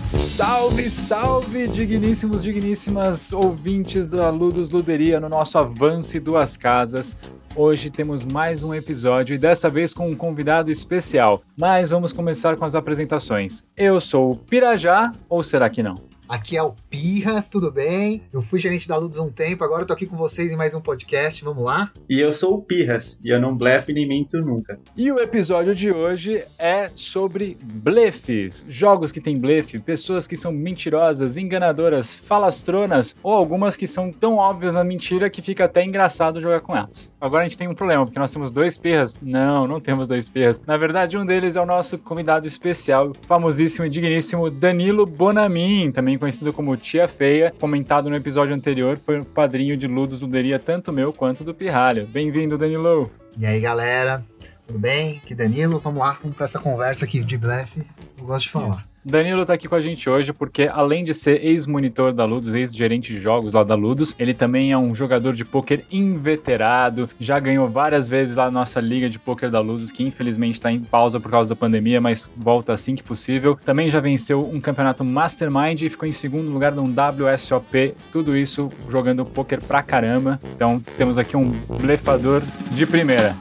Salve, 0.00 0.88
salve, 0.88 1.68
digníssimos, 1.68 2.42
digníssimas 2.42 3.34
ouvintes 3.34 4.08
da 4.08 4.30
Ludus 4.30 4.70
Luderia 4.70 5.20
no 5.20 5.28
nosso 5.28 5.58
Avance 5.58 6.18
Duas 6.18 6.56
Casas. 6.56 7.14
Hoje 7.54 7.90
temos 7.90 8.24
mais 8.24 8.62
um 8.62 8.72
episódio 8.72 9.34
e 9.34 9.38
dessa 9.38 9.68
vez 9.68 9.92
com 9.92 10.08
um 10.08 10.16
convidado 10.16 10.70
especial. 10.70 11.42
Mas 11.58 11.90
vamos 11.90 12.10
começar 12.10 12.56
com 12.56 12.64
as 12.64 12.74
apresentações. 12.74 13.64
Eu 13.76 14.00
sou 14.00 14.32
o 14.32 14.36
Pirajá, 14.36 15.12
ou 15.28 15.42
será 15.42 15.68
que 15.68 15.82
não? 15.82 16.11
Aqui 16.32 16.56
é 16.56 16.62
o 16.62 16.74
Pirras, 16.88 17.46
tudo 17.46 17.70
bem? 17.70 18.22
Eu 18.32 18.40
fui 18.40 18.58
gerente 18.58 18.88
da 18.88 18.96
Ludus 18.96 19.18
um 19.18 19.28
tempo, 19.28 19.62
agora 19.62 19.82
eu 19.82 19.86
tô 19.86 19.92
aqui 19.92 20.06
com 20.06 20.16
vocês 20.16 20.50
em 20.50 20.56
mais 20.56 20.74
um 20.74 20.80
podcast, 20.80 21.44
vamos 21.44 21.62
lá? 21.62 21.92
E 22.08 22.18
eu 22.18 22.32
sou 22.32 22.54
o 22.54 22.62
Pirras, 22.62 23.20
e 23.22 23.28
eu 23.28 23.38
não 23.38 23.54
blefe 23.54 23.92
nem 23.92 24.08
minto 24.08 24.38
nunca. 24.38 24.80
E 24.96 25.12
o 25.12 25.18
episódio 25.18 25.74
de 25.74 25.92
hoje 25.92 26.42
é 26.58 26.90
sobre 26.94 27.58
blefes. 27.62 28.64
Jogos 28.66 29.12
que 29.12 29.20
têm 29.20 29.36
blefe, 29.36 29.78
pessoas 29.78 30.26
que 30.26 30.34
são 30.34 30.50
mentirosas, 30.50 31.36
enganadoras, 31.36 32.14
falastronas, 32.14 33.14
ou 33.22 33.34
algumas 33.34 33.76
que 33.76 33.86
são 33.86 34.10
tão 34.10 34.36
óbvias 34.36 34.72
na 34.72 34.84
mentira 34.84 35.28
que 35.28 35.42
fica 35.42 35.66
até 35.66 35.84
engraçado 35.84 36.40
jogar 36.40 36.62
com 36.62 36.74
elas. 36.74 37.12
Agora 37.20 37.44
a 37.44 37.46
gente 37.46 37.58
tem 37.58 37.68
um 37.68 37.74
problema, 37.74 38.06
porque 38.06 38.18
nós 38.18 38.32
temos 38.32 38.50
dois 38.50 38.78
Pirras. 38.78 39.20
Não, 39.20 39.66
não 39.66 39.78
temos 39.78 40.08
dois 40.08 40.30
Pirras. 40.30 40.62
Na 40.66 40.78
verdade, 40.78 41.18
um 41.18 41.26
deles 41.26 41.56
é 41.56 41.60
o 41.60 41.66
nosso 41.66 41.98
convidado 41.98 42.46
especial, 42.46 43.12
famosíssimo 43.26 43.84
e 43.84 43.90
digníssimo 43.90 44.48
Danilo 44.48 45.04
Bonamin, 45.04 45.92
também 45.92 46.21
conhecido 46.22 46.52
como 46.52 46.76
Tia 46.76 47.08
Feia, 47.08 47.52
comentado 47.58 48.08
no 48.08 48.14
episódio 48.14 48.54
anterior, 48.54 48.96
foi 48.96 49.18
o 49.18 49.26
padrinho 49.26 49.76
de 49.76 49.88
Ludos 49.88 50.20
Luderia, 50.20 50.56
tanto 50.56 50.92
meu 50.92 51.12
quanto 51.12 51.42
do 51.42 51.52
Pirralho. 51.52 52.06
Bem-vindo, 52.06 52.56
Danilo! 52.56 53.10
E 53.36 53.44
aí, 53.44 53.58
galera, 53.58 54.24
tudo 54.64 54.78
bem? 54.78 55.16
Aqui 55.16 55.34
Danilo, 55.34 55.80
vamos 55.80 55.98
lá, 55.98 56.16
vamos 56.22 56.36
para 56.36 56.44
essa 56.44 56.60
conversa 56.60 57.04
aqui 57.04 57.24
de 57.24 57.36
blefe, 57.36 57.84
eu 58.16 58.24
gosto 58.24 58.44
de 58.44 58.50
falar. 58.50 58.91
Danilo 59.04 59.44
tá 59.44 59.54
aqui 59.54 59.68
com 59.68 59.74
a 59.74 59.80
gente 59.80 60.08
hoje 60.08 60.32
porque, 60.32 60.70
além 60.72 61.04
de 61.04 61.12
ser 61.12 61.44
ex-monitor 61.44 62.12
da 62.12 62.24
Ludus, 62.24 62.54
ex-gerente 62.54 63.12
de 63.12 63.18
jogos 63.18 63.54
lá 63.54 63.64
da 63.64 63.74
Ludus, 63.74 64.14
ele 64.16 64.32
também 64.32 64.70
é 64.70 64.78
um 64.78 64.94
jogador 64.94 65.34
de 65.34 65.44
pôquer 65.44 65.84
inveterado, 65.90 67.10
já 67.18 67.38
ganhou 67.40 67.68
várias 67.68 68.08
vezes 68.08 68.36
lá 68.36 68.44
na 68.44 68.60
nossa 68.60 68.80
liga 68.80 69.10
de 69.10 69.18
pôquer 69.18 69.50
da 69.50 69.58
Ludus, 69.58 69.90
que 69.90 70.04
infelizmente 70.04 70.60
tá 70.60 70.70
em 70.70 70.80
pausa 70.80 71.18
por 71.18 71.30
causa 71.30 71.48
da 71.48 71.56
pandemia, 71.56 72.00
mas 72.00 72.30
volta 72.36 72.72
assim 72.72 72.94
que 72.94 73.02
possível. 73.02 73.58
Também 73.64 73.88
já 73.88 73.98
venceu 73.98 74.40
um 74.40 74.60
campeonato 74.60 75.04
Mastermind 75.04 75.82
e 75.82 75.88
ficou 75.88 76.08
em 76.08 76.12
segundo 76.12 76.48
lugar 76.50 76.72
num 76.72 76.86
WSOP, 76.86 77.94
tudo 78.12 78.36
isso 78.36 78.68
jogando 78.88 79.24
pôquer 79.24 79.60
pra 79.60 79.82
caramba. 79.82 80.38
Então 80.54 80.80
temos 80.96 81.18
aqui 81.18 81.36
um 81.36 81.50
blefador 81.80 82.40
de 82.70 82.86
primeira. 82.86 83.34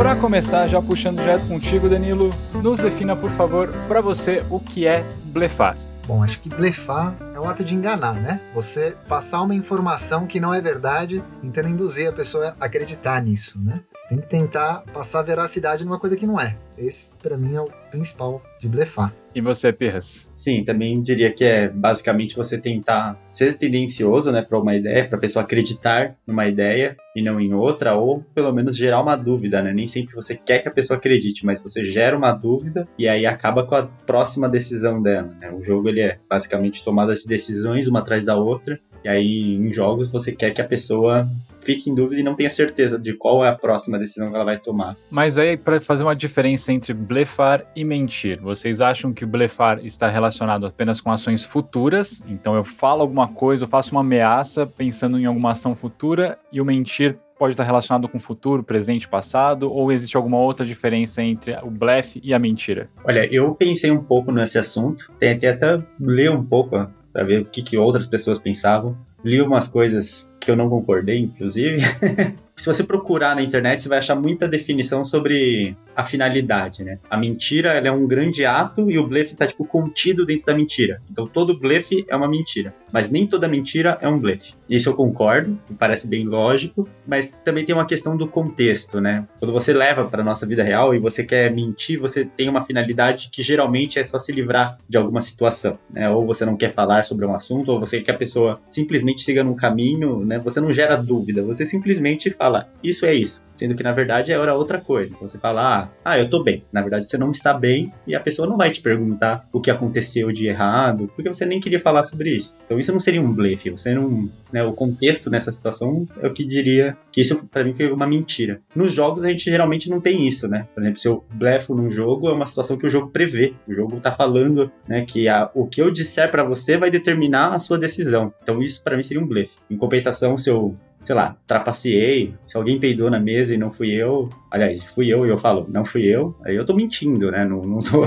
Para 0.00 0.16
começar, 0.16 0.66
já 0.66 0.80
puxando 0.80 1.18
direto 1.18 1.46
contigo, 1.46 1.86
Danilo, 1.86 2.30
nos 2.54 2.80
defina, 2.80 3.14
por 3.14 3.30
favor, 3.30 3.68
para 3.86 4.00
você 4.00 4.42
o 4.48 4.58
que 4.58 4.86
é 4.86 5.06
blefar. 5.24 5.76
Bom, 6.06 6.24
acho 6.24 6.40
que 6.40 6.48
blefar 6.48 7.14
é 7.34 7.38
o 7.38 7.46
ato 7.46 7.62
de 7.62 7.74
enganar, 7.74 8.14
né? 8.14 8.40
Você 8.54 8.96
passar 9.06 9.42
uma 9.42 9.54
informação 9.54 10.26
que 10.26 10.40
não 10.40 10.54
é 10.54 10.60
verdade, 10.62 11.22
tentando 11.42 11.68
induzir 11.68 12.08
a 12.08 12.12
pessoa 12.12 12.56
a 12.58 12.64
acreditar 12.64 13.22
nisso, 13.22 13.60
né? 13.60 13.82
Você 13.92 14.08
tem 14.08 14.18
que 14.18 14.26
tentar 14.26 14.84
passar 14.90 15.20
veracidade 15.20 15.84
numa 15.84 15.98
coisa 15.98 16.16
que 16.16 16.26
não 16.26 16.40
é. 16.40 16.56
Esse, 16.78 17.10
para 17.22 17.36
mim, 17.36 17.54
é 17.54 17.60
o 17.60 17.70
principal 17.90 18.40
de 18.58 18.70
blefar. 18.70 19.12
E 19.34 19.40
você, 19.40 19.72
Pirras? 19.72 20.30
Sim, 20.34 20.64
também 20.64 21.00
diria 21.02 21.32
que 21.32 21.44
é 21.44 21.68
basicamente 21.68 22.36
você 22.36 22.58
tentar 22.58 23.16
ser 23.28 23.54
tendencioso, 23.54 24.32
né, 24.32 24.42
para 24.42 24.58
uma 24.58 24.74
ideia, 24.74 25.06
para 25.06 25.18
a 25.18 25.20
pessoa 25.20 25.44
acreditar 25.44 26.16
numa 26.26 26.48
ideia 26.48 26.96
e 27.14 27.22
não 27.22 27.40
em 27.40 27.54
outra, 27.54 27.94
ou 27.94 28.24
pelo 28.34 28.52
menos 28.52 28.76
gerar 28.76 29.00
uma 29.00 29.16
dúvida, 29.16 29.62
né? 29.62 29.72
Nem 29.72 29.86
sempre 29.86 30.14
você 30.14 30.34
quer 30.34 30.60
que 30.60 30.68
a 30.68 30.72
pessoa 30.72 30.96
acredite, 30.96 31.44
mas 31.44 31.62
você 31.62 31.84
gera 31.84 32.16
uma 32.16 32.32
dúvida 32.32 32.88
e 32.98 33.08
aí 33.08 33.26
acaba 33.26 33.64
com 33.64 33.74
a 33.74 33.86
próxima 33.86 34.48
decisão 34.48 35.02
dela, 35.02 35.28
né? 35.40 35.50
O 35.50 35.62
jogo 35.62 35.88
ele 35.88 36.00
é 36.00 36.18
basicamente 36.28 36.84
tomada 36.84 37.14
de 37.14 37.26
decisões 37.26 37.86
uma 37.86 38.00
atrás 38.00 38.24
da 38.24 38.36
outra 38.36 38.80
e 39.04 39.08
aí, 39.08 39.54
em 39.56 39.72
jogos, 39.72 40.10
você 40.10 40.32
quer 40.32 40.50
que 40.50 40.60
a 40.60 40.66
pessoa 40.66 41.28
fique 41.60 41.90
em 41.90 41.94
dúvida 41.94 42.20
e 42.20 42.24
não 42.24 42.34
tenha 42.34 42.50
certeza 42.50 42.98
de 42.98 43.12
qual 43.12 43.44
é 43.44 43.48
a 43.48 43.54
próxima 43.54 43.98
decisão 43.98 44.30
que 44.30 44.34
ela 44.34 44.44
vai 44.44 44.58
tomar. 44.58 44.96
Mas 45.10 45.38
aí, 45.38 45.56
para 45.56 45.80
fazer 45.80 46.02
uma 46.02 46.16
diferença 46.16 46.72
entre 46.72 46.92
blefar 46.92 47.64
e 47.76 47.84
mentir, 47.84 48.40
vocês 48.40 48.80
acham 48.80 49.12
que 49.12 49.24
o 49.24 49.28
blefar 49.28 49.84
está 49.84 50.08
relacionado 50.08 50.66
apenas 50.66 51.00
com 51.00 51.10
ações 51.10 51.44
futuras? 51.44 52.22
Então, 52.26 52.54
eu 52.54 52.64
falo 52.64 53.02
alguma 53.02 53.28
coisa, 53.28 53.64
eu 53.64 53.68
faço 53.68 53.92
uma 53.92 54.00
ameaça 54.00 54.66
pensando 54.66 55.18
em 55.18 55.26
alguma 55.26 55.50
ação 55.50 55.74
futura, 55.74 56.38
e 56.52 56.60
o 56.60 56.64
mentir 56.64 57.16
pode 57.38 57.54
estar 57.54 57.64
relacionado 57.64 58.06
com 58.06 58.18
o 58.18 58.20
futuro, 58.20 58.62
presente, 58.62 59.08
passado, 59.08 59.72
ou 59.72 59.90
existe 59.90 60.14
alguma 60.14 60.38
outra 60.38 60.66
diferença 60.66 61.22
entre 61.22 61.56
o 61.62 61.70
blefe 61.70 62.20
e 62.22 62.34
a 62.34 62.38
mentira? 62.38 62.90
Olha, 63.02 63.26
eu 63.32 63.54
pensei 63.54 63.90
um 63.90 64.02
pouco 64.02 64.30
nesse 64.30 64.58
assunto, 64.58 65.10
tentei 65.18 65.48
até 65.48 65.82
ler 65.98 66.30
um 66.30 66.44
pouco 66.44 66.86
para 67.20 67.26
ver 67.26 67.42
o 67.42 67.44
que, 67.44 67.62
que 67.62 67.76
outras 67.76 68.06
pessoas 68.06 68.38
pensavam. 68.38 68.96
Li 69.24 69.40
umas 69.40 69.68
coisas 69.68 70.30
que 70.40 70.50
eu 70.50 70.56
não 70.56 70.68
concordei, 70.68 71.18
inclusive. 71.18 71.78
Se 72.60 72.66
você 72.66 72.84
procurar 72.84 73.34
na 73.34 73.42
internet, 73.42 73.82
você 73.82 73.88
vai 73.88 73.98
achar 73.98 74.14
muita 74.14 74.46
definição 74.46 75.02
sobre 75.02 75.74
a 75.96 76.04
finalidade, 76.04 76.84
né? 76.84 76.98
A 77.08 77.16
mentira, 77.16 77.70
é 77.70 77.90
um 77.90 78.06
grande 78.06 78.44
ato 78.44 78.90
e 78.90 78.98
o 78.98 79.06
blefe 79.06 79.32
está 79.32 79.46
tipo 79.46 79.64
contido 79.64 80.26
dentro 80.26 80.44
da 80.44 80.54
mentira. 80.54 81.00
Então 81.10 81.26
todo 81.26 81.58
blefe 81.58 82.04
é 82.06 82.14
uma 82.14 82.28
mentira, 82.28 82.74
mas 82.92 83.10
nem 83.10 83.26
toda 83.26 83.48
mentira 83.48 83.96
é 84.02 84.08
um 84.08 84.18
blefe. 84.18 84.52
Isso 84.68 84.90
eu 84.90 84.94
concordo, 84.94 85.58
parece 85.78 86.06
bem 86.06 86.26
lógico, 86.26 86.86
mas 87.06 87.32
também 87.42 87.64
tem 87.64 87.74
uma 87.74 87.86
questão 87.86 88.14
do 88.14 88.28
contexto, 88.28 89.00
né? 89.00 89.26
Quando 89.38 89.52
você 89.52 89.72
leva 89.72 90.04
para 90.04 90.22
nossa 90.22 90.46
vida 90.46 90.62
real 90.62 90.94
e 90.94 90.98
você 90.98 91.24
quer 91.24 91.50
mentir, 91.50 91.98
você 91.98 92.26
tem 92.26 92.46
uma 92.46 92.62
finalidade 92.62 93.30
que 93.32 93.42
geralmente 93.42 93.98
é 93.98 94.04
só 94.04 94.18
se 94.18 94.32
livrar 94.32 94.78
de 94.86 94.98
alguma 94.98 95.22
situação, 95.22 95.78
né? 95.90 96.10
Ou 96.10 96.26
você 96.26 96.44
não 96.44 96.58
quer 96.58 96.70
falar 96.70 97.06
sobre 97.06 97.24
um 97.24 97.34
assunto, 97.34 97.72
ou 97.72 97.80
você 97.80 97.98
quer 97.98 98.04
que 98.04 98.10
a 98.10 98.18
pessoa 98.18 98.60
simplesmente 98.68 99.09
siga 99.18 99.42
num 99.42 99.54
caminho, 99.54 100.24
né? 100.24 100.38
Você 100.38 100.60
não 100.60 100.72
gera 100.72 100.96
dúvida, 100.96 101.42
você 101.42 101.64
simplesmente 101.64 102.30
fala, 102.30 102.68
isso 102.82 103.06
é 103.06 103.14
isso. 103.14 103.42
Sendo 103.56 103.74
que 103.74 103.82
na 103.82 103.92
verdade 103.92 104.32
era 104.32 104.54
outra 104.54 104.80
coisa. 104.80 105.14
Você 105.20 105.36
fala, 105.36 105.60
ah, 105.62 105.88
ah, 106.02 106.18
eu 106.18 106.30
tô 106.30 106.42
bem. 106.42 106.64
Na 106.72 106.80
verdade 106.80 107.06
você 107.06 107.18
não 107.18 107.30
está 107.30 107.52
bem 107.52 107.92
e 108.06 108.14
a 108.14 108.20
pessoa 108.20 108.48
não 108.48 108.56
vai 108.56 108.70
te 108.70 108.80
perguntar 108.80 109.46
o 109.52 109.60
que 109.60 109.70
aconteceu 109.70 110.32
de 110.32 110.46
errado, 110.46 111.10
porque 111.14 111.28
você 111.28 111.44
nem 111.44 111.60
queria 111.60 111.78
falar 111.78 112.04
sobre 112.04 112.30
isso. 112.30 112.56
Então 112.64 112.80
isso 112.80 112.92
não 112.92 113.00
seria 113.00 113.20
um 113.20 113.32
blefe, 113.32 113.68
você 113.68 113.92
não, 113.92 114.30
né, 114.50 114.64
o 114.64 114.72
contexto 114.72 115.28
nessa 115.28 115.52
situação 115.52 116.06
é 116.22 116.26
o 116.26 116.32
que 116.32 116.44
diria 116.44 116.96
que 117.12 117.20
isso 117.20 117.46
para 117.48 117.62
mim 117.62 117.74
foi 117.74 117.90
uma 117.92 118.06
mentira. 118.06 118.60
Nos 118.74 118.92
jogos 118.92 119.22
a 119.24 119.28
gente 119.28 119.44
geralmente 119.44 119.90
não 119.90 120.00
tem 120.00 120.26
isso, 120.26 120.48
né? 120.48 120.66
Por 120.74 120.82
exemplo, 120.82 120.98
se 120.98 121.08
eu 121.08 121.24
blefo 121.32 121.74
num 121.74 121.90
jogo 121.90 122.28
é 122.28 122.32
uma 122.32 122.46
situação 122.46 122.78
que 122.78 122.86
o 122.86 122.90
jogo 122.90 123.10
prevê. 123.10 123.52
O 123.68 123.74
jogo 123.74 124.00
tá 124.00 124.12
falando, 124.12 124.70
né, 124.88 125.04
que 125.04 125.28
a, 125.28 125.50
o 125.54 125.66
que 125.66 125.82
eu 125.82 125.90
disser 125.90 126.30
para 126.30 126.44
você 126.44 126.78
vai 126.78 126.90
determinar 126.90 127.54
a 127.54 127.58
sua 127.58 127.78
decisão. 127.78 128.32
Então 128.42 128.62
isso 128.62 128.82
para 128.82 128.96
mim 128.96 128.99
seria 129.02 129.22
um 129.22 129.26
blefe. 129.26 129.56
Em 129.70 129.76
compensação, 129.76 130.36
se 130.36 130.50
eu 130.50 130.76
sei 131.02 131.14
lá, 131.14 131.36
trapaceei, 131.46 132.34
se 132.46 132.56
alguém 132.56 132.78
peidou 132.78 133.10
na 133.10 133.18
mesa 133.18 133.54
e 133.54 133.58
não 133.58 133.72
fui 133.72 133.90
eu, 133.90 134.28
aliás, 134.50 134.82
fui 134.82 135.08
eu 135.08 135.24
e 135.24 135.30
eu 135.30 135.38
falo, 135.38 135.66
não 135.68 135.84
fui 135.84 136.02
eu, 136.02 136.36
aí 136.44 136.54
eu 136.54 136.66
tô 136.66 136.74
mentindo, 136.74 137.30
né? 137.30 137.44
Não, 137.44 137.62
não 137.62 137.78
tô. 137.78 138.04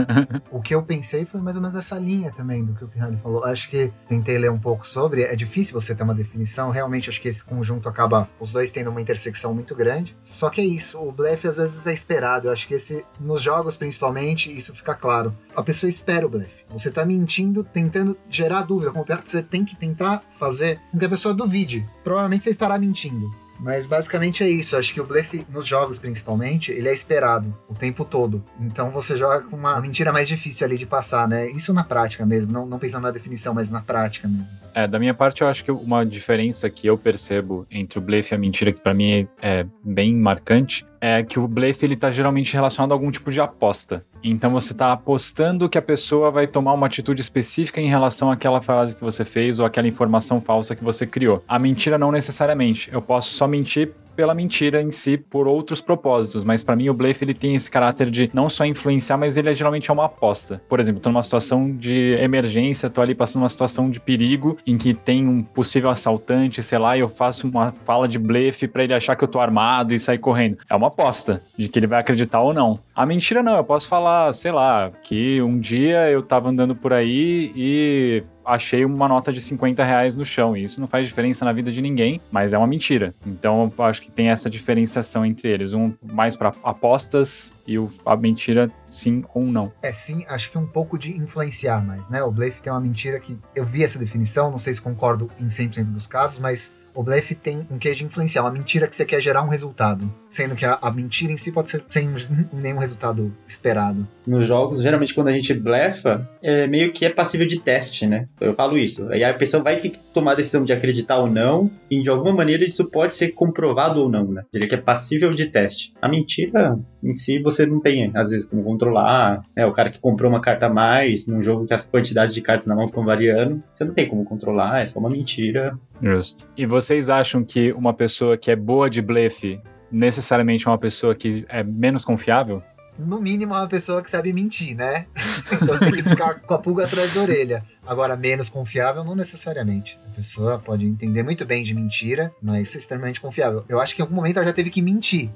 o 0.50 0.60
que 0.60 0.74
eu 0.74 0.82
pensei 0.82 1.26
foi 1.26 1.40
mais 1.40 1.56
ou 1.56 1.62
menos 1.62 1.76
essa 1.76 1.98
linha 1.98 2.32
também 2.32 2.64
do 2.64 2.74
que 2.74 2.84
o 2.84 2.88
Pirrani 2.88 3.18
falou. 3.18 3.44
Acho 3.44 3.68
que 3.68 3.92
tentei 4.08 4.38
ler 4.38 4.50
um 4.50 4.58
pouco 4.58 4.86
sobre, 4.86 5.22
é 5.22 5.36
difícil 5.36 5.78
você 5.78 5.94
ter 5.94 6.02
uma 6.02 6.14
definição, 6.14 6.70
realmente 6.70 7.10
acho 7.10 7.20
que 7.20 7.28
esse 7.28 7.44
conjunto 7.44 7.88
acaba, 7.88 8.28
os 8.40 8.52
dois 8.52 8.70
tendo 8.70 8.90
uma 8.90 9.00
intersecção 9.00 9.54
muito 9.54 9.74
grande. 9.74 10.16
Só 10.22 10.48
que 10.48 10.60
é 10.60 10.64
isso, 10.64 10.98
o 10.98 11.12
blefe 11.12 11.46
às 11.46 11.58
vezes 11.58 11.86
é 11.86 11.92
esperado. 11.92 12.48
Eu 12.48 12.52
acho 12.52 12.66
que 12.66 12.74
esse, 12.74 13.04
nos 13.20 13.42
jogos 13.42 13.76
principalmente, 13.76 14.54
isso 14.54 14.74
fica 14.74 14.94
claro. 14.94 15.36
A 15.54 15.62
pessoa 15.62 15.88
espera 15.88 16.26
o 16.26 16.30
blefe. 16.30 16.59
Você 16.72 16.90
tá 16.90 17.04
mentindo, 17.04 17.64
tentando 17.64 18.16
gerar 18.28 18.62
dúvida. 18.62 18.92
Como 18.92 19.04
você 19.24 19.42
tem 19.42 19.64
que 19.64 19.76
tentar 19.76 20.22
fazer 20.38 20.80
com 20.90 20.98
que 20.98 21.04
a 21.04 21.08
pessoa 21.08 21.34
duvide. 21.34 21.88
Provavelmente 22.04 22.44
você 22.44 22.50
estará 22.50 22.78
mentindo. 22.78 23.30
Mas 23.60 23.86
basicamente 23.86 24.42
é 24.42 24.48
isso. 24.48 24.76
Acho 24.76 24.94
que 24.94 25.00
o 25.00 25.06
blefe, 25.06 25.46
nos 25.50 25.66
jogos 25.66 25.98
principalmente, 25.98 26.72
ele 26.72 26.88
é 26.88 26.92
esperado 26.92 27.54
o 27.68 27.74
tempo 27.74 28.04
todo. 28.04 28.42
Então 28.58 28.90
você 28.90 29.16
joga 29.16 29.40
com 29.40 29.54
uma 29.54 29.78
mentira 29.80 30.12
mais 30.12 30.26
difícil 30.26 30.66
ali 30.66 30.78
de 30.78 30.86
passar, 30.86 31.28
né? 31.28 31.50
Isso 31.50 31.72
na 31.74 31.84
prática 31.84 32.24
mesmo, 32.24 32.50
não, 32.50 32.66
não 32.66 32.78
pensando 32.78 33.02
na 33.02 33.10
definição, 33.10 33.52
mas 33.52 33.68
na 33.68 33.82
prática 33.82 34.26
mesmo. 34.26 34.48
É, 34.74 34.86
da 34.86 34.98
minha 34.98 35.14
parte, 35.14 35.42
eu 35.42 35.48
acho 35.48 35.64
que 35.64 35.70
uma 35.70 36.04
diferença 36.04 36.68
que 36.68 36.86
eu 36.86 36.96
percebo 36.96 37.66
entre 37.70 37.98
o 37.98 38.02
blefe 38.02 38.32
e 38.32 38.36
a 38.36 38.38
mentira, 38.38 38.72
que 38.72 38.80
para 38.80 38.94
mim 38.94 39.12
é, 39.12 39.60
é 39.60 39.66
bem 39.84 40.14
marcante, 40.14 40.86
é 41.00 41.22
que 41.22 41.38
o 41.38 41.48
blefe 41.48 41.86
ele 41.86 41.96
tá 41.96 42.10
geralmente 42.10 42.52
relacionado 42.52 42.92
a 42.92 42.94
algum 42.94 43.10
tipo 43.10 43.30
de 43.30 43.40
aposta. 43.40 44.04
Então 44.22 44.52
você 44.52 44.72
está 44.72 44.92
apostando 44.92 45.68
que 45.68 45.78
a 45.78 45.82
pessoa 45.82 46.30
vai 46.30 46.46
tomar 46.46 46.74
uma 46.74 46.86
atitude 46.86 47.20
específica 47.20 47.80
em 47.80 47.88
relação 47.88 48.30
àquela 48.30 48.60
frase 48.60 48.94
que 48.94 49.02
você 49.02 49.24
fez 49.24 49.58
ou 49.58 49.64
aquela 49.64 49.88
informação 49.88 50.40
falsa 50.40 50.76
que 50.76 50.84
você 50.84 51.06
criou. 51.06 51.42
A 51.48 51.58
mentira 51.58 51.96
não 51.96 52.12
necessariamente. 52.12 52.92
Eu 52.92 53.00
posso 53.00 53.32
só 53.32 53.46
mentir 53.48 53.92
pela 54.14 54.34
mentira 54.34 54.82
em 54.82 54.90
si, 54.90 55.16
por 55.16 55.46
outros 55.46 55.80
propósitos. 55.80 56.44
Mas 56.44 56.62
para 56.62 56.76
mim 56.76 56.88
o 56.88 56.94
blefe 56.94 57.24
ele 57.24 57.34
tem 57.34 57.54
esse 57.54 57.70
caráter 57.70 58.10
de 58.10 58.30
não 58.32 58.48
só 58.48 58.64
influenciar, 58.64 59.16
mas 59.16 59.36
ele 59.36 59.50
é, 59.50 59.54
geralmente 59.54 59.90
é 59.90 59.92
uma 59.92 60.06
aposta. 60.06 60.60
Por 60.68 60.80
exemplo, 60.80 61.00
tô 61.00 61.10
numa 61.10 61.22
situação 61.22 61.70
de 61.76 62.14
emergência, 62.20 62.90
tô 62.90 63.00
ali 63.00 63.14
passando 63.14 63.42
uma 63.42 63.48
situação 63.48 63.90
de 63.90 64.00
perigo 64.00 64.56
em 64.66 64.76
que 64.76 64.94
tem 64.94 65.26
um 65.26 65.42
possível 65.42 65.90
assaltante, 65.90 66.62
sei 66.62 66.78
lá, 66.78 66.96
e 66.96 67.00
eu 67.00 67.08
faço 67.08 67.48
uma 67.48 67.72
fala 67.72 68.06
de 68.06 68.18
blefe 68.18 68.68
para 68.68 68.84
ele 68.84 68.94
achar 68.94 69.16
que 69.16 69.24
eu 69.24 69.28
tô 69.28 69.40
armado 69.40 69.94
e 69.94 69.98
sair 69.98 70.18
correndo. 70.18 70.58
É 70.68 70.74
uma 70.74 70.88
aposta 70.88 71.42
de 71.56 71.68
que 71.68 71.78
ele 71.78 71.86
vai 71.86 72.00
acreditar 72.00 72.40
ou 72.40 72.52
não. 72.52 72.78
A 73.00 73.06
mentira 73.06 73.42
não, 73.42 73.56
eu 73.56 73.64
posso 73.64 73.88
falar, 73.88 74.30
sei 74.34 74.52
lá, 74.52 74.92
que 75.02 75.40
um 75.40 75.58
dia 75.58 76.10
eu 76.10 76.22
tava 76.22 76.50
andando 76.50 76.76
por 76.76 76.92
aí 76.92 77.50
e 77.56 78.22
achei 78.44 78.84
uma 78.84 79.08
nota 79.08 79.32
de 79.32 79.40
50 79.40 79.82
reais 79.82 80.16
no 80.16 80.24
chão. 80.24 80.54
E 80.54 80.64
isso 80.64 80.78
não 80.82 80.86
faz 80.86 81.06
diferença 81.06 81.42
na 81.42 81.50
vida 81.50 81.72
de 81.72 81.80
ninguém, 81.80 82.20
mas 82.30 82.52
é 82.52 82.58
uma 82.58 82.66
mentira. 82.66 83.14
Então 83.24 83.72
eu 83.78 83.84
acho 83.84 84.02
que 84.02 84.12
tem 84.12 84.28
essa 84.28 84.50
diferenciação 84.50 85.24
entre 85.24 85.48
eles. 85.48 85.72
Um 85.72 85.94
mais 86.02 86.36
para 86.36 86.52
apostas 86.62 87.54
e 87.66 87.76
a 88.04 88.16
mentira 88.18 88.70
sim 88.86 89.24
ou 89.32 89.44
não. 89.44 89.72
É, 89.80 89.94
sim, 89.94 90.26
acho 90.28 90.50
que 90.50 90.58
um 90.58 90.66
pouco 90.66 90.98
de 90.98 91.16
influenciar 91.16 91.82
mais, 91.82 92.10
né? 92.10 92.22
O 92.22 92.30
Blefe 92.30 92.60
tem 92.60 92.70
uma 92.70 92.80
mentira 92.80 93.18
que 93.18 93.38
eu 93.54 93.64
vi 93.64 93.82
essa 93.82 93.98
definição, 93.98 94.50
não 94.50 94.58
sei 94.58 94.74
se 94.74 94.82
concordo 94.82 95.30
em 95.40 95.46
100% 95.46 95.84
dos 95.90 96.06
casos, 96.06 96.38
mas 96.38 96.78
o 96.94 97.02
blefe 97.02 97.34
tem 97.34 97.66
um 97.70 97.78
queijo 97.78 98.04
influencial, 98.04 98.44
uma 98.44 98.52
mentira 98.52 98.86
que 98.86 98.96
você 98.96 99.04
quer 99.04 99.20
gerar 99.20 99.42
um 99.42 99.48
resultado, 99.48 100.10
sendo 100.26 100.54
que 100.54 100.64
a, 100.64 100.78
a 100.80 100.90
mentira 100.90 101.32
em 101.32 101.36
si 101.36 101.52
pode 101.52 101.70
ser 101.70 101.84
sem 101.90 102.08
nenhum 102.52 102.78
resultado 102.78 103.34
esperado. 103.46 104.06
Nos 104.26 104.44
jogos, 104.44 104.82
geralmente 104.82 105.14
quando 105.14 105.28
a 105.28 105.32
gente 105.32 105.54
blefa, 105.54 106.28
é 106.42 106.66
meio 106.66 106.92
que 106.92 107.04
é 107.04 107.10
passível 107.10 107.46
de 107.46 107.60
teste, 107.60 108.06
né? 108.06 108.28
Eu 108.40 108.54
falo 108.54 108.78
isso. 108.78 109.08
Aí 109.10 109.24
a 109.24 109.34
pessoa 109.34 109.62
vai 109.62 109.76
ter 109.76 109.90
que 109.90 109.98
tomar 110.12 110.32
a 110.32 110.36
decisão 110.36 110.64
de 110.64 110.72
acreditar 110.72 111.18
ou 111.18 111.30
não, 111.30 111.70
e 111.90 112.02
de 112.02 112.10
alguma 112.10 112.32
maneira 112.32 112.64
isso 112.64 112.90
pode 112.90 113.14
ser 113.14 113.30
comprovado 113.30 114.00
ou 114.00 114.08
não, 114.08 114.24
né? 114.30 114.42
Diria 114.52 114.68
que 114.68 114.74
é 114.74 114.78
passível 114.78 115.30
de 115.30 115.46
teste. 115.46 115.92
A 116.00 116.08
mentira 116.08 116.78
em 117.02 117.14
si 117.14 117.40
você 117.40 117.66
não 117.66 117.80
tem, 117.80 118.10
às 118.14 118.30
vezes, 118.30 118.48
como 118.48 118.62
controlar. 118.62 119.42
É, 119.56 119.64
o 119.66 119.72
cara 119.72 119.90
que 119.90 120.00
comprou 120.00 120.30
uma 120.30 120.40
carta 120.40 120.66
a 120.66 120.70
mais 120.70 121.26
num 121.26 121.42
jogo 121.42 121.66
que 121.66 121.74
as 121.74 121.88
quantidades 121.88 122.34
de 122.34 122.42
cartas 122.42 122.66
na 122.66 122.74
mão 122.74 122.88
ficam 122.88 123.04
variando, 123.04 123.62
você 123.72 123.84
não 123.84 123.94
tem 123.94 124.08
como 124.08 124.24
controlar, 124.24 124.82
é 124.82 124.86
só 124.86 124.98
uma 124.98 125.10
mentira. 125.10 125.78
Justo. 126.02 126.48
E 126.56 126.66
vocês 126.66 127.10
acham 127.10 127.44
que 127.44 127.72
uma 127.72 127.92
pessoa 127.92 128.36
que 128.36 128.50
é 128.50 128.56
boa 128.56 128.88
de 128.88 129.02
blefe 129.02 129.60
necessariamente 129.90 130.66
é 130.66 130.70
uma 130.70 130.78
pessoa 130.78 131.14
que 131.14 131.44
é 131.48 131.62
menos 131.62 132.04
confiável? 132.04 132.62
No 132.98 133.20
mínimo, 133.20 133.54
é 133.54 133.58
uma 133.58 133.68
pessoa 133.68 134.02
que 134.02 134.10
sabe 134.10 134.32
mentir, 134.32 134.76
né? 134.76 135.06
então 135.52 135.68
você 135.68 135.90
tem 135.90 136.02
que 136.02 136.08
ficar 136.08 136.34
com 136.40 136.54
a 136.54 136.58
pulga 136.58 136.84
atrás 136.84 137.14
da 137.14 137.20
orelha. 137.22 137.64
Agora, 137.90 138.16
menos 138.16 138.48
confiável, 138.48 139.02
não 139.02 139.16
necessariamente. 139.16 139.98
A 140.12 140.14
pessoa 140.14 140.60
pode 140.60 140.86
entender 140.86 141.24
muito 141.24 141.44
bem 141.44 141.64
de 141.64 141.74
mentira, 141.74 142.32
mas 142.40 142.72
é 142.76 142.78
extremamente 142.78 143.20
confiável. 143.20 143.64
Eu 143.68 143.80
acho 143.80 143.96
que 143.96 144.00
em 144.00 144.04
algum 144.04 144.14
momento 144.14 144.36
ela 144.36 144.46
já 144.46 144.52
teve 144.52 144.70
que 144.70 144.80
mentir. 144.80 145.28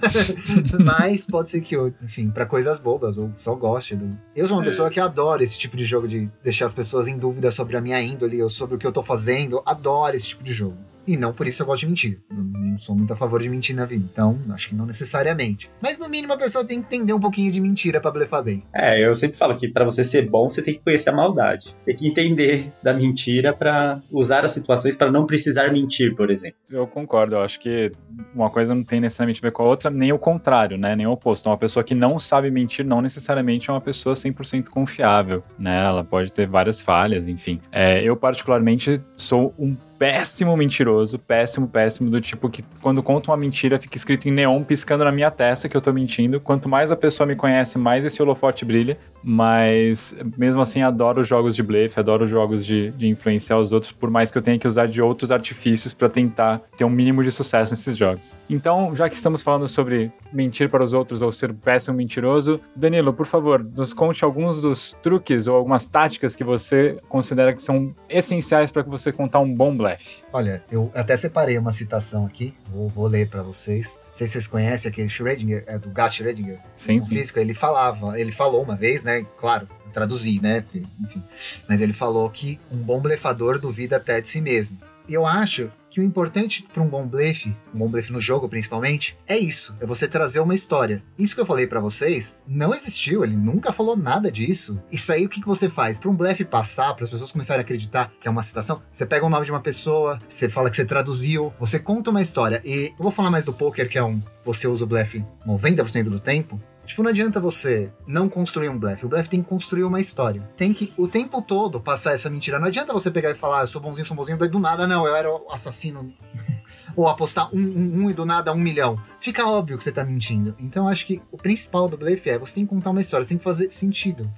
mas 0.82 1.26
pode 1.26 1.50
ser 1.50 1.60
que, 1.60 1.76
enfim, 2.02 2.30
para 2.30 2.46
coisas 2.46 2.78
bobas, 2.78 3.18
ou 3.18 3.30
só 3.36 3.54
goste 3.54 3.94
do. 3.96 4.18
Eu 4.34 4.46
sou 4.46 4.56
uma 4.56 4.62
é. 4.62 4.64
pessoa 4.64 4.88
que 4.88 4.98
adora 4.98 5.42
esse 5.42 5.58
tipo 5.58 5.76
de 5.76 5.84
jogo 5.84 6.08
de 6.08 6.26
deixar 6.42 6.64
as 6.64 6.72
pessoas 6.72 7.06
em 7.06 7.18
dúvida 7.18 7.50
sobre 7.50 7.76
a 7.76 7.82
minha 7.82 8.00
índole 8.00 8.42
ou 8.42 8.48
sobre 8.48 8.76
o 8.76 8.78
que 8.78 8.86
eu 8.86 8.92
tô 8.92 9.02
fazendo. 9.02 9.62
Adoro 9.66 10.16
esse 10.16 10.28
tipo 10.28 10.42
de 10.42 10.54
jogo. 10.54 10.78
E 11.06 11.16
não 11.16 11.32
por 11.32 11.46
isso 11.46 11.62
eu 11.62 11.66
gosto 11.66 11.80
de 11.80 11.88
mentir. 11.88 12.20
não 12.30 12.78
sou 12.78 12.96
muito 12.96 13.12
a 13.12 13.16
favor 13.16 13.40
de 13.40 13.48
mentir 13.48 13.76
na 13.76 13.84
vida. 13.84 14.04
Então, 14.10 14.38
acho 14.50 14.70
que 14.70 14.74
não 14.74 14.86
necessariamente. 14.86 15.70
Mas 15.80 15.98
no 15.98 16.08
mínimo 16.08 16.32
a 16.32 16.36
pessoa 16.36 16.64
tem 16.64 16.80
que 16.80 16.86
entender 16.86 17.12
um 17.12 17.20
pouquinho 17.20 17.52
de 17.52 17.60
mentira 17.60 18.00
para 18.00 18.10
blefar 18.10 18.42
bem. 18.42 18.64
É, 18.74 19.04
eu 19.06 19.14
sempre 19.14 19.36
falo 19.36 19.54
que 19.54 19.68
para 19.68 19.84
você 19.84 20.04
ser 20.04 20.28
bom, 20.28 20.50
você 20.50 20.62
tem 20.62 20.74
que 20.74 20.80
conhecer 20.80 21.10
a 21.10 21.12
maldade. 21.12 21.73
Tem 21.84 21.94
que 21.94 22.08
entender 22.08 22.72
da 22.82 22.94
mentira 22.94 23.52
para 23.52 24.00
usar 24.10 24.44
as 24.44 24.52
situações 24.52 24.96
para 24.96 25.10
não 25.10 25.26
precisar 25.26 25.70
mentir, 25.70 26.14
por 26.14 26.30
exemplo. 26.30 26.56
Eu 26.70 26.86
concordo. 26.86 27.34
Eu 27.34 27.42
acho 27.42 27.60
que 27.60 27.92
uma 28.34 28.48
coisa 28.48 28.74
não 28.74 28.82
tem 28.82 29.00
necessariamente 29.00 29.40
a 29.40 29.42
ver 29.42 29.52
com 29.52 29.62
a 29.62 29.66
outra, 29.66 29.90
nem 29.90 30.12
o 30.12 30.18
contrário, 30.18 30.78
né? 30.78 30.96
Nem 30.96 31.06
o 31.06 31.12
oposto. 31.12 31.48
Uma 31.48 31.58
pessoa 31.58 31.84
que 31.84 31.94
não 31.94 32.18
sabe 32.18 32.50
mentir 32.50 32.84
não 32.86 33.02
necessariamente 33.02 33.68
é 33.68 33.72
uma 33.72 33.80
pessoa 33.80 34.14
100% 34.14 34.68
confiável, 34.68 35.42
né? 35.58 35.84
Ela 35.84 36.04
pode 36.04 36.32
ter 36.32 36.46
várias 36.46 36.80
falhas, 36.80 37.28
enfim. 37.28 37.60
É, 37.70 38.02
eu, 38.02 38.16
particularmente, 38.16 39.00
sou 39.16 39.54
um 39.58 39.76
péssimo 40.04 40.54
mentiroso, 40.54 41.18
péssimo, 41.18 41.66
péssimo, 41.66 42.10
do 42.10 42.20
tipo 42.20 42.50
que 42.50 42.62
quando 42.82 43.02
conta 43.02 43.30
uma 43.30 43.38
mentira 43.38 43.78
fica 43.78 43.96
escrito 43.96 44.28
em 44.28 44.32
neon 44.32 44.62
piscando 44.62 45.02
na 45.02 45.10
minha 45.10 45.30
testa 45.30 45.66
que 45.66 45.74
eu 45.74 45.80
tô 45.80 45.94
mentindo. 45.94 46.38
Quanto 46.38 46.68
mais 46.68 46.92
a 46.92 46.96
pessoa 46.96 47.26
me 47.26 47.34
conhece, 47.34 47.78
mais 47.78 48.04
esse 48.04 48.22
holofote 48.22 48.66
brilha. 48.66 48.98
Mas 49.22 50.14
mesmo 50.36 50.60
assim, 50.60 50.82
adoro 50.82 51.24
jogos 51.24 51.56
de 51.56 51.62
blefe, 51.62 51.98
adoro 51.98 52.26
jogos 52.26 52.66
de, 52.66 52.90
de 52.90 53.08
influenciar 53.08 53.56
os 53.56 53.72
outros, 53.72 53.90
por 53.90 54.10
mais 54.10 54.30
que 54.30 54.36
eu 54.36 54.42
tenha 54.42 54.58
que 54.58 54.68
usar 54.68 54.86
de 54.86 55.00
outros 55.00 55.30
artifícios 55.30 55.94
para 55.94 56.10
tentar 56.10 56.60
ter 56.76 56.84
um 56.84 56.90
mínimo 56.90 57.22
de 57.22 57.32
sucesso 57.32 57.72
nesses 57.72 57.96
jogos. 57.96 58.38
Então, 58.50 58.94
já 58.94 59.08
que 59.08 59.14
estamos 59.14 59.42
falando 59.42 59.66
sobre 59.66 60.12
mentir 60.30 60.68
para 60.68 60.84
os 60.84 60.92
outros 60.92 61.22
ou 61.22 61.32
ser 61.32 61.54
péssimo 61.54 61.96
mentiroso, 61.96 62.60
Danilo, 62.76 63.14
por 63.14 63.24
favor, 63.24 63.64
nos 63.64 63.94
conte 63.94 64.22
alguns 64.22 64.60
dos 64.60 64.94
truques 65.02 65.46
ou 65.46 65.56
algumas 65.56 65.88
táticas 65.88 66.36
que 66.36 66.44
você 66.44 67.00
considera 67.08 67.54
que 67.54 67.62
são 67.62 67.94
essenciais 68.10 68.70
para 68.70 68.84
que 68.84 68.90
você 68.90 69.10
contar 69.10 69.40
um 69.40 69.54
bom 69.54 69.74
blefe. 69.74 69.93
Olha, 70.32 70.62
eu 70.70 70.90
até 70.94 71.16
separei 71.16 71.58
uma 71.58 71.72
citação 71.72 72.26
aqui, 72.26 72.54
vou, 72.70 72.88
vou 72.88 73.06
ler 73.06 73.28
para 73.28 73.42
vocês. 73.42 73.96
Não 74.06 74.12
sei 74.12 74.26
se 74.26 74.34
vocês 74.34 74.46
conhecem 74.46 74.90
aquele 74.90 75.08
Schrödinger, 75.08 75.64
é 75.66 75.78
do 75.78 75.90
Gas 75.90 76.14
Schrödinger. 76.14 76.58
Sim, 76.76 77.00
sim. 77.00 77.10
Físico, 77.10 77.38
ele 77.38 77.54
falava, 77.54 78.18
ele 78.18 78.32
falou 78.32 78.62
uma 78.62 78.76
vez, 78.76 79.02
né? 79.02 79.24
Claro, 79.38 79.68
traduzir, 79.92 80.40
né? 80.42 80.64
Enfim. 81.02 81.22
Mas 81.68 81.80
ele 81.80 81.92
falou 81.92 82.28
que 82.30 82.60
um 82.70 82.76
bom 82.76 83.00
blefador 83.00 83.58
duvida 83.58 83.96
até 83.96 84.20
de 84.20 84.28
si 84.28 84.40
mesmo 84.40 84.78
eu 85.08 85.26
acho 85.26 85.70
que 85.90 86.00
o 86.00 86.02
importante 86.02 86.66
para 86.72 86.82
um 86.82 86.88
bom 86.88 87.06
blefe, 87.06 87.56
um 87.72 87.78
bom 87.78 87.88
blefe 87.88 88.12
no 88.12 88.20
jogo 88.20 88.48
principalmente, 88.48 89.16
é 89.26 89.38
isso, 89.38 89.74
é 89.80 89.86
você 89.86 90.08
trazer 90.08 90.40
uma 90.40 90.54
história. 90.54 91.02
Isso 91.16 91.34
que 91.34 91.40
eu 91.40 91.46
falei 91.46 91.66
para 91.66 91.80
vocês 91.80 92.36
não 92.46 92.74
existiu, 92.74 93.22
ele 93.22 93.36
nunca 93.36 93.72
falou 93.72 93.96
nada 93.96 94.30
disso. 94.30 94.82
Isso 94.90 95.12
aí 95.12 95.24
o 95.24 95.28
que, 95.28 95.40
que 95.40 95.46
você 95.46 95.70
faz? 95.70 95.98
Para 95.98 96.10
um 96.10 96.16
blefe 96.16 96.44
passar, 96.44 96.94
para 96.94 97.04
as 97.04 97.10
pessoas 97.10 97.30
começarem 97.30 97.60
a 97.60 97.64
acreditar 97.64 98.12
que 98.20 98.26
é 98.26 98.30
uma 98.30 98.42
citação, 98.42 98.82
você 98.92 99.06
pega 99.06 99.24
o 99.24 99.30
nome 99.30 99.44
de 99.44 99.52
uma 99.52 99.60
pessoa, 99.60 100.18
você 100.28 100.48
fala 100.48 100.68
que 100.68 100.76
você 100.76 100.84
traduziu, 100.84 101.52
você 101.60 101.78
conta 101.78 102.10
uma 102.10 102.20
história. 102.20 102.60
E 102.64 102.86
eu 102.86 103.02
vou 103.02 103.12
falar 103.12 103.30
mais 103.30 103.44
do 103.44 103.52
poker, 103.52 103.88
que 103.88 103.98
é 103.98 104.02
um 104.02 104.20
você 104.44 104.66
usa 104.66 104.84
o 104.84 104.88
blefe 104.88 105.24
90% 105.46 106.04
do 106.08 106.20
tempo. 106.20 106.60
Tipo, 106.84 107.02
não 107.02 107.10
adianta 107.10 107.40
você 107.40 107.90
não 108.06 108.28
construir 108.28 108.68
um 108.68 108.78
blefe. 108.78 109.06
O 109.06 109.08
blefe 109.08 109.28
tem 109.28 109.42
que 109.42 109.48
construir 109.48 109.84
uma 109.84 110.00
história. 110.00 110.42
Tem 110.56 110.72
que, 110.72 110.92
o 110.96 111.08
tempo 111.08 111.40
todo, 111.40 111.80
passar 111.80 112.12
essa 112.12 112.28
mentira. 112.28 112.58
Não 112.58 112.66
adianta 112.66 112.92
você 112.92 113.10
pegar 113.10 113.30
e 113.30 113.34
falar, 113.34 113.60
ah, 113.60 113.62
eu 113.62 113.66
sou 113.66 113.80
bonzinho, 113.80 114.06
sou 114.06 114.16
bonzinho, 114.16 114.38
daí 114.38 114.48
do 114.48 114.58
nada, 114.58 114.86
não, 114.86 115.06
eu 115.06 115.16
era 115.16 115.30
o 115.30 115.50
assassino. 115.50 116.12
Ou 116.94 117.08
apostar 117.08 117.48
um, 117.52 117.58
um, 117.58 118.04
um, 118.04 118.10
e 118.10 118.12
do 118.12 118.24
nada 118.24 118.52
um 118.52 118.58
milhão. 118.58 119.00
Fica 119.18 119.48
óbvio 119.48 119.76
que 119.76 119.82
você 119.82 119.90
tá 119.90 120.04
mentindo. 120.04 120.54
Então, 120.58 120.86
acho 120.86 121.06
que 121.06 121.20
o 121.32 121.36
principal 121.36 121.88
do 121.88 121.96
blefe 121.96 122.30
é 122.30 122.38
você 122.38 122.56
tem 122.56 122.64
que 122.64 122.70
contar 122.70 122.90
uma 122.90 123.00
história, 123.00 123.24
você 123.24 123.30
tem 123.30 123.38
que 123.38 123.44
fazer 123.44 123.70
sentido. 123.70 124.30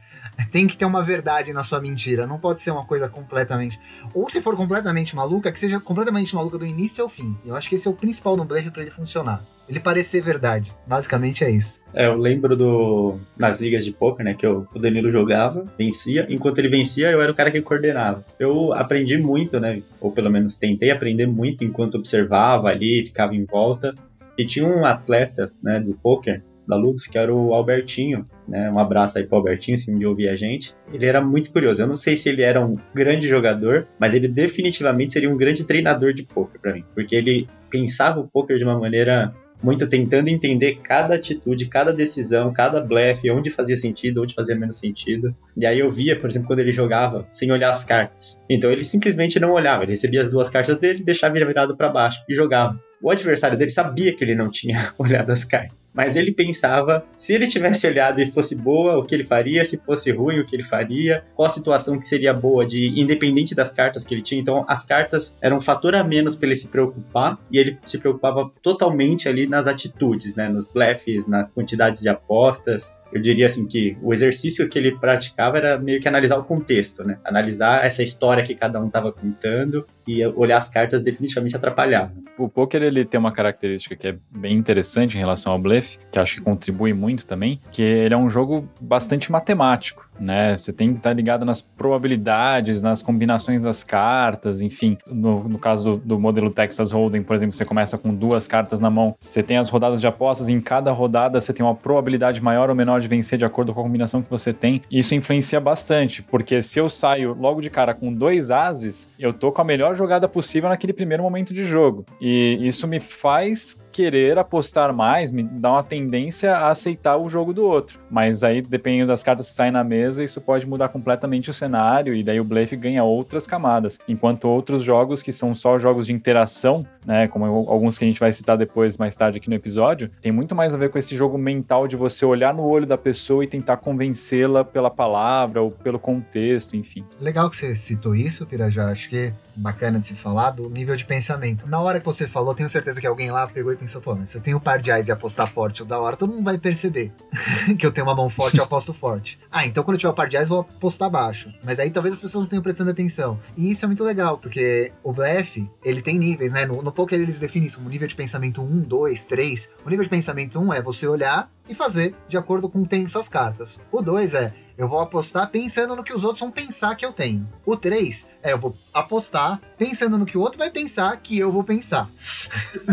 Tem 0.51 0.67
que 0.67 0.77
ter 0.77 0.85
uma 0.85 1.03
verdade 1.03 1.53
na 1.53 1.65
sua 1.65 1.81
mentira. 1.81 2.27
Não 2.27 2.39
pode 2.39 2.63
ser 2.63 2.71
uma 2.71 2.85
coisa 2.85 3.09
completamente. 3.09 3.79
Ou 4.15 4.29
se 4.29 4.41
for 4.41 4.57
completamente 4.57 5.17
maluca, 5.17 5.51
que 5.51 5.61
seja 5.61 5.81
completamente 5.81 6.35
maluca 6.35 6.59
do 6.59 6.67
início 6.67 7.03
ao 7.03 7.09
fim. 7.09 7.37
Eu 7.45 7.55
acho 7.55 7.69
que 7.69 7.75
esse 7.75 7.89
é 7.89 7.91
o 7.91 7.95
principal 7.95 8.37
do 8.37 8.45
blefe 8.45 8.71
para 8.71 8.83
ele 8.83 8.91
funcionar 8.91 9.45
ele 9.69 9.81
parecer 9.81 10.21
verdade. 10.23 10.73
Basicamente 10.87 11.45
é 11.45 11.51
isso. 11.51 11.81
É, 11.93 12.07
eu 12.07 12.17
lembro 12.17 12.57
do 12.57 13.19
nas 13.39 13.61
ligas 13.61 13.85
de 13.85 13.93
poker, 13.93 14.25
né, 14.25 14.35
que 14.35 14.47
eu, 14.47 14.67
o 14.75 14.79
Danilo 14.79 15.11
jogava, 15.11 15.65
vencia, 15.77 16.27
enquanto 16.31 16.59
ele 16.59 16.69
vencia, 16.69 17.11
eu 17.11 17.21
era 17.21 17.31
o 17.31 17.35
cara 17.35 17.51
que 17.51 17.61
coordenava. 17.61 18.25
Eu 18.39 18.73
aprendi 18.73 19.19
muito, 19.19 19.59
né, 19.59 19.83
ou 20.01 20.11
pelo 20.11 20.31
menos 20.31 20.57
tentei 20.57 20.91
aprender 20.91 21.27
muito 21.27 21.65
enquanto 21.65 21.97
observava 21.97 22.69
ali, 22.69 23.05
ficava 23.07 23.35
em 23.35 23.45
volta. 23.45 23.95
E 24.39 24.45
tinha 24.45 24.67
um 24.67 24.85
atleta, 24.85 25.51
né, 25.63 25.81
do 25.81 25.95
poker 25.95 26.43
da 26.67 26.77
Lux, 26.77 27.07
que 27.07 27.19
era 27.19 27.33
o 27.33 27.55
Albertinho, 27.55 28.27
né? 28.49 28.71
Um 28.71 28.79
abraço 28.79 29.19
aí 29.19 29.27
pro 29.27 29.37
Albertinho, 29.37 29.79
se 29.79 29.93
um 29.93 29.99
dia 29.99 30.09
ouvir 30.09 30.29
a 30.29 30.37
gente. 30.37 30.75
Ele 30.93 31.07
era 31.07 31.21
muito 31.21 31.53
curioso. 31.53 31.83
Eu 31.83 31.87
não 31.87 31.97
sei 31.97 32.17
se 32.17 32.29
ele 32.29 32.43
era 32.43 32.65
um 32.65 32.77
grande 32.95 33.29
jogador, 33.29 33.87
mas 33.99 34.15
ele 34.15 34.29
definitivamente 34.29 35.13
seria 35.13 35.31
um 35.31 35.37
grande 35.37 35.65
treinador 35.65 36.13
de 36.13 36.23
poker 36.25 36.61
para 36.61 36.73
mim, 36.73 36.85
porque 36.95 37.15
ele 37.15 37.49
pensava 37.71 38.21
o 38.21 38.29
poker 38.29 38.59
de 38.59 38.65
uma 38.65 38.79
maneira 38.79 39.35
muito 39.63 39.87
tentando 39.89 40.29
entender 40.29 40.81
cada 40.83 41.15
atitude, 41.15 41.67
cada 41.67 41.93
decisão, 41.93 42.53
cada 42.53 42.81
blefe, 42.81 43.31
onde 43.31 43.51
fazia 43.51 43.77
sentido, 43.77 44.23
onde 44.23 44.35
fazia 44.35 44.55
menos 44.55 44.79
sentido. 44.79 45.35
E 45.57 45.65
aí 45.67 45.79
eu 45.79 45.91
via, 45.91 46.19
por 46.19 46.29
exemplo, 46.29 46.49
quando 46.49 46.61
ele 46.61 46.73
jogava 46.73 47.27
sem 47.31 47.51
olhar 47.51 47.71
as 47.71 47.85
cartas. 47.85 48.43
Então 48.49 48.71
ele 48.71 48.85
simplesmente 48.85 49.41
não 49.41 49.53
olhava, 49.53 49.83
ele 49.83 49.93
recebia 49.93 50.23
as 50.23 50.29
duas 50.29 50.51
cartas 50.51 50.79
dele, 50.79 51.03
deixava 51.03 51.35
virado 51.35 51.77
para 51.77 51.89
baixo 51.89 52.23
e 52.29 52.35
jogava. 52.35 52.79
O 53.03 53.11
adversário 53.11 53.59
dele 53.59 53.71
sabia 53.71 54.15
que 54.15 54.25
ele 54.25 54.35
não 54.35 54.51
tinha 54.51 54.93
olhado 54.99 55.31
as 55.31 55.45
cartas, 55.45 55.85
mas 55.93 56.17
ele 56.17 56.33
pensava 56.33 57.05
se 57.17 57.35
ele 57.35 57.47
tivesse 57.47 57.87
olhado 57.87 58.21
e 58.21 58.27
fosse 58.27 58.55
boa, 58.55 58.99
o 58.99 59.05
que 59.05 59.15
ele 59.15 59.25
faria, 59.25 59.65
se 59.65 59.77
fosse 59.77 60.11
ruim, 60.11 60.39
o 60.39 60.47
que 60.47 60.57
ele 60.57 60.63
faria, 60.63 61.25
qual 61.35 61.47
a 61.47 61.51
situação 61.51 61.99
que 61.99 62.07
seria 62.07 62.33
boa 62.33 62.67
de 62.67 62.99
independente 63.01 63.55
das 63.55 63.73
cartas 63.73 64.05
que 64.05 64.15
ele 64.15 64.23
tinha. 64.23 64.41
Então, 64.41 64.65
as 64.69 64.85
cartas 64.85 65.37
eram 65.41 65.59
um 65.59 65.61
fator 65.61 65.95
a 65.95 66.03
menos 66.03 66.37
para 66.37 66.47
ele 66.47 66.57
se 66.57 66.69
preocupar 66.69 67.39
e 67.51 67.59
ele 67.59 67.79
se 67.85 67.99
preocupava 67.99 68.51
totalmente 68.63 69.29
ali 69.29 69.47
nas 69.47 69.67
atitudes, 69.67 70.37
né, 70.37 70.49
nos 70.49 70.65
blefs, 70.65 71.27
nas 71.27 71.51
quantidades 71.51 72.01
de 72.01 72.09
apostas. 72.09 72.97
Eu 73.13 73.21
diria 73.21 73.47
assim 73.47 73.67
que 73.67 73.97
o 74.03 74.13
exercício 74.13 74.69
que 74.69 74.79
ele 74.79 74.99
praticava 74.99 75.59
era 75.59 75.79
meio 75.79 76.01
que 76.01 76.09
analisar 76.09 76.39
o 76.39 76.45
contexto, 76.45 77.05
né? 77.05 77.19
Analisar 77.25 77.85
essa 77.85 78.03
história 78.03 78.43
que 78.43 78.55
cada 78.55 78.81
um 78.81 78.87
estava 78.89 79.13
contando 79.13 79.87
e 80.07 80.25
olhar 80.27 80.59
as 80.59 80.69
cartas 80.69 81.03
definitivamente 81.03 81.57
atrapalhava. 81.57 82.13
O 82.39 82.49
poker 82.49 82.83
ele 82.83 83.05
tem 83.05 83.19
uma 83.19 83.33
característica 83.33 83.97
que 83.97 84.09
é 84.09 84.17
bem 84.31 84.57
interessante 84.57 85.17
em 85.17 85.21
relação 85.21 85.53
ao 85.53 85.59
blefe, 85.59 85.99
que 86.11 86.19
acho 86.19 86.37
que 86.37 86.41
contribui 86.41 86.93
muito 86.93 87.27
também, 87.27 87.61
que 87.73 87.83
ele 87.83 88.15
é 88.15 88.17
um 88.17 88.29
jogo 88.29 88.69
bastante 88.81 89.33
matemático, 89.33 90.07
né? 90.21 90.57
Você 90.57 90.73
tem 90.73 90.93
que 90.93 90.99
estar 90.99 91.13
ligado 91.13 91.45
nas 91.45 91.61
probabilidades, 91.61 92.83
nas 92.83 93.03
combinações 93.03 93.63
das 93.63 93.83
cartas, 93.83 94.61
enfim. 94.61 94.97
No, 95.11 95.49
no 95.49 95.59
caso 95.59 95.97
do, 95.97 96.17
do 96.17 96.21
modelo 96.21 96.51
Texas 96.51 96.93
Hold'em, 96.93 97.23
por 97.23 97.37
exemplo, 97.37 97.55
você 97.55 97.65
começa 97.65 97.99
com 97.99 98.15
duas 98.15 98.47
cartas 98.47 98.81
na 98.81 98.91
mão, 98.91 99.15
você 99.19 99.43
tem 99.43 99.57
as 99.57 99.69
rodadas 99.69 100.01
de 100.01 100.07
apostas, 100.07 100.49
e 100.49 100.53
em 100.53 100.61
cada 100.61 100.93
rodada 100.93 101.41
você 101.41 101.53
tem 101.53 101.65
uma 101.65 101.75
probabilidade 101.75 102.43
maior 102.43 102.71
ou 102.71 102.77
menor 102.77 103.01
de 103.01 103.09
vencer 103.09 103.39
de 103.39 103.45
acordo 103.45 103.75
com 103.75 103.81
a 103.81 103.83
combinação 103.83 104.23
que 104.23 104.31
você 104.31 104.53
tem. 104.53 104.83
Isso 104.91 105.15
influencia 105.15 105.61
bastante, 105.61 106.23
porque 106.23 106.63
se 106.63 106.79
eu 106.79 106.89
saio 106.89 107.35
logo 107.35 107.61
de 107.61 107.71
cara 107.71 107.95
com 107.95 108.13
dois 108.13 108.51
ases, 108.51 109.11
eu 109.19 109.33
tô 109.33 109.51
com 109.51 109.63
a 109.63 109.65
melhor 109.65 109.96
jogada 109.97 110.29
possível 110.29 110.69
naquele 110.69 110.93
primeiro 110.93 111.23
momento 111.23 111.53
de 111.53 111.65
jogo. 111.65 112.05
E 112.21 112.59
isso 112.67 112.87
me 112.87 113.01
faz 113.01 113.79
querer 113.97 114.39
apostar 114.39 114.93
mais, 114.93 115.31
me 115.31 115.43
dá 115.43 115.73
uma 115.73 115.83
tendência 115.83 116.55
a 116.55 116.69
aceitar 116.69 117.17
o 117.17 117.31
jogo 117.31 117.55
do 117.55 117.65
outro. 117.65 117.99
Mas 118.11 118.45
aí, 118.45 118.61
dependendo 118.61 119.07
das 119.07 119.23
cartas 119.23 119.49
que 119.49 119.55
saem 119.55 119.73
na 119.73 119.83
mesa, 119.83 120.23
isso 120.23 120.39
pode 120.39 120.67
mudar 120.67 120.91
completamente 120.91 121.49
o 121.49 121.55
cenário 121.55 122.15
e 122.15 122.23
daí 122.23 122.39
o 122.39 122.45
blefe 122.45 122.77
ganha 122.77 123.03
outras 123.03 123.47
camadas. 123.47 123.99
Enquanto 124.07 124.51
outros 124.51 124.83
jogos 124.83 125.23
que 125.23 125.33
são 125.33 125.55
só 125.55 125.79
jogos 125.79 126.09
de 126.09 126.13
interação, 126.13 126.87
né, 127.07 127.27
como 127.27 127.47
alguns 127.47 127.97
que 127.97 128.05
a 128.05 128.07
gente 128.07 128.21
vai 128.21 128.31
citar 128.35 128.59
depois, 128.59 128.99
mais 128.99 129.17
tarde 129.17 129.39
aqui 129.39 129.49
no 129.49 129.55
episódio, 129.55 130.11
tem 130.21 130.31
muito 130.31 130.55
mais 130.55 130.75
a 130.75 130.77
ver 130.77 130.91
com 130.91 130.99
esse 130.99 131.17
jogo 131.17 131.39
mental 131.39 131.89
de 131.89 131.97
você 131.97 132.27
olhar 132.27 132.53
no 132.53 132.65
olho 132.65 132.85
da 132.85 132.99
pessoa 132.99 133.45
e 133.45 133.47
tentar 133.47 133.79
convencê-la 133.79 134.63
pela 134.63 134.91
palavra 134.91 135.63
ou 135.63 135.71
pelo 135.71 135.99
contexto, 135.99 136.77
enfim. 136.77 137.03
Legal 137.19 137.49
que 137.49 137.57
você 137.57 137.75
citou 137.75 138.15
isso, 138.15 138.45
Pirajá. 138.45 138.91
Acho 138.91 139.09
que 139.09 139.33
bacana 139.57 139.99
de 139.99 140.07
se 140.07 140.15
falar 140.15 140.51
do 140.51 140.69
nível 140.69 140.95
de 140.97 141.05
pensamento. 141.07 141.67
Na 141.67 141.81
hora 141.81 141.99
que 141.99 142.05
você 142.05 142.27
falou, 142.27 142.55
tenho 142.55 142.69
certeza 142.69 143.01
que 143.01 143.07
alguém 143.07 143.31
lá 143.31 143.47
pegou 143.47 143.73
e 143.73 143.77
pensou, 143.77 143.86
pô, 144.01 144.15
mas 144.15 144.31
se 144.31 144.39
eu 144.39 144.43
tenho 144.43 144.57
um 144.57 144.61
par 144.61 144.81
de 144.81 144.91
ais 144.91 145.09
e 145.09 145.13
apostar 145.13 145.51
forte 145.51 145.83
ou 145.83 145.89
da 145.89 145.99
hora, 145.99 146.17
todo 146.17 146.33
mundo 146.33 146.45
vai 146.45 146.59
perceber 146.59 147.13
que 147.79 147.87
eu 147.87 147.93
tenho 147.93 148.07
uma 148.07 148.15
mão 148.15 148.29
forte 148.29 148.57
e 148.57 148.61
aposto 148.61 148.93
forte. 148.93 149.39
Ah, 149.51 149.67
então 149.67 149.83
quando 149.83 149.95
eu 149.95 150.01
tiver 150.01 150.13
um 150.13 150.15
par 150.15 150.29
de 150.29 150.37
ais, 150.37 150.49
vou 150.49 150.61
apostar 150.61 151.11
baixo. 151.11 151.53
Mas 151.63 151.79
aí 151.79 151.91
talvez 151.91 152.15
as 152.15 152.21
pessoas 152.21 152.45
não 152.45 152.49
tenham 152.49 152.63
prestando 152.63 152.91
atenção. 152.91 153.39
E 153.57 153.71
isso 153.71 153.85
é 153.85 153.89
muito 153.89 154.05
legal, 154.05 154.39
porque 154.39 154.93
o 155.03 155.13
blefe, 155.13 155.71
ele 155.85 156.03
tem 156.03 156.19
níveis, 156.19 156.51
né? 156.51 156.65
No, 156.65 156.83
no 156.83 156.93
poker 156.93 157.21
eles 157.21 157.39
definem 157.39 157.67
isso, 157.67 157.81
um 157.81 157.89
nível 157.89 158.09
de 158.09 158.15
pensamento 158.15 158.63
1, 158.63 158.81
2, 158.81 159.25
3. 159.25 159.73
O 159.85 159.91
nível 159.91 160.05
de 160.05 160.11
pensamento 160.11 160.59
1 160.59 160.73
é 160.73 160.83
você 160.83 161.07
olhar 161.07 161.51
e 161.69 161.75
fazer 161.75 162.15
de 162.29 162.37
acordo 162.37 162.69
com 162.69 162.81
o 162.81 162.83
que 162.85 162.91
tem 162.91 163.03
em 163.03 163.09
suas 163.09 163.29
cartas. 163.29 163.81
O 163.91 164.01
2 164.01 164.35
é 164.35 164.53
eu 164.79 164.89
vou 164.89 165.01
apostar 165.01 165.51
pensando 165.51 165.97
no 165.97 166.05
que 166.05 166.13
os 166.13 166.23
outros 166.23 166.41
vão 166.41 166.51
pensar 166.51 166.95
que 166.95 167.05
eu 167.05 167.13
tenho. 167.13 167.49
O 167.65 167.77
3 167.77 168.29
é 168.43 168.53
eu 168.53 168.59
vou 168.59 168.77
apostar 168.93 169.61
pensando 169.77 170.19
no 170.19 170.27
que 170.27 170.37
o 170.37 170.41
outro 170.41 170.59
vai 170.59 170.71
pensar 170.71 171.17
que 171.17 171.39
eu 171.39 171.51
vou 171.51 171.65
pensar. 171.65 172.11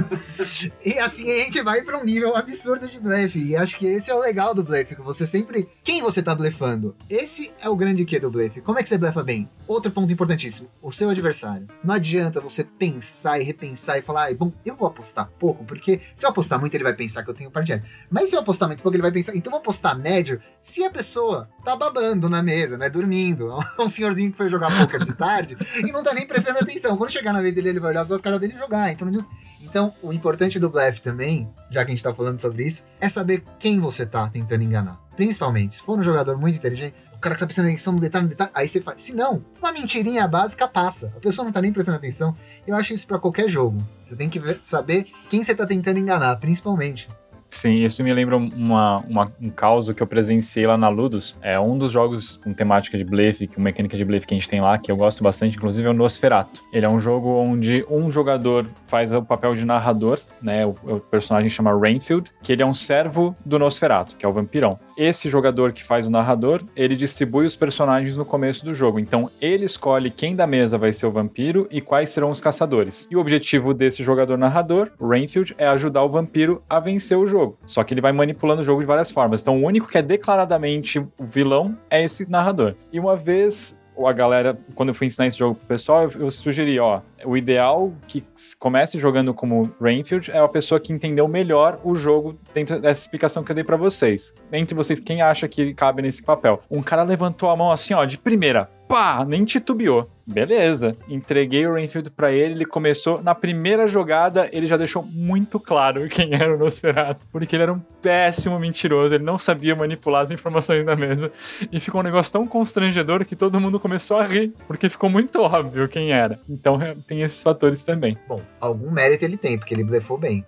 e 0.83 0.97
assim 0.99 1.31
a 1.31 1.37
gente 1.37 1.61
vai 1.61 1.81
para 1.81 1.97
um 1.97 2.03
nível 2.03 2.35
absurdo 2.35 2.87
de 2.87 2.99
blefe. 2.99 3.39
E 3.39 3.55
acho 3.55 3.77
que 3.77 3.85
esse 3.85 4.11
é 4.11 4.15
o 4.15 4.19
legal 4.19 4.53
do 4.53 4.63
blefe, 4.63 4.95
que 4.95 5.01
você 5.01 5.25
sempre. 5.25 5.67
Quem 5.83 6.01
você 6.01 6.21
tá 6.21 6.35
blefando? 6.35 6.95
Esse 7.09 7.53
é 7.59 7.69
o 7.69 7.75
grande 7.75 8.05
que 8.05 8.19
do 8.19 8.31
blefe. 8.31 8.61
Como 8.61 8.79
é 8.79 8.83
que 8.83 8.89
você 8.89 8.97
blefa 8.97 9.23
bem? 9.23 9.49
Outro 9.67 9.91
ponto 9.91 10.11
importantíssimo: 10.11 10.69
o 10.81 10.91
seu 10.91 11.09
adversário. 11.09 11.67
Não 11.83 11.95
adianta 11.95 12.41
você 12.41 12.63
pensar 12.63 13.39
e 13.39 13.43
repensar 13.43 13.97
e 13.97 14.01
falar, 14.01 14.29
ah, 14.29 14.35
bom, 14.35 14.51
eu 14.65 14.75
vou 14.75 14.87
apostar 14.87 15.29
pouco, 15.39 15.63
porque 15.65 16.01
se 16.15 16.25
eu 16.25 16.29
apostar 16.29 16.59
muito, 16.59 16.73
ele 16.73 16.83
vai 16.83 16.93
pensar 16.93 17.23
que 17.23 17.29
eu 17.29 17.33
tenho 17.33 17.51
partido. 17.51 17.83
Mas 18.09 18.29
se 18.29 18.35
eu 18.35 18.39
apostar 18.39 18.67
muito 18.67 18.83
pouco, 18.83 18.95
ele 18.95 19.01
vai 19.01 19.11
pensar, 19.11 19.35
então 19.35 19.49
eu 19.49 19.51
vou 19.51 19.59
apostar 19.59 19.97
médio 19.97 20.41
se 20.61 20.83
a 20.83 20.89
pessoa 20.89 21.49
tá 21.63 21.75
babando 21.75 22.29
na 22.29 22.41
mesa, 22.43 22.77
né? 22.77 22.89
Dormindo. 22.89 23.57
um 23.79 23.89
senhorzinho 23.89 24.31
que 24.31 24.37
foi 24.37 24.49
jogar 24.49 24.77
poker 24.77 25.03
de 25.03 25.13
tarde 25.13 25.57
e 25.79 25.91
não 25.91 26.03
tá 26.03 26.13
nem 26.13 26.27
prestando 26.27 26.59
atenção. 26.59 26.72
Quando 26.81 27.11
chegar 27.11 27.33
na 27.33 27.41
vez 27.41 27.55
dele, 27.55 27.69
ele 27.69 27.79
vai 27.79 27.91
olhar 27.91 28.01
as 28.01 28.07
duas 28.07 28.21
caras 28.21 28.39
dele 28.39 28.53
e 28.55 28.57
jogar. 28.57 28.91
Então, 28.91 29.09
diz... 29.09 29.27
então 29.61 29.93
o 30.01 30.11
importante 30.13 30.59
do 30.59 30.69
blefe 30.69 31.01
também, 31.01 31.49
já 31.69 31.83
que 31.83 31.91
a 31.91 31.93
gente 31.95 32.03
tá 32.03 32.13
falando 32.13 32.39
sobre 32.39 32.65
isso, 32.65 32.85
é 32.99 33.09
saber 33.09 33.43
quem 33.59 33.79
você 33.79 34.05
tá 34.05 34.27
tentando 34.29 34.63
enganar. 34.63 34.99
Principalmente, 35.15 35.75
se 35.75 35.83
for 35.83 35.97
um 35.97 36.03
jogador 36.03 36.37
muito 36.37 36.57
inteligente, 36.57 36.95
o 37.13 37.19
cara 37.19 37.35
que 37.35 37.39
tá 37.39 37.45
prestando 37.45 37.69
atenção 37.69 37.93
no 37.93 37.99
detalhe, 37.99 38.23
no 38.23 38.29
detalhe, 38.29 38.51
aí 38.53 38.67
você 38.67 38.81
faz. 38.81 39.01
Se 39.01 39.13
não, 39.13 39.45
uma 39.59 39.71
mentirinha 39.71 40.27
básica 40.27 40.67
passa. 40.67 41.13
A 41.15 41.19
pessoa 41.19 41.45
não 41.45 41.51
tá 41.51 41.61
nem 41.61 41.71
prestando 41.71 41.97
atenção. 41.97 42.35
Eu 42.67 42.75
acho 42.75 42.93
isso 42.93 43.07
para 43.07 43.19
qualquer 43.19 43.47
jogo. 43.47 43.81
Você 44.03 44.15
tem 44.15 44.29
que 44.29 44.39
ver, 44.39 44.59
saber 44.63 45.07
quem 45.29 45.43
você 45.43 45.55
tá 45.55 45.65
tentando 45.65 45.99
enganar, 45.99 46.35
principalmente. 46.37 47.07
Sim, 47.53 47.75
isso 47.75 48.03
me 48.03 48.11
lembra 48.11 48.35
uma, 48.35 48.97
uma, 49.07 49.31
um 49.39 49.47
caos 49.51 49.91
que 49.91 50.01
eu 50.01 50.07
presenciei 50.07 50.65
lá 50.65 50.75
na 50.75 50.89
Ludus. 50.89 51.37
É 51.39 51.59
um 51.59 51.77
dos 51.77 51.91
jogos 51.91 52.37
com 52.37 52.51
temática 52.51 52.97
de 52.97 53.03
blefe, 53.03 53.45
com 53.45 53.61
mecânica 53.61 53.95
de 53.95 54.03
blefe 54.03 54.25
que 54.25 54.33
a 54.33 54.37
gente 54.37 54.49
tem 54.49 54.59
lá, 54.59 54.79
que 54.79 54.91
eu 54.91 54.97
gosto 54.97 55.23
bastante, 55.23 55.55
inclusive, 55.55 55.87
é 55.87 55.91
o 55.91 55.93
Nosferatu. 55.93 56.63
Ele 56.73 56.83
é 56.83 56.89
um 56.89 56.99
jogo 56.99 57.29
onde 57.29 57.85
um 57.87 58.11
jogador 58.11 58.67
faz 58.87 59.13
o 59.13 59.21
papel 59.21 59.53
de 59.53 59.65
narrador, 59.67 60.19
né? 60.41 60.65
O, 60.65 60.71
o 60.83 60.99
personagem 60.99 61.47
chama 61.47 61.79
Rainfield, 61.79 62.31
que 62.41 62.51
ele 62.51 62.63
é 62.63 62.65
um 62.65 62.73
servo 62.73 63.35
do 63.45 63.59
Nosferatu, 63.59 64.15
que 64.15 64.25
é 64.25 64.29
o 64.29 64.33
vampirão. 64.33 64.79
Esse 64.97 65.29
jogador 65.29 65.73
que 65.73 65.83
faz 65.83 66.07
o 66.07 66.11
narrador, 66.11 66.63
ele 66.75 66.95
distribui 66.95 67.45
os 67.45 67.55
personagens 67.55 68.17
no 68.17 68.25
começo 68.25 68.65
do 68.65 68.73
jogo. 68.73 68.99
Então, 68.99 69.29
ele 69.39 69.65
escolhe 69.65 70.09
quem 70.09 70.35
da 70.35 70.47
mesa 70.47 70.75
vai 70.75 70.91
ser 70.91 71.05
o 71.05 71.11
vampiro 71.11 71.67
e 71.69 71.79
quais 71.79 72.09
serão 72.09 72.31
os 72.31 72.41
caçadores. 72.41 73.07
E 73.11 73.15
o 73.15 73.19
objetivo 73.19 73.75
desse 73.75 74.03
jogador 74.03 74.39
narrador, 74.39 74.89
Rainfield, 74.99 75.53
é 75.59 75.67
ajudar 75.67 76.01
o 76.01 76.09
vampiro 76.09 76.63
a 76.67 76.79
vencer 76.79 77.15
o 77.15 77.27
jogo 77.27 77.42
jogo. 77.43 77.57
Só 77.65 77.83
que 77.83 77.93
ele 77.93 78.01
vai 78.01 78.11
manipulando 78.11 78.61
o 78.61 78.63
jogo 78.63 78.81
de 78.81 78.87
várias 78.87 79.11
formas. 79.11 79.41
Então, 79.41 79.61
o 79.61 79.65
único 79.65 79.87
que 79.87 79.97
é 79.97 80.01
declaradamente 80.01 80.99
o 80.99 81.25
vilão 81.25 81.77
é 81.89 82.03
esse 82.03 82.29
narrador. 82.29 82.75
E 82.91 82.99
uma 82.99 83.15
vez 83.15 83.77
a 84.07 84.11
galera, 84.11 84.57
quando 84.73 84.89
eu 84.89 84.95
fui 84.95 85.05
ensinar 85.05 85.27
esse 85.27 85.37
jogo 85.37 85.55
pro 85.55 85.67
pessoal, 85.67 86.09
eu, 86.19 86.31
sugeri, 86.31 86.79
ó, 86.79 87.01
o 87.25 87.37
ideal 87.37 87.93
que 88.07 88.23
comece 88.59 88.97
jogando 88.97 89.33
como 89.33 89.71
Rainfield 89.79 90.31
é 90.31 90.39
a 90.39 90.47
pessoa 90.47 90.79
que 90.79 90.91
entendeu 90.91 91.27
melhor 91.27 91.79
o 91.83 91.93
jogo 91.95 92.37
dentro 92.53 92.79
dessa 92.79 93.01
explicação 93.01 93.43
que 93.43 93.51
eu 93.51 93.55
dei 93.55 93.63
para 93.63 93.77
vocês. 93.77 94.33
Entre 94.51 94.75
vocês, 94.75 94.99
quem 94.99 95.21
acha 95.21 95.47
que 95.47 95.75
cabe 95.75 96.01
nesse 96.01 96.23
papel? 96.23 96.61
Um 96.71 96.81
cara 96.81 97.03
levantou 97.03 97.49
a 97.49 97.55
mão 97.55 97.71
assim, 97.71 97.93
ó, 97.93 98.03
de 98.03 98.17
primeira, 98.17 98.69
pá, 98.87 99.25
nem 99.25 99.43
titubeou. 99.43 100.09
Beleza, 100.25 100.95
entreguei 101.09 101.67
o 101.67 101.73
Rainfield 101.73 102.09
para 102.11 102.31
ele, 102.31 102.53
ele 102.53 102.65
começou, 102.65 103.21
na 103.21 103.35
primeira 103.35 103.85
jogada, 103.87 104.47
ele 104.53 104.65
já 104.65 104.77
deixou 104.77 105.03
muito 105.03 105.59
claro 105.59 106.07
quem 106.09 106.33
era 106.33 106.55
o 106.55 106.57
Nosferatu, 106.57 107.19
porque 107.29 107.55
ele 107.55 107.63
era 107.63 107.73
um 107.73 107.79
péssimo 108.01 108.57
mentiroso, 108.57 109.15
ele 109.15 109.23
não 109.23 109.37
sabia 109.37 109.75
manipular 109.75 110.21
as 110.21 110.31
informações 110.31 110.85
da 110.85 110.95
mesa, 110.95 111.29
e 111.69 111.79
ficou 111.79 111.99
um 111.99 112.03
negócio 112.03 112.31
tão 112.31 112.47
constrangedor 112.47 113.25
que 113.25 113.35
todo 113.35 113.59
mundo 113.59 113.79
começou 113.79 114.17
a 114.17 114.23
rir, 114.23 114.53
porque 114.65 114.87
ficou 114.87 115.09
muito 115.09 115.41
óbvio 115.41 115.89
quem 115.89 116.11
era. 116.11 116.39
Então 116.47 116.79
tem 117.05 117.21
esses 117.21 117.43
fatores 117.43 117.83
também. 117.83 118.17
Bom, 118.27 118.41
algum 118.61 118.91
mérito 118.91 119.25
ele 119.25 119.35
tem, 119.35 119.57
porque 119.57 119.73
ele 119.73 119.83
blefou 119.83 120.17
bem. 120.17 120.45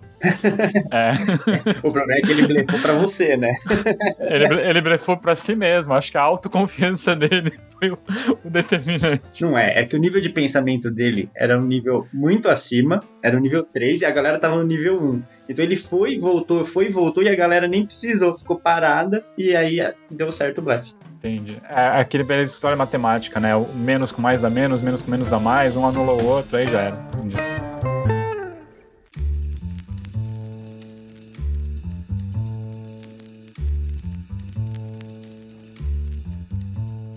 É. 0.92 1.12
o 1.84 1.92
problema 1.92 2.14
é 2.14 2.22
que 2.22 2.32
ele 2.32 2.48
blefou 2.48 2.80
pra 2.80 2.94
você, 2.94 3.36
né? 3.36 3.54
ele, 4.20 4.62
ele 4.62 4.82
blefou 4.82 5.18
pra 5.18 5.36
si 5.36 5.56
mesmo, 5.56 5.94
acho 5.94 6.12
que 6.12 6.18
a 6.18 6.22
autoconfiança 6.22 7.16
dele 7.16 7.54
foi 7.78 7.92
o, 7.92 7.98
o 8.44 8.50
determinante. 8.50 9.42
Não 9.42 9.58
é, 9.58 9.80
é, 9.80 9.82
é 9.82 9.86
que 9.86 9.96
o 9.96 10.00
nível 10.00 10.22
de 10.22 10.30
pensamento 10.30 10.92
dele 10.92 11.30
era 11.36 11.58
um 11.58 11.66
nível 11.66 12.08
muito 12.14 12.50
acima, 12.50 13.04
era 13.22 13.38
um 13.38 13.40
nível 13.40 13.64
3 13.64 14.02
e 14.02 14.06
a 14.06 14.12
galera 14.12 14.40
tava 14.40 14.56
no 14.56 14.64
nível 14.64 15.02
1. 15.02 15.24
Então 15.50 15.64
ele 15.64 15.76
foi, 15.76 16.18
voltou, 16.18 16.66
foi 16.66 16.88
e 16.88 16.92
voltou 16.92 17.24
e 17.24 17.30
a 17.30 17.36
galera 17.36 17.68
nem 17.68 17.86
precisou, 17.86 18.38
ficou 18.38 18.58
parada 18.58 19.24
e 19.38 19.56
aí 19.56 19.80
é, 19.80 19.94
deu 20.10 20.32
certo 20.32 20.60
o 20.60 20.62
blefe. 20.62 20.94
Entendi. 21.18 21.60
É 21.70 22.00
aquele 22.00 22.24
beleza 22.24 22.54
história 22.54 22.78
matemática, 22.78 23.40
né? 23.40 23.56
O 23.56 23.68
menos 23.74 24.12
com 24.12 24.22
mais 24.22 24.42
dá 24.42 24.50
menos, 24.50 24.82
menos 24.82 25.02
com 25.02 25.10
menos 25.10 25.28
dá 25.28 25.40
mais, 25.40 25.76
um 25.76 25.86
anula 25.86 26.14
o 26.14 26.26
outro, 26.26 26.58
aí 26.58 26.66
já 26.66 26.82
era. 26.82 27.10
Entendi. 27.16 27.55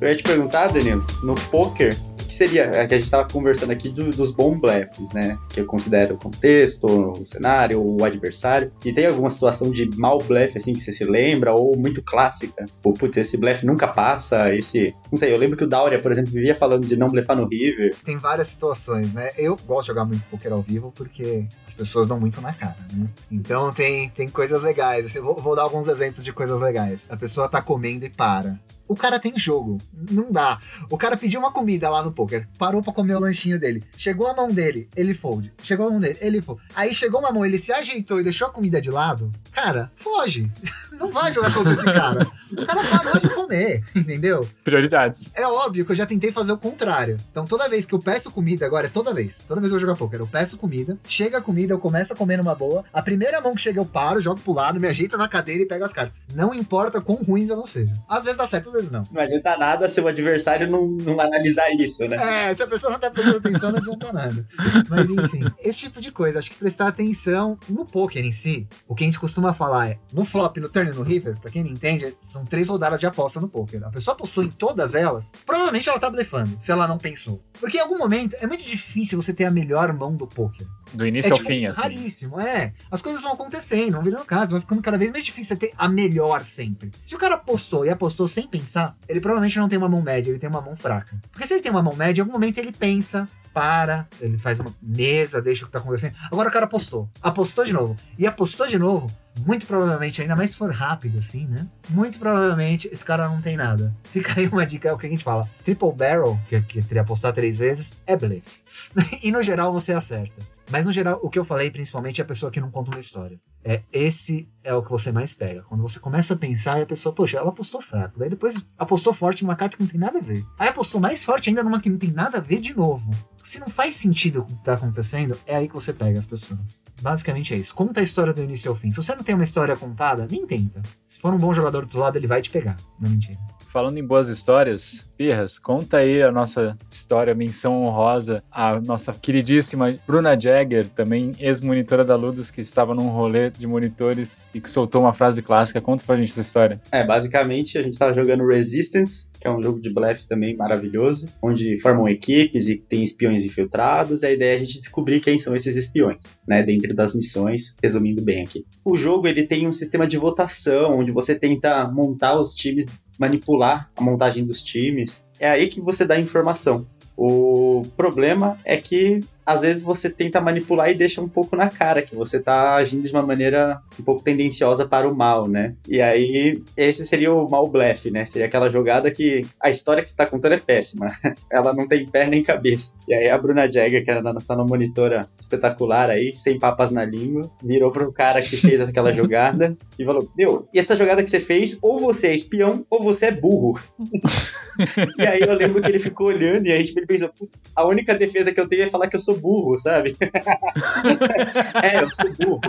Eu 0.01 0.09
ia 0.09 0.17
te 0.17 0.23
perguntar, 0.23 0.69
Danilo, 0.69 1.05
no 1.25 1.35
poker, 1.51 1.97
seria, 2.39 2.65
é 2.67 2.87
que 2.87 2.95
a 2.95 2.97
gente 2.97 3.07
estava 3.07 3.29
conversando 3.29 3.73
aqui 3.73 3.89
do, 3.89 4.11
dos 4.11 4.31
bons 4.31 4.61
blefs, 4.61 5.13
né? 5.13 5.37
Que 5.49 5.61
eu 5.61 5.67
considero 5.67 6.15
o 6.15 6.19
contexto, 6.19 6.87
o 6.87 7.27
cenário, 7.27 7.83
o 7.83 8.05
adversário. 8.05 8.71
E 8.85 8.93
tem 8.93 9.07
alguma 9.07 9.29
situação 9.29 9.71
de 9.71 9.91
mal 9.99 10.19
blefe, 10.23 10.57
assim, 10.57 10.73
que 10.73 10.81
você 10.81 10.93
se 10.93 11.05
lembra, 11.05 11.53
ou 11.53 11.77
muito 11.77 12.01
clássica? 12.01 12.67
Ou, 12.85 12.95
putz, 12.95 13.17
esse 13.17 13.37
blefe 13.37 13.67
nunca 13.67 13.89
passa, 13.89 14.55
esse... 14.55 14.95
Não 15.11 15.19
sei, 15.19 15.33
eu 15.33 15.37
lembro 15.37 15.57
que 15.57 15.65
o 15.65 15.67
Dauria, 15.67 16.01
por 16.01 16.13
exemplo, 16.13 16.31
vivia 16.31 16.55
falando 16.55 16.87
de 16.87 16.97
não 16.97 17.09
blefar 17.09 17.37
no 17.37 17.49
River. 17.49 17.97
Tem 18.05 18.17
várias 18.17 18.47
situações, 18.47 19.13
né? 19.13 19.33
Eu 19.37 19.59
gosto 19.67 19.83
de 19.83 19.89
jogar 19.89 20.05
muito 20.05 20.25
poker 20.27 20.53
ao 20.53 20.63
vivo 20.63 20.93
porque 20.95 21.45
as 21.67 21.75
pessoas 21.75 22.07
dão 22.07 22.21
muito 22.21 22.41
na 22.41 22.53
cara, 22.53 22.77
né? 22.93 23.09
Então 23.31 23.73
tem, 23.73 24.09
tem 24.11 24.29
coisas 24.29 24.63
legais. 24.63 25.07
Assim, 25.07 25.21
vou, 25.21 25.35
vou 25.35 25.57
dar 25.57 25.63
alguns 25.63 25.89
exemplos 25.89 26.25
de 26.25 26.33
coisas 26.33 26.61
legais. 26.61 27.05
A 27.09 27.17
pessoa 27.17 27.49
tá 27.49 27.61
comendo 27.61 28.05
e 28.05 28.11
para 28.11 28.57
o 28.89 28.97
cara 28.97 29.21
tem 29.21 29.39
jogo. 29.39 29.79
Não 29.93 30.33
dá. 30.33 30.59
O 30.91 30.97
cara 30.97 31.17
pediu 31.17 31.39
uma 31.39 31.53
comida 31.53 31.89
lá 31.91 32.03
no 32.03 32.11
poker, 32.11 32.49
parou 32.59 32.83
pra 32.83 32.93
comer 32.93 33.15
o 33.15 33.21
lanchinho 33.21 33.61
dele. 33.61 33.85
Chegou 33.97 34.27
a 34.27 34.35
mão 34.35 34.51
dele, 34.51 34.89
ele 34.97 35.15
fold. 35.15 35.53
Chegou 35.63 35.87
a 35.87 35.91
mão 35.91 36.01
dele, 36.01 36.19
ele 36.21 36.41
fold. 36.41 36.61
Aí 36.75 36.95
chegou 36.95 37.21
uma 37.21 37.31
mão, 37.31 37.45
ele 37.45 37.59
se 37.59 37.73
ajeitou 37.73 38.19
e 38.19 38.25
deixou 38.25 38.49
a 38.49 38.53
comida 38.53 38.81
de 38.81 38.91
lado. 38.91 39.31
Cara, 39.53 39.93
foge. 39.95 40.51
não 40.99 41.11
vai 41.11 41.33
jogar 41.33 41.53
contra 41.53 41.73
esse 41.73 41.85
cara. 41.85 42.27
O 42.51 42.67
cara 42.67 42.83
parou 42.85 43.21
de 43.21 43.29
comer, 43.31 43.83
entendeu? 43.95 44.49
Prioridades. 44.65 45.31
É 45.35 45.47
óbvio 45.47 45.85
que 45.85 45.93
eu 45.93 45.97
já 45.97 46.07
tentei 46.07 46.33
fazer 46.33 46.53
o 46.53 46.59
contrário. 46.59 47.19
Então 47.31 47.47
toda 47.47 47.69
vez 47.69 47.87
que 47.87 47.95
eu 47.95 47.99
peço 47.99 48.31
comida, 48.31 48.67
agora 48.67 48.87
é 48.87 48.91
toda 48.91 49.13
vez, 49.13 49.45
toda 49.47 49.61
vez 49.61 49.71
que 49.71 49.77
eu 49.77 49.81
vou 49.81 49.87
jogar 49.87 49.99
poker, 49.99 50.21
eu 50.21 50.27
peço 50.27 50.57
comida, 50.57 50.99
chega 51.07 51.39
a 51.39 51.41
comida, 51.41 51.75
eu 51.75 51.79
começo 51.79 52.13
a 52.13 52.17
comer 52.17 52.39
numa 52.39 52.55
boa, 52.55 52.85
a 52.93 53.03
primeira 53.03 53.41
mão 53.41 53.55
que 53.55 53.61
chega 53.61 53.81
eu 53.81 53.85
paro, 53.85 54.21
jogo 54.21 54.41
pro 54.41 54.53
lado, 54.53 54.81
me 54.81 54.89
ajeito 54.89 55.17
na 55.17 55.29
cadeira 55.29 55.63
e 55.63 55.67
pego 55.67 55.85
as 55.85 55.93
cartas. 55.93 56.23
Não 56.35 56.55
importa 56.55 57.01
quão 57.01 57.19
ruins 57.19 57.51
elas 57.51 57.71
sejam. 57.71 57.95
Às 58.09 58.25
vezes 58.25 58.37
dá 58.37 58.47
certo, 58.47 58.69
às 58.69 58.73
vezes 58.73 58.91
não. 58.91 59.05
Não 59.11 59.21
adianta 59.21 59.57
nada 59.57 59.89
se 59.89 60.01
o 60.01 60.09
adversário 60.09 60.71
não, 60.71 60.87
não 60.87 61.21
analisar 61.21 61.71
isso, 61.73 62.07
né? 62.07 62.49
É, 62.49 62.55
se 62.55 62.63
a 62.63 62.67
pessoa 62.67 62.93
não 62.93 62.99
tá 62.99 63.11
prestando 63.11 63.39
atenção, 63.39 63.71
não 63.71 63.79
adianta 63.79 64.13
nada. 64.13 64.47
Mas 64.89 65.11
enfim, 65.11 65.45
esse 65.61 65.81
tipo 65.81 66.01
de 66.01 66.11
coisa, 66.11 66.39
acho 66.39 66.51
que 66.51 66.57
prestar 66.57 66.89
atenção 66.89 67.59
no 67.69 67.85
poker 67.85 68.25
em 68.25 68.33
si, 68.33 68.67
o 68.87 68.95
que 68.95 69.05
a 69.05 69.07
gente 69.07 69.21
costuma 69.21 69.53
falar 69.53 69.91
é, 69.91 69.99
no 70.13 70.25
flop, 70.25 70.57
no 70.59 70.69
turn 70.69 70.88
no 70.95 71.03
river, 71.03 71.39
pra 71.41 71.51
quem 71.51 71.63
não 71.63 71.71
entende, 71.71 72.17
são 72.23 72.45
três 72.45 72.69
rodadas 72.69 73.01
de 73.01 73.07
aposta 73.07 73.41
no 73.41 73.49
poker. 73.49 73.85
A 73.85 73.91
pessoa 73.91 74.15
apostou 74.15 74.45
em 74.45 74.51
todas 74.51 74.95
elas, 74.95 75.33
provavelmente 75.45 75.89
ela 75.89 75.99
tá 75.99 76.11
blefando, 76.11 76.57
se 76.61 76.71
ela 76.71 76.89
não 76.89 76.99
pensou. 76.99 77.43
Porque 77.61 77.79
em 77.79 77.81
algum 77.81 77.99
momento 77.99 78.37
é 78.41 78.47
muito 78.47 78.65
difícil 78.65 79.21
você 79.21 79.33
ter 79.33 79.45
a 79.45 79.51
melhor 79.51 79.93
mão 79.93 80.15
do 80.15 80.27
poker. 80.27 80.67
Do 80.93 81.07
início 81.07 81.31
é 81.31 81.33
ao 81.33 81.37
tipo, 81.39 81.49
fim, 81.49 81.67
assim. 81.67 81.81
raríssimo, 81.81 82.41
é. 82.41 82.73
As 82.91 83.03
coisas 83.03 83.23
vão 83.23 83.33
acontecendo, 83.33 83.93
vão 83.93 84.03
virando 84.03 84.25
cartas, 84.25 84.53
vai 84.53 84.61
ficando 84.61 84.81
cada 84.81 84.97
vez 84.97 85.11
mais 85.11 85.25
difícil 85.25 85.57
você 85.57 85.67
ter 85.67 85.75
a 85.77 85.89
melhor 85.89 86.45
sempre. 86.45 86.91
Se 87.05 87.15
o 87.15 87.19
cara 87.19 87.35
apostou 87.35 87.85
e 87.85 87.91
apostou 87.91 88.27
sem 88.27 88.47
pensar, 88.47 88.97
ele 89.09 89.21
provavelmente 89.21 89.59
não 89.59 89.69
tem 89.69 89.79
uma 89.79 89.89
mão 89.89 90.03
média, 90.03 90.31
ele 90.31 90.39
tem 90.39 90.49
uma 90.49 90.61
mão 90.61 90.77
fraca. 90.77 91.21
Porque 91.31 91.47
se 91.47 91.55
ele 91.55 91.63
tem 91.63 91.71
uma 91.71 91.83
mão 91.83 91.95
média, 91.95 92.21
em 92.21 92.23
algum 92.23 92.33
momento 92.33 92.59
ele 92.59 92.73
pensa, 92.73 93.29
para, 93.59 94.07
ele 94.21 94.39
faz 94.39 94.61
uma 94.61 94.73
mesa, 94.81 95.43
deixa 95.43 95.65
o 95.65 95.67
que 95.67 95.73
tá 95.73 95.81
acontecendo. 95.81 96.15
Agora 96.31 96.49
o 96.49 96.53
cara 96.53 96.67
apostou. 96.67 97.11
Apostou 97.21 97.65
de 97.65 97.73
novo. 97.73 97.97
E 98.17 98.25
apostou 98.25 98.69
de 98.69 98.79
novo. 98.79 99.11
Muito 99.45 99.67
provavelmente, 99.67 100.23
ainda 100.23 100.37
mais 100.37 100.53
se 100.53 100.57
for 100.57 100.73
rápido 100.73 101.19
assim, 101.19 101.45
né? 101.49 101.67
Muito 101.89 102.21
provavelmente 102.21 102.89
esse 102.93 103.05
cara 103.05 103.29
não 103.29 103.41
tem 103.41 103.57
nada. 103.57 103.93
Fica 104.13 104.39
aí 104.39 104.47
uma 104.47 104.65
dica, 104.65 104.89
é 104.89 104.93
o 104.93 104.99
que 104.99 105.09
a 105.09 105.11
gente 105.11 105.25
fala. 105.25 105.51
Triple 105.65 105.93
barrel, 105.93 106.39
que, 106.47 106.61
que 106.63 106.83
teria 106.83 107.03
apostar 107.03 107.33
três 107.33 107.59
vezes, 107.59 107.99
é 108.07 108.15
blefe. 108.15 108.61
e 109.23 109.33
no 109.33 109.43
geral 109.43 109.73
você 109.73 109.93
acerta. 109.93 110.41
Mas 110.71 110.85
no 110.85 110.93
geral, 110.93 111.19
o 111.23 111.31
que 111.31 111.39
eu 111.39 111.45
falei 111.45 111.71
principalmente 111.71 112.21
é 112.21 112.25
a 112.25 112.27
pessoa 112.27 112.53
que 112.53 112.61
não 112.61 112.71
conta 112.71 112.91
uma 112.91 113.01
história. 113.01 113.41
É 113.65 113.83
esse 113.93 114.49
é 114.63 114.75
o 114.75 114.83
que 114.83 114.91
você 114.91 115.11
mais 115.11 115.35
pega. 115.35 115.63
Quando 115.63 115.83
você 115.83 115.99
começa 115.99 116.35
a 116.35 116.37
pensar 116.37 116.81
a 116.81 116.87
pessoa, 116.87 117.15
poxa, 117.15 117.39
ela 117.39 117.49
apostou 117.49 117.81
fraco. 117.81 118.19
Daí 118.19 118.29
depois 118.29 118.65
apostou 118.79 119.15
forte 119.15 119.43
numa 119.43 119.57
carta 119.57 119.77
que 119.77 119.83
não 119.83 119.91
tem 119.91 119.99
nada 119.99 120.19
a 120.19 120.23
ver. 120.23 120.45
Aí 120.59 120.69
apostou 120.69 121.01
mais 121.01 121.25
forte 121.25 121.49
ainda 121.49 121.63
numa 121.63 121.81
que 121.81 121.91
não 121.91 121.99
tem 121.99 122.11
nada 122.11 122.39
a 122.39 122.41
ver 122.41 122.61
de 122.61 122.75
novo. 122.75 123.11
Se 123.49 123.59
não 123.61 123.71
faz 123.71 123.97
sentido 123.97 124.41
o 124.41 124.45
que 124.45 124.55
tá 124.57 124.75
acontecendo, 124.75 125.39
é 125.47 125.57
aí 125.57 125.69
que 125.69 125.73
você 125.73 125.91
pega 125.91 126.19
as 126.19 126.27
pessoas. 126.27 126.83
Basicamente 127.01 127.55
é 127.55 127.57
isso. 127.57 127.75
Conta 127.75 128.01
a 128.01 128.03
história 128.03 128.35
do 128.35 128.43
início 128.43 128.71
ao 128.71 128.77
fim. 128.77 128.91
Se 128.91 128.99
você 128.99 129.15
não 129.15 129.23
tem 129.23 129.35
uma 129.35 129.43
história 129.43 129.75
contada, 129.75 130.29
nem 130.31 130.47
tenta. 130.47 130.83
Se 131.07 131.19
for 131.19 131.33
um 131.33 131.39
bom 131.39 131.55
jogador 131.55 131.81
do 131.81 131.85
outro 131.85 131.99
lado, 131.99 132.17
ele 132.19 132.27
vai 132.27 132.43
te 132.43 132.51
pegar. 132.51 132.77
Não 133.01 133.09
mentira. 133.09 133.39
Falando 133.69 133.99
em 133.99 134.05
boas 134.05 134.31
histórias, 134.31 135.07
Pirras, 135.19 135.59
conta 135.59 135.99
aí 135.99 136.23
a 136.23 136.33
nossa 136.33 136.79
história, 136.91 137.35
menção 137.35 137.83
honrosa, 137.83 138.43
a 138.51 138.81
nossa 138.81 139.13
queridíssima 139.13 139.95
Bruna 140.07 140.41
Jagger, 140.41 140.89
também 140.89 141.35
ex-monitora 141.39 142.03
da 142.03 142.17
Ludus, 142.17 142.51
que 142.51 142.63
estava 142.63 142.95
num 142.95 143.09
rolê 143.09 143.51
de 143.51 143.67
monitores 143.67 144.41
e 144.55 144.61
que 144.61 144.71
soltou 144.71 145.03
uma 145.03 145.13
frase 145.13 145.43
clássica. 145.43 145.83
Conta 145.83 146.03
pra 146.07 146.17
gente 146.17 146.31
essa 146.31 146.41
história. 146.41 146.81
É, 146.91 147.05
basicamente 147.05 147.77
a 147.77 147.83
gente 147.83 147.93
estava 147.93 148.15
jogando 148.15 148.47
Resistance, 148.47 149.29
que 149.39 149.47
é 149.47 149.51
um 149.51 149.63
jogo 149.63 149.81
de 149.81 149.93
blefe 149.93 150.27
também 150.27 150.57
maravilhoso, 150.57 151.29
onde 151.43 151.79
formam 151.79 152.09
equipes 152.09 152.69
e 152.69 152.77
tem 152.77 153.05
espiões 153.05 153.45
infiltrados. 153.45 154.25
A 154.25 154.31
ideia 154.31 154.53
é 154.53 154.57
a 154.57 154.59
gente 154.59 154.79
descobrir 154.79 155.21
quem 155.21 155.39
são 155.39 155.55
esses 155.55 155.77
espiões, 155.77 156.39
né, 156.47 156.63
dentro 156.63 156.95
das 156.95 157.13
missões, 157.15 157.75
resumindo 157.83 158.23
bem 158.23 158.45
aqui. 158.45 158.65
O 158.83 158.97
jogo 158.97 159.29
ele 159.29 159.43
tem 159.43 159.67
um 159.69 159.73
sistema 159.73 160.07
de 160.07 160.17
votação, 160.17 160.93
onde 160.99 161.13
você 161.13 161.35
tenta 161.35 161.87
montar 161.89 162.41
os 162.41 162.55
times, 162.55 162.87
manipular 163.19 163.91
a 163.97 164.03
montagem 164.03 164.45
dos 164.45 164.63
times. 164.63 165.27
É 165.39 165.51
aí 165.51 165.69
que 165.69 165.81
você 165.81 166.05
dá 166.05 166.19
informação. 166.19 166.87
O 167.17 167.85
problema 167.97 168.59
é 168.65 168.77
que 168.77 169.21
às 169.49 169.63
vezes 169.63 169.83
você 169.83 170.11
tenta 170.11 170.43
manipular 170.43 170.91
e 170.91 170.95
deixa 170.95 171.23
um 171.23 171.29
pouco 171.29 171.57
na 171.57 171.71
cara 171.71 172.03
que 172.03 172.15
você 172.15 172.39
tá 172.39 172.75
agindo 172.75 173.09
de 173.09 173.13
uma 173.15 173.23
maneira 173.23 173.81
um 173.99 174.05
pouco 174.05 174.23
tendenciosa 174.23 174.87
para 174.87 175.09
o 175.09 175.17
mal, 175.17 175.49
né? 175.49 175.75
E 175.89 176.03
aí, 176.03 176.63
esse 176.77 177.07
seria 177.07 177.33
o 177.33 177.49
mal 177.49 177.67
blefe, 177.67 178.11
né? 178.11 178.27
Seria 178.27 178.47
aquela 178.47 178.69
jogada 178.69 179.11
que 179.11 179.47
a 179.59 179.71
história 179.71 180.03
que 180.03 180.11
você 180.11 180.17
tá 180.17 180.27
contando 180.27 180.53
é 180.53 180.59
péssima. 180.59 181.11
Ela 181.51 181.73
não 181.73 181.87
tem 181.87 182.07
pé 182.07 182.27
nem 182.27 182.43
cabeça. 182.43 182.93
E 183.09 183.15
aí 183.15 183.31
a 183.31 183.39
Bruna 183.39 183.73
Jagger, 183.73 184.05
que 184.05 184.11
era 184.11 184.21
a 184.21 184.35
nossa 184.35 184.55
monitora 184.55 185.27
espetacular 185.41 186.11
aí, 186.11 186.35
sem 186.35 186.59
papas 186.59 186.91
na 186.91 187.07
língua, 187.07 187.51
virou 187.65 187.91
pro 187.91 188.13
cara 188.13 188.43
que 188.43 188.55
fez 188.55 188.83
aquela 188.83 189.15
jogada 189.17 189.75
e 189.99 190.05
falou: 190.05 190.29
Meu, 190.37 190.69
e 190.75 190.79
essa 190.79 190.95
jogada 190.95 191.23
que 191.25 191.31
você 191.31 191.41
fez, 191.41 191.79
ou 191.81 191.99
você 191.99 192.29
é 192.29 192.35
espião, 192.35 192.85
ou 192.91 193.03
você 193.03 193.27
é 193.27 193.33
burro. 193.33 193.81
e 195.17 195.27
aí 195.27 195.41
eu 195.41 195.55
lembro 195.55 195.81
que 195.81 195.89
ele 195.89 195.99
ficou 195.99 196.27
olhando 196.27 196.67
e 196.67 196.73
aí 196.73 196.85
tipo, 196.85 196.99
ele 196.99 197.07
pensou: 197.07 197.31
Putz, 197.31 197.63
a 197.75 197.87
única 197.87 198.15
defesa 198.15 198.53
que 198.53 198.61
eu 198.61 198.69
tenho 198.69 198.83
é 198.83 198.89
falar 198.89 199.09
que 199.09 199.17
eu 199.17 199.21
sou 199.21 199.38
burro, 199.39 199.77
sabe? 199.79 200.17
é, 201.83 202.03
eu 202.03 202.09
sou 202.15 202.33
burro. 202.35 202.61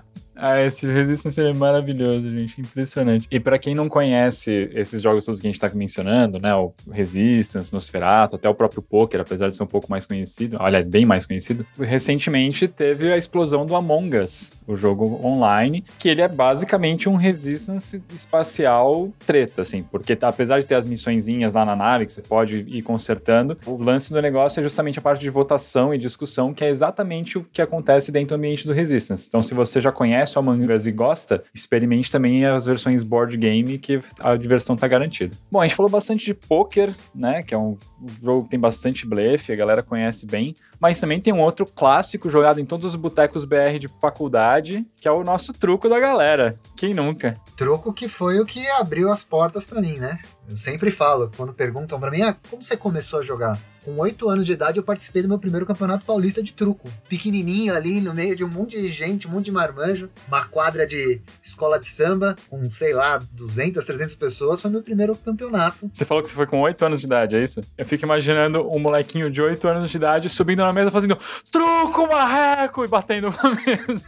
Ah, 0.40 0.60
esse 0.62 0.86
Resistance 0.86 1.40
é 1.40 1.52
maravilhoso, 1.52 2.30
gente. 2.30 2.60
Impressionante. 2.60 3.26
E 3.30 3.40
para 3.40 3.58
quem 3.58 3.74
não 3.74 3.88
conhece 3.88 4.70
esses 4.72 5.02
jogos 5.02 5.24
todos 5.24 5.40
que 5.40 5.46
a 5.48 5.50
gente 5.50 5.58
tá 5.58 5.68
mencionando, 5.74 6.38
né? 6.38 6.54
O 6.54 6.72
Resistance, 6.90 7.72
Nosferatu, 7.72 8.36
até 8.36 8.48
o 8.48 8.54
próprio 8.54 8.80
Poker, 8.80 9.20
apesar 9.20 9.48
de 9.48 9.56
ser 9.56 9.64
um 9.64 9.66
pouco 9.66 9.90
mais 9.90 10.06
conhecido, 10.06 10.56
aliás, 10.60 10.86
bem 10.86 11.04
mais 11.04 11.26
conhecido, 11.26 11.66
recentemente 11.78 12.68
teve 12.68 13.12
a 13.12 13.16
explosão 13.16 13.66
do 13.66 13.74
Among 13.74 14.16
Us, 14.16 14.52
o 14.66 14.76
jogo 14.76 15.20
online, 15.26 15.84
que 15.98 16.08
ele 16.08 16.22
é 16.22 16.28
basicamente 16.28 17.08
um 17.08 17.16
Resistance 17.16 18.00
espacial 18.14 19.10
treta, 19.26 19.62
assim, 19.62 19.82
porque 19.82 20.16
apesar 20.22 20.60
de 20.60 20.66
ter 20.66 20.76
as 20.76 20.86
missõezinhas 20.86 21.54
lá 21.54 21.64
na 21.64 21.74
nave 21.74 22.06
que 22.06 22.12
você 22.12 22.22
pode 22.22 22.64
ir 22.68 22.82
consertando, 22.82 23.58
o 23.66 23.76
lance 23.76 24.12
do 24.12 24.22
negócio 24.22 24.60
é 24.60 24.62
justamente 24.62 25.00
a 25.00 25.02
parte 25.02 25.20
de 25.20 25.30
votação 25.30 25.92
e 25.92 25.98
discussão, 25.98 26.54
que 26.54 26.64
é 26.64 26.68
exatamente 26.68 27.38
o 27.38 27.44
que 27.52 27.60
acontece 27.60 28.12
dentro 28.12 28.28
do 28.28 28.34
ambiente 28.36 28.66
do 28.66 28.72
Resistance. 28.72 29.26
Então, 29.26 29.42
se 29.42 29.52
você 29.52 29.80
já 29.80 29.90
conhece 29.90 30.27
o 30.36 30.40
Among 30.40 30.72
Us 30.72 30.86
e 30.86 30.92
gosta, 30.92 31.42
experimente 31.54 32.10
também 32.10 32.44
as 32.44 32.66
versões 32.66 33.02
board 33.02 33.36
game, 33.36 33.78
que 33.78 34.00
a 34.20 34.36
diversão 34.36 34.76
tá 34.76 34.88
garantida. 34.88 35.36
Bom, 35.50 35.60
a 35.60 35.66
gente 35.66 35.76
falou 35.76 35.90
bastante 35.90 36.24
de 36.24 36.34
poker, 36.34 36.92
né, 37.14 37.42
que 37.42 37.54
é 37.54 37.58
um 37.58 37.74
jogo 38.22 38.44
que 38.44 38.50
tem 38.50 38.60
bastante 38.60 39.06
blefe, 39.06 39.52
a 39.52 39.56
galera 39.56 39.82
conhece 39.82 40.26
bem, 40.26 40.54
mas 40.80 41.00
também 41.00 41.20
tem 41.20 41.32
um 41.32 41.40
outro 41.40 41.66
clássico 41.66 42.30
jogado 42.30 42.60
em 42.60 42.64
todos 42.64 42.86
os 42.86 42.96
botecos 42.96 43.44
BR 43.44 43.78
de 43.80 43.88
faculdade, 44.00 44.86
que 45.00 45.08
é 45.08 45.10
o 45.10 45.24
nosso 45.24 45.52
truco 45.52 45.88
da 45.88 45.98
galera. 45.98 46.58
Quem 46.76 46.94
nunca? 46.94 47.38
Truco 47.56 47.92
que 47.92 48.08
foi 48.08 48.38
o 48.38 48.46
que 48.46 48.66
abriu 48.70 49.10
as 49.10 49.24
portas 49.24 49.66
para 49.66 49.80
mim, 49.80 49.98
né? 49.98 50.18
Eu 50.48 50.56
sempre 50.56 50.90
falo, 50.90 51.30
quando 51.36 51.52
perguntam 51.52 51.98
para 51.98 52.10
mim, 52.10 52.22
ah, 52.22 52.36
como 52.48 52.62
você 52.62 52.76
começou 52.76 53.18
a 53.18 53.22
jogar? 53.22 53.58
Com 53.88 53.96
oito 54.00 54.28
anos 54.28 54.44
de 54.44 54.52
idade, 54.52 54.76
eu 54.76 54.82
participei 54.82 55.22
do 55.22 55.28
meu 55.28 55.38
primeiro 55.38 55.64
campeonato 55.64 56.04
paulista 56.04 56.42
de 56.42 56.52
truco. 56.52 56.90
Pequenininho 57.08 57.74
ali, 57.74 58.02
no 58.02 58.12
meio 58.12 58.36
de 58.36 58.44
um 58.44 58.48
monte 58.48 58.78
de 58.78 58.90
gente, 58.90 59.26
um 59.26 59.30
monte 59.30 59.46
de 59.46 59.52
marmanjo, 59.52 60.10
uma 60.28 60.44
quadra 60.44 60.86
de 60.86 61.22
escola 61.42 61.78
de 61.78 61.86
samba, 61.86 62.36
com, 62.50 62.70
sei 62.70 62.92
lá, 62.92 63.18
200, 63.32 63.82
300 63.82 64.14
pessoas, 64.16 64.60
foi 64.60 64.70
meu 64.70 64.82
primeiro 64.82 65.16
campeonato. 65.16 65.88
Você 65.90 66.04
falou 66.04 66.22
que 66.22 66.28
você 66.28 66.34
foi 66.34 66.46
com 66.46 66.60
oito 66.60 66.84
anos 66.84 67.00
de 67.00 67.06
idade, 67.06 67.36
é 67.36 67.42
isso? 67.42 67.62
Eu 67.78 67.86
fico 67.86 68.04
imaginando 68.04 68.70
um 68.70 68.78
molequinho 68.78 69.30
de 69.30 69.40
oito 69.40 69.66
anos 69.66 69.90
de 69.90 69.96
idade 69.96 70.28
subindo 70.28 70.62
na 70.62 70.72
mesa 70.72 70.90
fazendo 70.90 71.16
truco, 71.50 72.06
marreco, 72.08 72.84
e 72.84 72.88
batendo 72.88 73.30
na 73.30 73.54
mesa. 73.54 74.06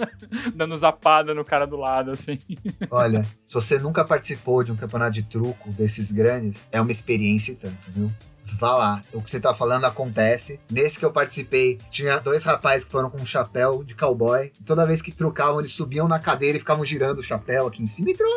Dando 0.56 0.74
zapada 0.74 1.34
no 1.34 1.44
cara 1.44 1.66
do 1.66 1.76
lado, 1.76 2.12
assim. 2.12 2.38
Olha, 2.90 3.26
se 3.44 3.52
você 3.52 3.78
nunca 3.78 4.06
participou 4.06 4.64
de 4.64 4.72
um 4.72 4.76
campeonato 4.76 5.12
de 5.12 5.22
truco 5.22 5.70
desses 5.70 6.10
grandes, 6.10 6.62
é 6.72 6.80
uma 6.80 6.90
experiência 6.90 7.52
e 7.52 7.56
tanto, 7.56 7.90
viu? 7.90 8.10
Vá 8.56 8.74
lá. 8.74 9.02
O 9.12 9.22
que 9.22 9.30
você 9.30 9.40
tá 9.40 9.54
falando 9.54 9.84
acontece. 9.84 10.60
Nesse 10.70 10.98
que 10.98 11.04
eu 11.04 11.12
participei, 11.12 11.78
tinha 11.90 12.18
dois 12.18 12.44
rapazes 12.44 12.84
que 12.84 12.90
foram 12.90 13.10
com 13.10 13.18
um 13.18 13.26
chapéu 13.26 13.82
de 13.84 13.94
cowboy. 13.94 14.52
Toda 14.64 14.86
vez 14.86 15.02
que 15.02 15.12
trucavam, 15.12 15.60
eles 15.60 15.72
subiam 15.72 16.08
na 16.08 16.18
cadeira 16.18 16.56
e 16.56 16.60
ficavam 16.60 16.84
girando 16.84 17.18
o 17.18 17.22
chapéu 17.22 17.66
aqui 17.66 17.82
em 17.82 17.86
cima. 17.86 18.10
E 18.10 18.14
truco! 18.14 18.36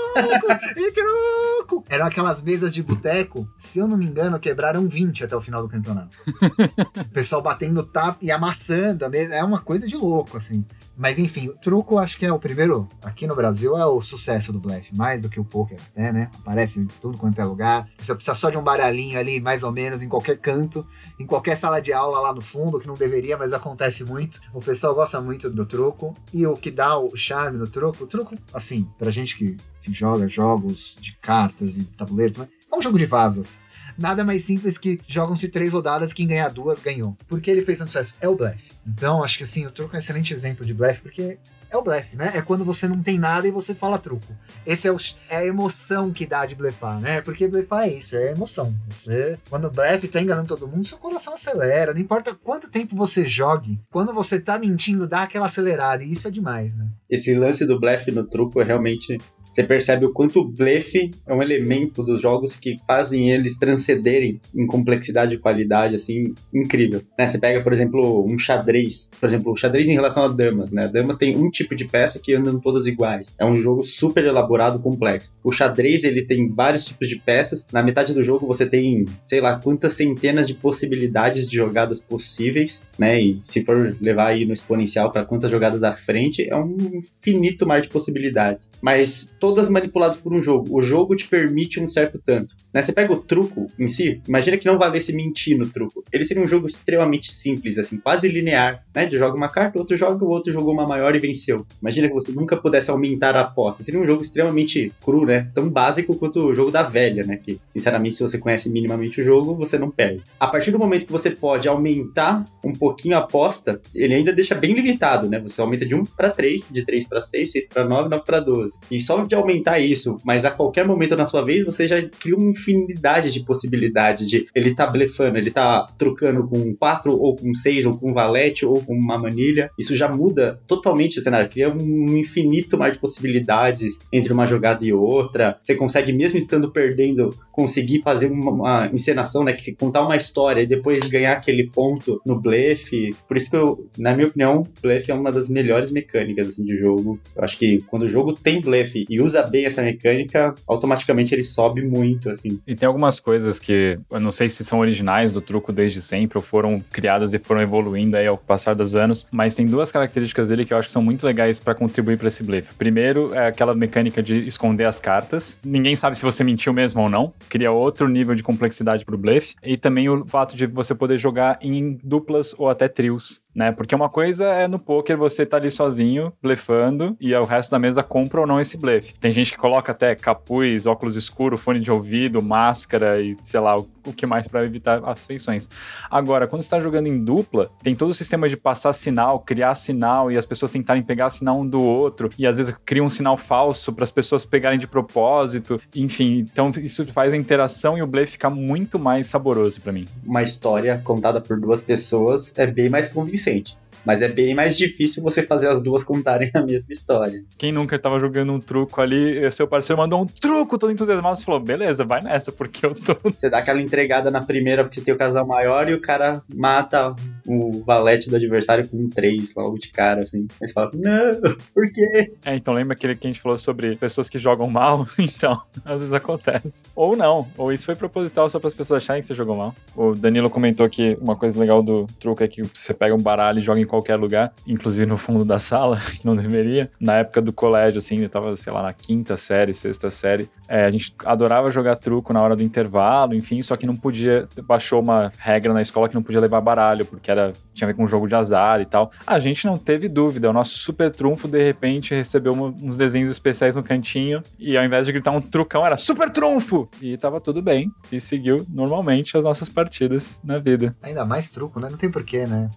e 0.78 0.92
truco! 0.92 1.86
Eram 1.90 2.06
aquelas 2.06 2.42
mesas 2.42 2.74
de 2.74 2.84
boteco. 2.84 3.48
Se 3.58 3.80
eu 3.80 3.88
não 3.88 3.98
me 3.98 4.06
engano, 4.06 4.40
quebraram 4.40 4.88
20 4.88 5.24
até 5.24 5.36
o 5.36 5.42
final 5.42 5.62
do 5.62 5.70
campeonato. 5.70 6.18
o 6.98 7.10
pessoal 7.10 7.42
batendo 7.42 7.84
tapa 7.84 8.18
e 8.22 8.32
amassando. 8.32 9.06
É 9.16 9.44
uma 9.44 9.60
coisa 9.60 9.88
de 9.88 9.96
louco, 9.96 10.38
assim. 10.38 10.66
Mas 10.98 11.18
enfim, 11.20 11.48
o 11.50 11.54
truco 11.54 11.98
acho 11.98 12.18
que 12.18 12.26
é 12.26 12.32
o 12.32 12.40
primeiro, 12.40 12.88
aqui 13.02 13.26
no 13.26 13.36
Brasil, 13.36 13.78
é 13.78 13.86
o 13.86 14.02
sucesso 14.02 14.52
do 14.52 14.60
blefe, 14.60 14.96
mais 14.96 15.22
do 15.22 15.30
que 15.30 15.40
o 15.40 15.46
poker, 15.46 15.80
né, 15.96 16.12
né? 16.12 16.32
Aparece 16.40 16.80
em 16.80 16.88
tudo 17.00 17.18
quanto 17.18 17.40
é 17.40 17.44
lugar. 17.44 17.88
Você 17.98 18.14
precisa 18.14 18.36
só 18.36 18.50
de 18.50 18.58
um 18.58 18.64
baralhinho 18.64 19.18
ali, 19.18 19.40
mais 19.40 19.64
ou 19.64 19.72
menos, 19.72 20.04
em 20.04 20.10
qualquer 20.10 20.38
canto, 20.38 20.86
em 21.20 21.26
qualquer 21.26 21.56
sala 21.56 21.82
de 21.82 21.94
aula 21.94 22.20
lá 22.20 22.34
no 22.34 22.42
fundo, 22.42 22.80
que 22.80 22.88
não 22.88 22.96
deveria, 22.96 23.38
mas 23.38 23.54
acontece 23.54 24.04
muito. 24.04 24.40
O 24.54 24.60
pessoal 24.60 24.94
gosta 24.94 25.20
muito 25.22 25.50
do 25.50 25.66
truco. 25.66 26.16
E 26.34 26.46
o 26.46 26.56
que 26.56 26.70
dá 26.70 26.98
o 26.98 27.16
charme 27.16 27.58
no 27.58 27.68
truco, 27.68 28.04
o 28.04 28.08
truco, 28.08 28.36
assim, 28.54 28.88
pra 28.98 29.12
gente 29.12 29.38
que 29.38 29.58
joga 29.90 30.28
jogos 30.28 30.96
de 31.00 31.14
cartas 31.18 31.78
e 31.78 31.84
tabuleiro, 31.84 32.48
é 32.72 32.78
um 32.78 32.82
jogo 32.82 32.98
de 32.98 33.06
vasas 33.06 33.64
nada 33.98 34.24
mais 34.24 34.44
simples 34.44 34.78
que 34.78 35.00
jogam-se 35.08 35.48
três 35.48 35.74
rodadas, 35.74 36.14
quem 36.14 36.28
ganhar 36.28 36.50
duas 36.50 36.80
ganhou. 36.80 37.18
Por 37.28 37.40
que 37.42 37.50
ele 37.50 37.62
fez 37.62 37.78
tanto 37.78 37.92
sucesso? 37.92 38.16
É 38.22 38.28
o 38.28 38.36
blefe. 38.36 38.72
Então, 38.88 39.24
acho 39.24 39.38
que 39.38 39.44
assim, 39.44 39.66
o 39.66 39.72
truco 39.72 39.96
é 39.96 39.98
um 39.98 40.00
excelente 40.00 40.34
exemplo 40.34 40.66
de 40.66 40.74
blefe, 40.74 41.02
porque 41.02 41.38
é 41.72 41.78
o 41.78 41.82
blefe, 41.82 42.18
né? 42.18 42.34
É 42.36 42.42
quando 42.42 42.66
você 42.66 42.86
não 42.86 43.02
tem 43.02 43.18
nada 43.18 43.48
e 43.48 43.52
você 43.52 43.74
fala 43.74 43.98
truco. 43.98 44.36
Esse 44.68 44.90
é, 44.90 44.92
o, 44.92 44.98
é 45.30 45.38
a 45.38 45.46
emoção 45.46 46.12
que 46.12 46.26
dá 46.26 46.46
de 46.46 46.54
blefar, 46.54 47.00
né? 47.00 47.22
Porque 47.22 47.48
blefar 47.48 47.88
é 47.88 47.94
isso, 47.94 48.18
é 48.18 48.32
emoção. 48.32 48.76
Você, 48.90 49.40
quando 49.50 49.72
blefe 49.72 50.10
tá 50.10 50.22
enganando 50.22 50.50
todo 50.50 50.68
mundo, 50.68 50.86
seu 50.86 50.98
coração 50.98 51.34
acelera. 51.34 51.94
Não 51.94 52.02
importa 52.02 52.36
quanto 52.36 52.70
tempo 52.70 52.94
você 52.94 53.26
jogue, 53.26 53.80
quando 53.90 54.14
você 54.14 54.38
tá 54.38 54.60
mentindo, 54.60 55.08
dá 55.08 55.24
aquela 55.24 55.46
acelerada. 55.46 56.04
E 56.04 56.12
isso 56.12 56.28
é 56.28 56.32
demais, 56.32 56.76
né? 56.76 56.88
Esse 57.10 57.34
lance 57.34 57.66
do 57.66 57.80
blefe 57.80 58.12
no 58.12 58.28
truco 58.28 58.60
é 58.62 58.66
realmente 58.66 59.18
você 59.52 59.64
percebe 59.64 60.06
o 60.06 60.14
quanto 60.14 60.40
o 60.40 60.48
blefe 60.48 61.12
é 61.28 61.34
um 61.34 61.42
elemento 61.42 62.04
dos 62.04 62.22
jogos 62.22 62.56
que 62.56 62.78
fazem 62.88 63.32
eles 63.32 63.58
transcenderem 63.58 64.40
em 64.56 64.66
complexidade 64.66 65.36
e 65.36 65.38
qualidade, 65.38 65.96
assim, 65.96 66.34
incrível. 66.54 67.02
Né? 67.18 67.28
Você 67.28 67.38
pega, 67.38 67.62
por 67.62 67.74
exemplo, 67.74 68.26
um 68.26 68.38
xadrez. 68.40 69.12
Por 69.20 69.28
exemplo, 69.28 69.52
o 69.52 69.56
xadrez 69.56 69.88
em 69.88 69.94
relação 69.94 70.24
a 70.24 70.28
damas, 70.28 70.72
né? 70.72 70.88
Damas 70.88 71.18
tem 71.18 71.36
um 71.36 71.50
tipo 71.50 71.76
de 71.76 71.86
peça 71.86 72.20
que 72.20 72.34
andam 72.34 72.60
todas 72.60 72.88
iguais. 72.88 73.28
É 73.38 73.46
um 73.46 73.56
jogo 73.56 73.84
super 73.84 74.24
elaborado, 74.24 74.80
complexo. 74.80 75.34
O 75.44 75.52
xadrez, 75.52 76.04
ele 76.04 76.22
tem 76.22 76.48
vários 76.48 76.86
tipos 76.86 77.10
de 77.10 77.18
peças. 77.18 77.66
Na 77.72 77.84
metade 77.84 78.14
do 78.14 78.24
jogo 78.24 78.48
você 78.48 78.66
tem, 78.66 79.06
sei 79.26 79.42
lá, 79.42 79.60
quantas 79.60 79.94
centenas 79.94 80.48
de 80.48 80.54
possibilidades 80.54 81.48
de 81.48 81.58
jogadas 81.58 82.00
possíveis, 82.00 82.84
né? 82.98 83.22
E 83.22 83.40
se 83.44 83.64
for 83.64 83.96
levar 84.00 84.28
aí 84.28 84.46
no 84.46 84.54
exponencial 84.54 85.12
para 85.12 85.26
quantas 85.26 85.52
jogadas 85.52 85.84
à 85.84 85.92
frente, 85.92 86.48
é 86.50 86.56
um 86.56 87.02
infinito 87.22 87.68
mar 87.68 87.82
de 87.82 87.90
possibilidades. 87.90 88.72
Mas 88.82 89.36
todas 89.42 89.68
manipuladas 89.68 90.16
por 90.16 90.32
um 90.32 90.40
jogo. 90.40 90.78
O 90.78 90.84
jogo 90.84 91.16
te 91.16 91.28
permite 91.28 91.80
um 91.80 91.90
certo 91.90 92.22
tanto. 92.24 92.56
Né? 92.72 92.80
Você 92.80 92.94
pega 92.94 93.12
o 93.12 93.18
truco 93.18 93.66
em 93.78 93.88
si, 93.88 94.22
imagina 94.28 94.56
que 94.56 94.68
não 94.68 94.78
valesse 94.78 95.12
mentir 95.12 95.58
no 95.58 95.68
truco. 95.68 96.06
Ele 96.14 96.24
seria 96.24 96.44
um 96.44 96.48
jogo 96.48 96.68
extremamente 96.68 97.34
simples, 97.34 97.80
assim, 97.80 97.98
quase 97.98 98.30
linear. 98.30 98.86
Né? 98.94 99.08
De 99.08 99.18
joga 99.18 99.36
uma 99.36 99.50
carta, 99.50 99.80
outro 99.80 99.98
joga, 99.98 100.24
o 100.24 100.30
outro 100.30 100.54
jogou 100.54 100.72
uma 100.72 100.88
maior 100.88 101.16
e 101.16 101.20
venceu. 101.20 101.66
Imagina 101.82 102.08
que 102.08 102.14
você 102.14 102.32
nunca 102.32 102.56
pudesse 102.56 102.92
aumentar 102.92 103.36
a 103.36 103.42
aposta. 103.42 103.82
Seria 103.82 104.00
um 104.00 104.06
jogo 104.06 104.22
extremamente 104.22 104.94
cru, 105.04 105.26
né? 105.26 105.50
Tão 105.56 105.68
básico 105.68 106.16
quanto 106.16 106.46
o 106.46 106.54
jogo 106.54 106.70
da 106.70 106.84
velha, 106.84 107.24
né? 107.24 107.38
Que, 107.38 107.60
sinceramente, 107.70 108.16
se 108.16 108.24
você 108.24 108.38
conhece 108.38 108.70
minimamente 108.70 109.22
o 109.22 109.24
jogo, 109.24 109.56
você 109.56 109.80
não 109.80 109.90
perde. 109.90 110.22
A 110.40 110.48
partir 110.48 110.70
do 110.70 110.78
momento 110.78 111.08
que 111.08 111.12
você 111.12 111.32
pode 111.32 111.68
aumentar 111.68 112.46
um 112.64 112.74
pouquinho 112.74 113.16
a 113.16 113.20
aposta, 113.20 113.82
ele 113.96 114.14
ainda 114.14 114.32
deixa 114.32 114.54
bem 114.54 114.74
limitado, 114.74 115.28
né? 115.28 115.40
Você 115.40 115.60
aumenta 115.62 115.86
de 115.86 115.96
1 115.96 116.06
para 116.06 116.30
3, 116.30 116.68
de 116.70 116.86
3 116.86 117.08
para 117.08 117.22
6, 117.22 117.52
6 117.52 117.68
para 117.68 117.88
9, 117.88 118.10
9 118.10 118.24
para 118.24 118.40
12. 118.40 118.78
E 118.92 119.00
só 119.00 119.18
de 119.32 119.36
aumentar 119.36 119.80
isso, 119.80 120.18
mas 120.26 120.44
a 120.44 120.52
qualquer 120.52 120.86
momento 120.86 121.16
na 121.16 121.26
sua 121.26 121.42
vez 121.42 121.66
você 121.66 121.88
já 121.88 122.02
cria 122.02 122.36
uma 122.36 122.52
infinidade 122.52 123.32
de 123.32 123.40
possibilidades 123.40 124.28
de 124.28 124.46
ele 124.54 124.76
tá 124.76 124.86
blefando, 124.86 125.38
ele 125.38 125.50
tá 125.50 125.88
trocando 125.98 126.46
com 126.48 126.76
4 126.76 127.14
ou 127.18 127.36
com 127.38 127.56
6 127.56 127.86
ou 127.86 127.98
com 127.98 128.14
valete 128.14 128.66
ou 128.66 128.82
com 128.82 128.94
uma 128.94 129.18
manilha. 129.18 129.72
Isso 129.80 129.96
já 129.96 130.10
muda 130.10 130.60
totalmente 130.68 131.18
o 131.18 131.22
cenário, 131.22 131.50
cria 131.50 131.70
um 131.74 132.18
infinito 132.18 132.78
mar 132.78 132.92
de 132.92 133.00
possibilidades 133.00 134.00
entre 134.12 134.34
uma 134.34 134.46
jogada 134.46 134.86
e 134.86 134.92
outra. 134.92 135.58
Você 135.64 135.76
consegue 135.76 136.12
mesmo 136.12 136.38
estando 136.38 136.70
perdendo, 136.70 137.34
conseguir 137.54 138.02
fazer 138.02 138.30
uma, 138.30 138.52
uma 138.52 138.90
encenação, 138.94 139.46
né, 139.46 139.56
contar 139.80 140.02
uma 140.02 140.18
história 140.18 140.62
e 140.62 140.68
depois 140.68 141.00
ganhar 141.10 141.34
aquele 141.34 141.70
ponto 141.70 142.22
no 142.26 142.38
blefe. 142.38 143.16
Por 143.28 143.38
isso 143.38 143.50
que 143.50 143.56
eu, 143.56 143.88
na 143.98 144.14
minha 144.14 144.28
opinião, 144.28 144.68
blefe 144.82 145.10
é 145.10 145.14
uma 145.14 145.32
das 145.32 145.48
melhores 145.48 145.90
mecânicas 145.90 146.50
assim, 146.50 146.66
de 146.66 146.78
jogo. 146.78 147.18
Eu 147.34 147.44
acho 147.44 147.58
que 147.58 147.80
quando 147.88 148.04
o 148.04 148.10
jogo 148.10 148.34
tem 148.34 148.60
blefe 148.60 149.06
e 149.10 149.21
usa 149.22 149.42
bem 149.44 149.66
essa 149.66 149.82
mecânica, 149.82 150.54
automaticamente 150.68 151.34
ele 151.34 151.44
sobe 151.44 151.82
muito, 151.82 152.30
assim. 152.30 152.60
E 152.66 152.76
tem 152.76 152.88
algumas 152.88 153.20
coisas 153.20 153.60
que 153.60 154.00
eu 154.10 154.20
não 154.20 154.32
sei 154.32 154.50
se 154.50 154.64
são 154.64 154.80
originais 154.80 155.32
do 155.32 155.42
truco 155.42 155.72
desde 155.72 156.02
sempre 156.02 156.38
ou 156.38 156.44
foram 156.44 156.84
criadas 156.92 157.34
e 157.34 157.40
foram 157.40 157.62
evoluindo 157.62 158.18
aí 158.18 158.28
ao 158.28 158.38
passar 158.38 158.74
dos 158.74 158.96
anos, 158.96 159.28
mas 159.32 159.56
tem 159.56 159.66
duas 159.66 159.92
características 159.92 160.50
dele 160.50 160.66
que 160.66 160.74
eu 160.74 160.78
acho 160.78 160.88
que 160.88 160.94
são 160.94 161.04
muito 161.04 161.26
legais 161.26 161.60
para 161.60 161.76
contribuir 161.76 162.18
para 162.18 162.28
esse 162.28 162.44
blefe. 162.44 162.74
Primeiro 162.74 163.34
é 163.34 163.48
aquela 163.48 163.74
mecânica 163.76 164.22
de 164.22 164.36
esconder 164.48 164.86
as 164.86 165.00
cartas. 165.00 165.58
Ninguém 165.64 165.96
sabe 165.96 166.18
se 166.18 166.24
você 166.24 166.44
mentiu 166.44 166.74
mesmo 166.74 167.02
ou 167.02 167.10
não. 167.10 167.34
Cria 167.50 167.72
outro 167.72 168.08
nível 168.08 168.36
de 168.36 168.44
complexidade 168.44 169.06
pro 169.06 169.18
blefe. 169.18 169.56
E 169.64 169.78
também 169.78 170.10
o 170.10 170.26
fato 170.26 170.56
de 170.56 170.66
você 170.66 170.96
poder 170.96 171.18
jogar 171.18 171.60
em 171.62 172.00
duplas 172.04 172.56
ou 172.58 172.70
até 172.70 172.88
trios 172.88 173.42
né? 173.54 173.72
Porque 173.72 173.94
uma 173.94 174.10
coisa 174.10 174.46
é 174.46 174.68
no 174.68 174.80
poker 174.80 175.18
você 175.18 175.46
tá 175.46 175.58
ali 175.58 175.70
sozinho, 175.70 176.34
blefando, 176.42 177.16
e 177.20 177.34
o 177.36 177.46
resto 177.46 177.72
da 177.72 177.80
mesa 177.80 178.02
compra 178.02 178.42
ou 178.42 178.48
não 178.48 178.60
esse 178.60 178.78
blefe. 178.78 179.14
Tem 179.20 179.32
gente 179.32 179.52
que 179.52 179.58
coloca 179.58 179.92
até 179.92 180.16
capuz, 180.16 180.86
óculos 180.86 181.16
escuro, 181.16 181.58
fone 181.58 181.80
de 181.80 181.92
ouvido, 181.92 182.42
máscara 182.42 183.22
e 183.22 183.38
sei 183.44 183.60
lá, 183.60 183.78
o, 183.78 183.88
o 184.06 184.14
que 184.14 184.26
mais 184.26 184.48
para 184.48 184.64
evitar 184.64 185.02
as 185.08 185.26
feições. 185.26 185.70
Agora, 186.10 186.48
quando 186.48 186.62
você 186.62 186.70
tá 186.70 186.80
jogando 186.80 187.08
em 187.08 187.24
dupla, 187.24 187.70
tem 187.84 187.96
todo 187.96 188.12
o 188.12 188.14
sistema 188.14 188.48
de 188.48 188.56
passar 188.56 188.94
sinal, 188.94 189.40
criar 189.40 189.76
sinal 189.76 190.32
e 190.32 190.38
as 190.38 190.46
pessoas 190.46 190.72
tentarem 190.72 191.04
pegar 191.04 191.30
sinal 191.30 191.60
um 191.60 191.68
do 191.68 191.82
outro, 191.82 192.30
e 192.38 192.48
às 192.48 192.58
vezes 192.58 192.78
cria 192.86 193.04
um 193.04 193.10
sinal 193.10 193.38
falso 193.38 193.92
para 193.94 194.04
as 194.04 194.12
pessoas 194.12 194.46
pegarem 194.46 194.80
de 194.80 194.88
propósito, 194.88 195.80
enfim, 195.96 196.46
então 196.52 196.72
isso 196.82 197.06
faz 197.08 197.34
a 197.34 197.38
interação 197.38 197.98
e 197.98 198.02
o 198.02 198.08
blefe 198.08 198.34
ficar 198.34 198.50
muito 198.50 198.98
mais 198.98 199.28
saboroso 199.28 199.82
para 199.82 199.92
mim. 199.92 200.08
Uma 200.26 200.44
história 200.44 201.02
contada 201.04 201.42
por 201.42 201.60
duas 201.60 201.82
pessoas 201.82 202.54
é 202.58 202.66
bem 202.66 202.90
mais 202.90 203.12
convincente 203.12 203.41
convincente. 203.42 203.78
Mas 204.04 204.24
é 204.24 204.28
bem 204.28 204.56
mais 204.56 204.76
difícil 204.76 205.22
você 205.22 205.44
fazer 205.44 205.68
as 205.68 205.82
duas 205.82 206.04
contarem 206.04 206.50
a 206.54 206.62
mesma 206.62 206.92
história. 206.92 207.44
Quem 207.58 207.72
nunca 207.72 207.96
estava 207.96 208.20
jogando 208.20 208.52
um 208.52 208.60
truco 208.60 209.00
ali, 209.00 209.52
seu 209.52 209.68
parceiro 209.68 210.02
mandou 210.02 210.22
um 210.22 210.26
truco 210.26 210.78
todo 210.78 210.92
entusiasmado, 210.92 211.36
você 211.36 211.46
falou, 211.46 211.60
beleza, 211.60 212.04
vai 212.04 212.22
nessa, 212.22 212.52
porque 212.52 212.86
eu 212.86 212.96
tô... 212.96 213.16
Você 213.30 213.50
dá 213.50 213.60
aquela 213.60 213.82
entregada 213.82 214.32
na 214.32 214.42
primeira 214.42 214.84
porque 214.84 214.96
você 214.96 215.06
tem 215.06 215.14
o 215.14 215.18
casal 215.18 215.46
maior 215.46 215.88
e 215.88 215.94
o 215.94 216.02
cara 216.02 216.42
mata 216.52 217.16
o 217.48 217.84
valete 217.84 218.30
do 218.30 218.36
adversário 218.36 218.88
com 218.88 219.10
3 219.10 219.54
logo 219.56 219.78
de 219.78 219.92
cara, 219.92 220.24
assim. 220.24 220.48
Aí 220.62 220.68
você 220.68 220.74
fala, 220.74 220.92
não, 220.94 221.42
por 221.74 221.92
quê? 221.92 222.34
É, 222.46 222.56
então 222.56 222.74
lembra 222.74 222.94
aquele 222.94 223.16
que 223.16 223.28
a 223.28 223.30
gente 223.30 223.42
falou 223.42 223.58
sobre 223.58 223.96
pessoas 223.96 224.30
que 224.30 224.38
jogam 224.38 224.70
mal? 224.70 225.08
Então, 225.42 225.62
às 225.86 226.02
vezes 226.02 226.14
acontece. 226.14 226.84
Ou 226.96 227.16
não, 227.16 227.48
ou 227.58 227.72
isso 227.72 227.86
foi 227.86 227.96
proposital 227.96 228.50
só 228.50 228.60
para 228.60 228.68
as 228.68 228.74
pessoas 228.74 229.02
acharem 229.04 229.22
que 229.22 229.28
você 229.28 229.34
jogou 229.34 229.56
mal. 229.56 229.74
O 229.96 230.14
Danilo 230.14 230.50
comentou 230.50 230.88
que 230.90 231.18
uma 231.22 231.36
coisa 231.36 231.60
legal 231.60 231.82
do 231.82 232.06
truco 232.20 232.44
é 232.44 232.48
que 232.48 232.64
você 232.64 232.94
pega 232.94 233.16
um 233.16 233.22
baralho 233.22 233.60
e 233.60 233.62
joga 233.62 233.80
em 233.80 233.86
qualquer 233.86 234.18
lugar, 234.18 234.54
inclusive 234.68 235.06
no 235.06 235.18
fundo 235.18 235.46
da 235.46 235.58
sala, 235.58 236.00
que 236.20 236.26
não 236.26 236.36
deveria. 236.36 236.92
Na 237.00 237.18
época 237.18 237.42
do 237.42 237.54
colégio, 237.54 238.00
assim, 238.00 238.20
eu 238.20 238.30
tava, 238.30 238.56
sei 238.56 238.74
lá, 238.74 238.84
na 238.84 238.94
quinta 238.94 239.38
série, 239.38 239.74
sexta 239.74 240.10
série, 240.10 240.50
é, 240.68 240.86
a 240.86 240.92
gente 240.92 241.14
adorava 241.26 241.72
jogar 241.72 241.96
truco 241.96 242.34
na 242.34 242.42
hora 242.42 242.56
do 242.56 242.64
intervalo, 242.64 243.34
enfim, 243.34 243.62
só 243.62 243.76
que 243.76 243.86
não 243.86 243.96
podia, 243.96 244.48
baixou 244.64 245.02
uma 245.02 245.32
regra 245.38 245.74
na 245.74 245.82
escola 245.82 246.10
que 246.10 246.16
não 246.16 246.24
podia 246.24 246.40
levar 246.40 246.62
baralho, 246.62 247.06
porque 247.06 247.31
era, 247.32 247.54
tinha 247.74 247.88
a 247.88 247.92
ver 247.92 247.98
com 247.98 248.04
um 248.04 248.08
jogo 248.08 248.28
de 248.28 248.36
azar 248.36 248.82
e 248.82 248.86
tal. 248.86 249.12
A 249.26 249.40
gente 249.40 249.66
não 249.66 249.78
teve 249.78 250.08
dúvida, 250.08 250.50
o 250.50 250.54
nosso 250.54 250.78
super 250.78 251.12
trunfo, 251.12 251.48
de 251.48 251.64
repente, 251.64 252.14
recebeu 252.14 252.54
uma, 252.54 252.68
uns 252.68 252.98
desenhos 252.98 253.30
especiais 253.30 253.76
no 253.76 253.84
cantinho, 253.84 254.44
e 254.60 254.78
ao 254.78 254.84
invés 254.84 255.08
de 255.08 255.14
gritar 255.14 255.32
um 255.32 255.42
trucão, 255.42 255.86
era 255.86 255.98
super 255.98 256.30
trunfo! 256.30 256.90
E 257.02 257.18
tava 257.18 257.40
tudo 257.40 257.62
bem, 257.62 257.92
e 258.12 258.20
seguiu 258.20 258.66
normalmente 258.70 259.38
as 259.38 259.44
nossas 259.44 259.70
partidas 259.70 260.40
na 260.44 260.58
vida. 260.58 260.96
Ainda 261.02 261.26
mais 261.26 261.50
truco, 261.50 261.80
né? 261.80 261.90
Não 261.90 261.98
tem 261.98 262.12
porquê, 262.12 262.46
né? 262.46 262.70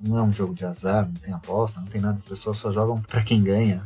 Não 0.00 0.18
é 0.18 0.22
um 0.22 0.32
jogo 0.32 0.54
de 0.54 0.64
azar, 0.64 1.06
não 1.06 1.14
tem 1.14 1.34
aposta, 1.34 1.80
não 1.80 1.88
tem 1.88 2.00
nada, 2.00 2.18
as 2.18 2.26
pessoas 2.26 2.56
só 2.56 2.72
jogam 2.72 3.02
para 3.02 3.22
quem 3.22 3.42
ganha. 3.42 3.82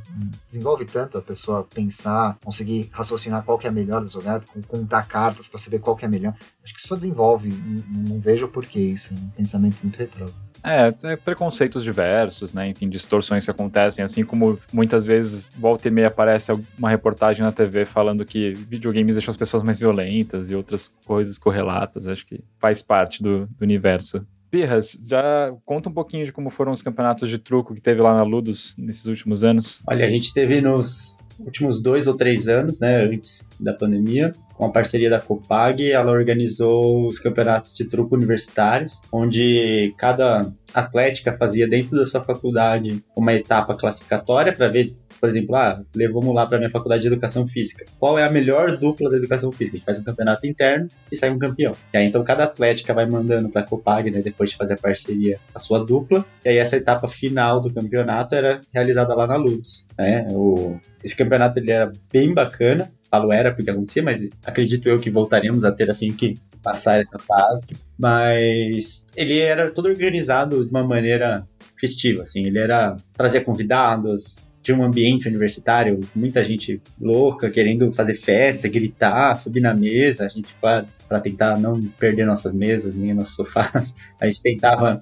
Desenvolve 0.49 0.85
tanto 0.85 1.19
a 1.19 1.23
pessoa 1.23 1.67
pensar, 1.75 2.37
conseguir 2.45 2.89
raciocinar 2.93 3.43
qual 3.43 3.59
que 3.59 3.67
é 3.67 3.71
a 3.71 3.73
melhor 3.73 4.01
das 4.01 4.13
jogadas, 4.13 4.47
contar 4.69 5.03
cartas 5.03 5.49
para 5.49 5.59
saber 5.59 5.79
qual 5.79 5.97
que 5.97 6.05
é 6.05 6.09
a 6.09 6.11
melhor. 6.11 6.35
Acho 6.63 6.75
que 6.75 6.81
só 6.81 6.95
desenvolve, 6.95 7.49
não, 7.49 8.15
não 8.15 8.21
vejo 8.21 8.49
porquê 8.49 8.81
isso, 8.81 9.15
é 9.15 9.17
um 9.17 9.29
pensamento 9.31 9.83
muito 9.83 9.97
retrógrado. 9.97 10.35
É, 10.65 10.95
é, 11.03 11.17
preconceitos 11.17 11.83
diversos, 11.83 12.53
né? 12.53 12.69
Enfim, 12.69 12.89
distorções 12.89 13.45
que 13.45 13.51
acontecem, 13.51 14.05
assim 14.05 14.25
como 14.25 14.59
muitas 14.73 15.05
vezes 15.05 15.49
volta 15.59 15.89
e 15.89 15.91
meia 15.91 16.07
aparece 16.07 16.53
uma 16.79 16.89
reportagem 16.89 17.43
na 17.43 17.51
TV 17.51 17.85
falando 17.85 18.25
que 18.25 18.53
videogames 18.53 19.17
deixam 19.17 19.33
as 19.33 19.37
pessoas 19.37 19.65
mais 19.65 19.81
violentas 19.81 20.51
e 20.51 20.55
outras 20.55 20.93
coisas 21.05 21.37
correlatas. 21.37 22.07
Acho 22.07 22.25
que 22.25 22.45
faz 22.61 22.81
parte 22.81 23.23
do, 23.23 23.47
do 23.47 23.63
universo 23.63 24.25
Pirras, 24.53 24.99
já 25.09 25.51
conta 25.65 25.89
um 25.89 25.93
pouquinho 25.95 26.27
de 26.27 26.31
como 26.31 26.51
foram 26.51 26.73
os 26.73 26.83
campeonatos 26.83 27.31
de 27.31 27.39
truco 27.39 27.75
que 27.75 27.81
teve 27.81 28.03
lá 28.03 28.15
na 28.15 28.23
Ludus 28.23 28.77
nesses 28.77 29.07
últimos 29.07 29.43
anos. 29.43 29.83
Olha, 29.89 30.05
a 30.05 30.11
gente 30.11 30.31
teve 30.35 30.61
nos 30.61 31.19
últimos 31.45 31.83
dois 31.83 32.07
ou 32.07 32.17
três 32.17 32.49
anos, 32.49 32.81
né, 32.81 33.05
antes 33.05 33.47
da 33.59 33.73
pandemia, 33.73 34.33
com 34.55 34.65
a 34.65 34.71
parceria 34.71 35.11
da 35.11 35.21
Copag, 35.21 35.91
ela 35.91 36.13
organizou 36.13 37.09
os 37.09 37.19
campeonatos 37.19 37.75
de 37.75 37.85
truco 37.85 38.15
universitários, 38.15 39.03
onde 39.13 39.95
cada 39.99 40.53
atlética 40.73 41.33
fazia 41.33 41.69
dentro 41.69 41.97
da 41.97 42.07
sua 42.07 42.23
faculdade 42.23 43.03
uma 43.17 43.35
etapa 43.35 43.75
classificatória 43.75 44.53
para 44.53 44.69
ver 44.69 44.95
por 45.23 45.29
exemplo, 45.29 45.55
ah, 45.55 45.81
levamos 45.95 46.35
lá 46.35 46.45
para 46.45 46.59
minha 46.59 46.69
faculdade 46.69 47.03
de 47.03 47.07
educação 47.07 47.47
física. 47.47 47.85
Qual 48.01 48.19
é 48.19 48.25
a 48.25 48.31
melhor 48.31 48.77
dupla 48.77 49.09
da 49.09 49.17
educação 49.17 49.53
física? 49.53 49.77
A 49.77 49.79
gente 49.79 49.85
faz 49.85 49.99
um 50.01 50.03
campeonato 50.03 50.49
interno 50.49 50.89
e 51.13 51.15
sai 51.15 51.31
um 51.31 51.39
campeão. 51.39 51.77
E 51.95 51.97
aí, 51.97 52.05
então, 52.05 52.25
cada 52.25 52.43
atlética 52.43 52.93
vai 52.93 53.07
mandando 53.07 53.49
para 53.49 53.61
a 53.61 53.65
Copag, 53.65 54.11
né, 54.11 54.21
depois 54.21 54.51
de 54.51 54.57
fazer 54.57 54.75
a 54.75 54.77
parceria, 54.77 55.39
a 55.55 55.61
sua 55.61 55.79
dupla. 55.79 56.27
E 56.45 56.49
aí, 56.49 56.57
essa 56.57 56.77
etapa 56.77 57.07
final 57.07 57.61
do 57.61 57.73
campeonato 57.73 58.35
era 58.35 58.61
realizada 58.75 59.15
lá 59.15 59.25
na 59.25 59.37
Lutz. 59.37 59.87
Né? 59.97 60.27
O, 60.33 60.77
esse 61.05 61.15
campeonato 61.17 61.57
ele 61.61 61.71
era 61.71 61.93
bem 62.13 62.35
bacana. 62.35 62.91
Falo 63.09 63.33
era 63.33 63.55
porque 63.55 63.71
acontecia, 63.71 64.03
mas 64.03 64.29
acredito 64.45 64.89
eu 64.89 64.99
que 64.99 65.09
voltaremos 65.09 65.65
a 65.65 65.71
ter 65.71 65.89
assim 65.89 66.11
que 66.13 66.35
passar 66.65 67.01
essa 67.01 67.21
fase. 67.21 67.77
Mas 67.97 69.07
ele 69.15 69.39
era 69.39 69.71
todo 69.71 69.87
organizado 69.87 70.65
de 70.65 70.71
uma 70.73 70.83
maneira 70.83 71.47
festiva, 71.79 72.23
assim. 72.23 72.45
Ele 72.45 72.59
era 72.59 72.97
trazer 73.17 73.43
convidados, 73.43 74.45
tinha 74.63 74.77
um 74.77 74.85
ambiente 74.85 75.29
universitário, 75.29 76.01
muita 76.15 76.45
gente 76.45 76.81
louca, 77.01 77.51
querendo 77.51 77.91
fazer 77.91 78.15
festa, 78.15 78.69
gritar, 78.69 79.37
subir 79.37 79.61
na 79.61 79.75
mesa. 79.75 80.25
A 80.25 80.29
gente, 80.29 80.55
claro, 80.55 80.87
para 81.09 81.21
tentar 81.21 81.59
não 81.59 81.81
perder 81.83 82.25
nossas 82.25 82.55
mesas 82.55 82.97
nem 82.97 83.13
nossos 83.13 83.35
sofás, 83.35 83.97
a 84.21 84.27
gente 84.27 84.43
tentava 84.43 85.01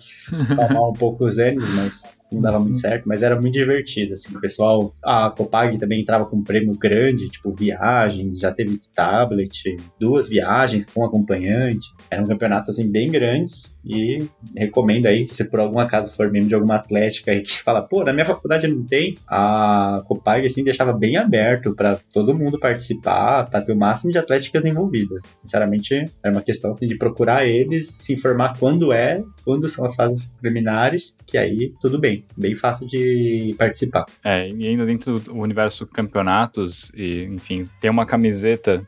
calmar 0.57 0.89
um 0.89 0.95
pouco 0.95 1.27
os 1.27 1.39
ânimos, 1.39 1.69
mas 1.75 2.03
não 2.33 2.41
dava 2.41 2.61
muito 2.61 2.79
certo, 2.79 3.09
mas 3.09 3.23
era 3.23 3.41
muito 3.41 3.55
divertido, 3.55 4.15
assim, 4.15 4.35
o 4.35 4.41
pessoal, 4.41 4.95
a 5.03 5.31
Copag 5.31 5.77
também 5.79 6.01
entrava 6.01 6.25
com 6.25 6.37
um 6.37 6.45
prêmio 6.45 6.77
grande, 6.79 7.29
tipo 7.29 7.53
viagens, 7.53 8.39
já 8.39 8.53
teve 8.53 8.79
tablet, 8.95 9.77
duas 9.99 10.29
viagens 10.29 10.87
com 10.87 11.05
acompanhante, 11.05 11.89
eram 12.11 12.25
campeonatos, 12.25 12.71
assim, 12.71 12.91
bem 12.91 13.11
grandes, 13.11 13.75
e 13.85 14.27
recomendo 14.57 15.07
aí, 15.07 15.29
se 15.29 15.45
por 15.45 15.61
algum 15.61 15.79
acaso 15.79 16.15
for 16.15 16.31
membro 16.31 16.49
de 16.49 16.55
alguma 16.55 16.77
atlética 16.77 17.33
aí 17.33 17.43
que 17.43 17.59
fala, 17.63 17.83
pô, 17.83 18.05
na 18.05 18.13
minha 18.13 18.27
faculdade 18.27 18.69
não 18.69 18.85
tem, 18.85 19.17
a 19.27 20.03
Copag, 20.07 20.45
assim, 20.47 20.65
deixava 20.65 20.93
bem 20.93 21.17
aberto 21.17 21.75
para 21.75 21.99
todo 22.13 22.37
mundo 22.37 22.59
participar, 22.59 23.49
para 23.49 23.63
ter 23.63 23.73
o 23.73 23.77
máximo 23.77 24.13
de 24.13 24.19
atléticas 24.19 24.65
envolvidas. 24.65 25.23
Sinceramente, 25.43 26.11
é 26.23 26.31
uma 26.31 26.43
questão, 26.43 26.71
assim, 26.71 26.87
de 26.87 26.97
procurar 26.97 27.47
eles, 27.47 27.89
se 27.89 28.13
informar 28.13 28.59
quando 28.59 28.93
é, 28.93 29.23
quando 29.45 29.69
são 29.69 29.85
as 29.85 29.95
fases 29.95 30.33
preliminares, 30.41 31.17
que 31.27 31.39
aí 31.39 31.73
tudo 31.81 31.99
bem, 31.99 32.25
bem 32.37 32.57
fácil 32.57 32.87
de 32.87 33.55
participar. 33.59 34.07
É, 34.25 34.49
e 34.49 34.67
ainda 34.67 34.85
dentro 34.85 35.19
do 35.19 35.35
universo 35.37 35.87
campeonatos, 35.87 36.91
e 36.95 37.25
enfim, 37.25 37.69
tem 37.81 37.91
uma 37.91 38.07
camiseta 38.07 38.87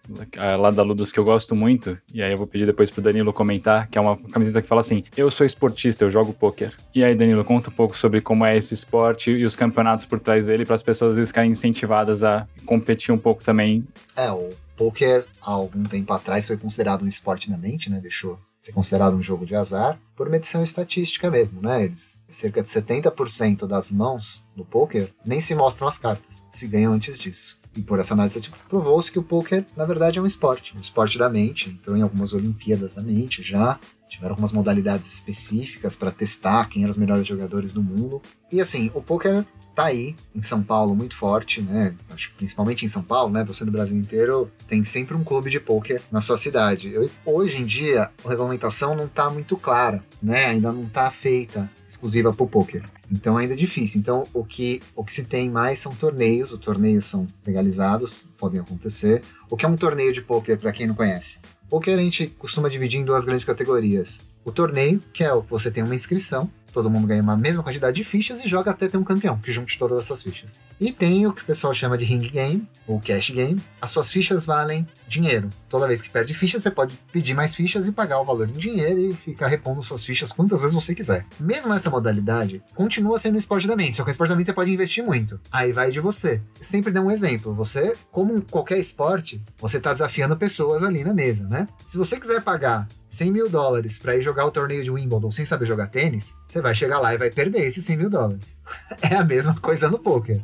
lá 0.59 0.71
da 0.71 0.83
Ludus 0.83 1.13
que 1.13 1.19
eu 1.19 1.25
gosto 1.25 1.55
muito, 1.55 1.99
e 2.13 2.23
aí 2.23 2.33
eu 2.33 2.39
vou 2.39 2.47
pedir 2.47 2.67
depois 2.67 2.91
pro 2.91 3.03
Danilo 3.03 3.33
comentar, 3.33 3.89
que 3.89 3.99
é 3.99 4.01
uma 4.01 4.17
camiseta 4.17 4.61
que 4.61 4.69
fala 4.69 4.82
assim: 4.83 5.05
Eu 5.17 5.31
sou 5.31 5.47
esportista, 5.47 6.05
eu 6.05 6.11
jogo 6.11 6.33
pôquer. 6.33 6.75
E 6.95 7.03
aí, 7.03 7.15
Danilo, 7.15 7.45
conta 7.45 7.71
um 7.71 7.73
pouco 7.73 7.97
sobre 7.97 8.21
como 8.21 8.45
é 8.45 8.57
esse 8.57 8.75
esporte 8.75 9.31
e 9.31 9.45
os 9.45 9.57
campeonatos 9.57 10.05
por 10.05 10.21
trás 10.21 10.47
dele, 10.47 10.65
para 10.65 10.75
as 10.75 10.83
pessoas 10.83 11.17
ficarem 11.27 11.51
incentivadas 11.51 12.23
a 12.23 12.47
competir 12.67 13.13
um 13.13 13.19
pouco 13.19 13.45
também. 13.45 13.87
É, 14.17 14.31
o 14.31 14.51
poker 14.77 15.25
há 15.41 15.51
algum 15.51 15.85
tempo 15.85 16.13
atrás 16.13 16.47
foi 16.47 16.57
considerado 16.57 17.03
um 17.03 17.09
esporte 17.09 17.51
na 17.51 17.57
mente, 17.57 17.91
né? 17.91 17.99
Deixou 18.01 18.39
ser 18.61 18.73
considerado 18.73 19.15
um 19.15 19.23
jogo 19.23 19.45
de 19.45 19.57
azar 19.57 19.99
por 20.15 20.31
medição 20.31 20.63
estatística 20.63 21.29
mesmo, 21.31 21.61
né? 21.61 21.85
Eles, 21.85 22.21
cerca 22.29 22.63
de 22.63 22.69
70% 22.69 23.67
das 23.67 23.91
mãos 23.91 24.45
no 24.55 24.65
poker 24.65 25.11
nem 25.25 25.41
se 25.41 25.55
mostram 25.55 25.89
as 25.89 25.99
cartas, 25.99 26.45
se 26.51 26.69
ganham 26.69 26.93
antes 26.93 27.19
disso. 27.19 27.61
E 27.77 27.83
por 27.83 27.99
essa 27.99 28.15
análise 28.15 28.51
provou-se 28.69 29.11
que 29.11 29.19
o 29.19 29.23
poker, 29.23 29.65
na 29.77 29.85
verdade, 29.85 30.19
é 30.19 30.23
um 30.23 30.27
esporte, 30.27 30.77
um 30.77 30.81
esporte 30.81 31.19
da 31.19 31.29
mente. 31.29 31.71
Entrou 31.71 31.97
em 31.97 32.03
algumas 32.03 32.33
Olimpíadas 32.33 32.95
da 32.95 33.03
mente 33.03 33.43
já, 33.43 33.81
tiveram 34.13 34.33
algumas 34.33 34.53
modalidades 34.53 35.13
específicas 35.13 35.97
para 35.97 36.11
testar 36.11 36.69
quem 36.69 36.83
eram 36.83 36.91
os 36.91 36.97
melhores 36.97 37.27
jogadores 37.27 37.73
do 37.73 37.83
mundo. 37.83 38.21
E 38.53 38.61
assim, 38.61 38.91
o 38.95 39.03
poker 39.03 39.45
tá 39.75 39.87
aí 39.87 40.15
em 40.35 40.43
São 40.43 40.63
Paulo 40.63 40.95
muito 40.95 41.17
forte, 41.17 41.63
né? 41.63 41.95
Acho 42.11 42.31
que 42.31 42.37
principalmente 42.37 42.85
em 42.85 42.89
São 42.89 43.03
Paulo, 43.03 43.33
né? 43.33 43.43
Você 43.45 43.65
no 43.65 43.73
Brasil 43.73 43.97
inteiro 43.97 44.51
tem 44.69 44.85
sempre 44.85 45.17
um 45.17 45.25
clube 45.25 45.51
de 45.51 45.59
poker 45.59 46.03
na 46.11 46.21
sua 46.21 46.37
cidade. 46.37 46.93
Eu, 46.93 47.11
hoje 47.25 47.57
em 47.57 47.65
dia, 47.65 48.11
a 48.23 48.29
regulamentação 48.29 48.95
não 48.95 49.09
tá 49.09 49.31
muito 49.31 49.57
clara, 49.57 50.05
né? 50.23 50.47
Ainda 50.47 50.71
não 50.71 50.87
tá 50.87 51.11
feita 51.11 51.71
exclusiva 51.89 52.33
para 52.35 52.45
o 52.45 52.49
poker. 52.49 52.85
Então 53.11 53.39
ainda 53.39 53.55
é 53.55 53.57
difícil. 53.57 53.99
Então 53.99 54.27
o 54.35 54.45
que, 54.45 54.83
o 54.95 55.03
que 55.03 55.13
se 55.13 55.25
tem 55.25 55.51
mais 55.51 55.79
são 55.79 55.95
torneios, 55.95 56.53
os 56.53 56.59
torneios 56.59 57.07
são 57.07 57.27
legalizados, 57.47 58.25
podem 58.37 58.61
acontecer. 58.61 59.23
O 59.49 59.57
que 59.57 59.65
é 59.65 59.69
um 59.69 59.77
torneio 59.77 60.13
de 60.13 60.21
poker 60.21 60.59
para 60.59 60.73
quem 60.73 60.87
não 60.87 60.95
conhece? 60.95 61.41
Poker 61.73 61.99
a 61.99 62.03
gente 62.03 62.27
costuma 62.27 62.69
dividir 62.69 63.01
em 63.01 63.03
duas 63.03 63.25
grandes 63.25 63.47
categorias. 63.47 64.21
O 64.45 64.53
torneio, 64.53 65.03
que 65.11 65.25
é 65.25 65.33
o 65.33 65.43
que 65.43 65.49
você 65.49 65.71
tem 65.71 65.83
uma 65.83 65.95
inscrição, 65.95 66.51
todo 66.71 66.91
mundo 66.91 67.07
ganha 67.07 67.23
uma 67.23 67.35
mesma 67.35 67.63
quantidade 67.63 67.97
de 67.97 68.05
fichas 68.05 68.45
e 68.45 68.49
joga 68.49 68.71
até 68.71 68.89
ter 68.89 68.99
um 68.99 69.03
campeão, 69.03 69.39
que 69.39 69.51
junte 69.51 69.79
todas 69.79 70.05
essas 70.05 70.23
fichas. 70.23 70.61
E 70.79 70.93
tem 70.93 71.27
o 71.27 71.33
que 71.33 71.41
o 71.41 71.47
pessoal 71.47 71.73
chama 71.73 71.97
de 71.97 72.05
ring 72.05 72.29
game, 72.29 72.69
ou 72.87 73.01
cash 73.01 73.31
game. 73.31 73.59
As 73.81 73.91
suas 73.91 74.13
fichas 74.13 74.45
valem 74.45 74.87
dinheiro. 75.13 75.51
Toda 75.69 75.87
vez 75.87 76.01
que 76.01 76.11
perde 76.11 76.35
fichas, 76.35 76.63
você 76.63 76.71
pode 76.71 76.99
pedir 77.13 77.35
mais 77.35 77.55
fichas 77.55 77.87
e 77.87 77.93
pagar 77.93 78.21
o 78.21 78.25
valor 78.25 78.49
em 78.49 78.55
dinheiro 78.55 78.99
e 78.99 79.15
ficar 79.15 79.47
repondo 79.47 79.83
suas 79.83 80.05
fichas 80.05 80.33
quantas 80.33 80.63
vezes 80.63 80.75
você 80.75 80.95
quiser. 80.95 81.27
Mesmo 81.39 81.73
essa 81.73 81.91
modalidade, 81.91 82.63
continua 82.75 83.19
sendo 83.19 83.37
esporte 83.37 83.67
da 83.67 83.77
mente, 83.77 83.97
só 83.97 84.05
que 84.05 84.11
esporte 84.11 84.31
da 84.31 84.37
mente 84.37 84.47
você 84.47 84.53
pode 84.53 84.73
investir 84.73 85.05
muito. 85.05 85.39
Aí 85.51 85.73
vai 85.73 85.91
de 85.91 86.01
você. 86.01 86.41
Sempre 86.61 86.93
dá 86.93 87.01
um 87.01 87.11
exemplo. 87.11 87.55
Você, 87.55 87.97
como 88.11 88.43
qualquer 88.43 88.79
esporte, 88.79 89.43
você 89.59 89.77
está 89.77 89.93
desafiando 89.93 90.37
pessoas 90.37 90.83
ali 90.83 91.05
na 91.05 91.13
mesa, 91.13 91.47
né? 91.49 91.69
Se 91.85 91.99
você 91.99 92.19
quiser 92.19 92.43
pagar 92.43 92.89
100 93.13 93.31
mil 93.31 93.49
dólares 93.49 93.99
para 93.99 94.17
ir 94.17 94.23
jogar 94.23 94.47
o 94.47 94.51
torneio 94.51 94.83
de 94.83 94.91
Wimbledon 94.91 95.31
sem 95.31 95.45
saber 95.45 95.67
jogar 95.67 95.89
tênis, 95.89 96.35
você 96.47 96.63
vai 96.63 96.75
chegar 96.75 96.99
lá 96.99 97.13
e 97.15 97.19
vai 97.19 97.31
perder 97.31 97.67
esses 97.67 97.85
100 97.85 97.97
mil 97.99 98.11
dólares. 98.11 98.57
é 99.03 99.15
a 99.15 99.25
mesma 99.25 99.55
coisa 99.55 99.91
no 99.91 99.99
poker, 99.99 100.43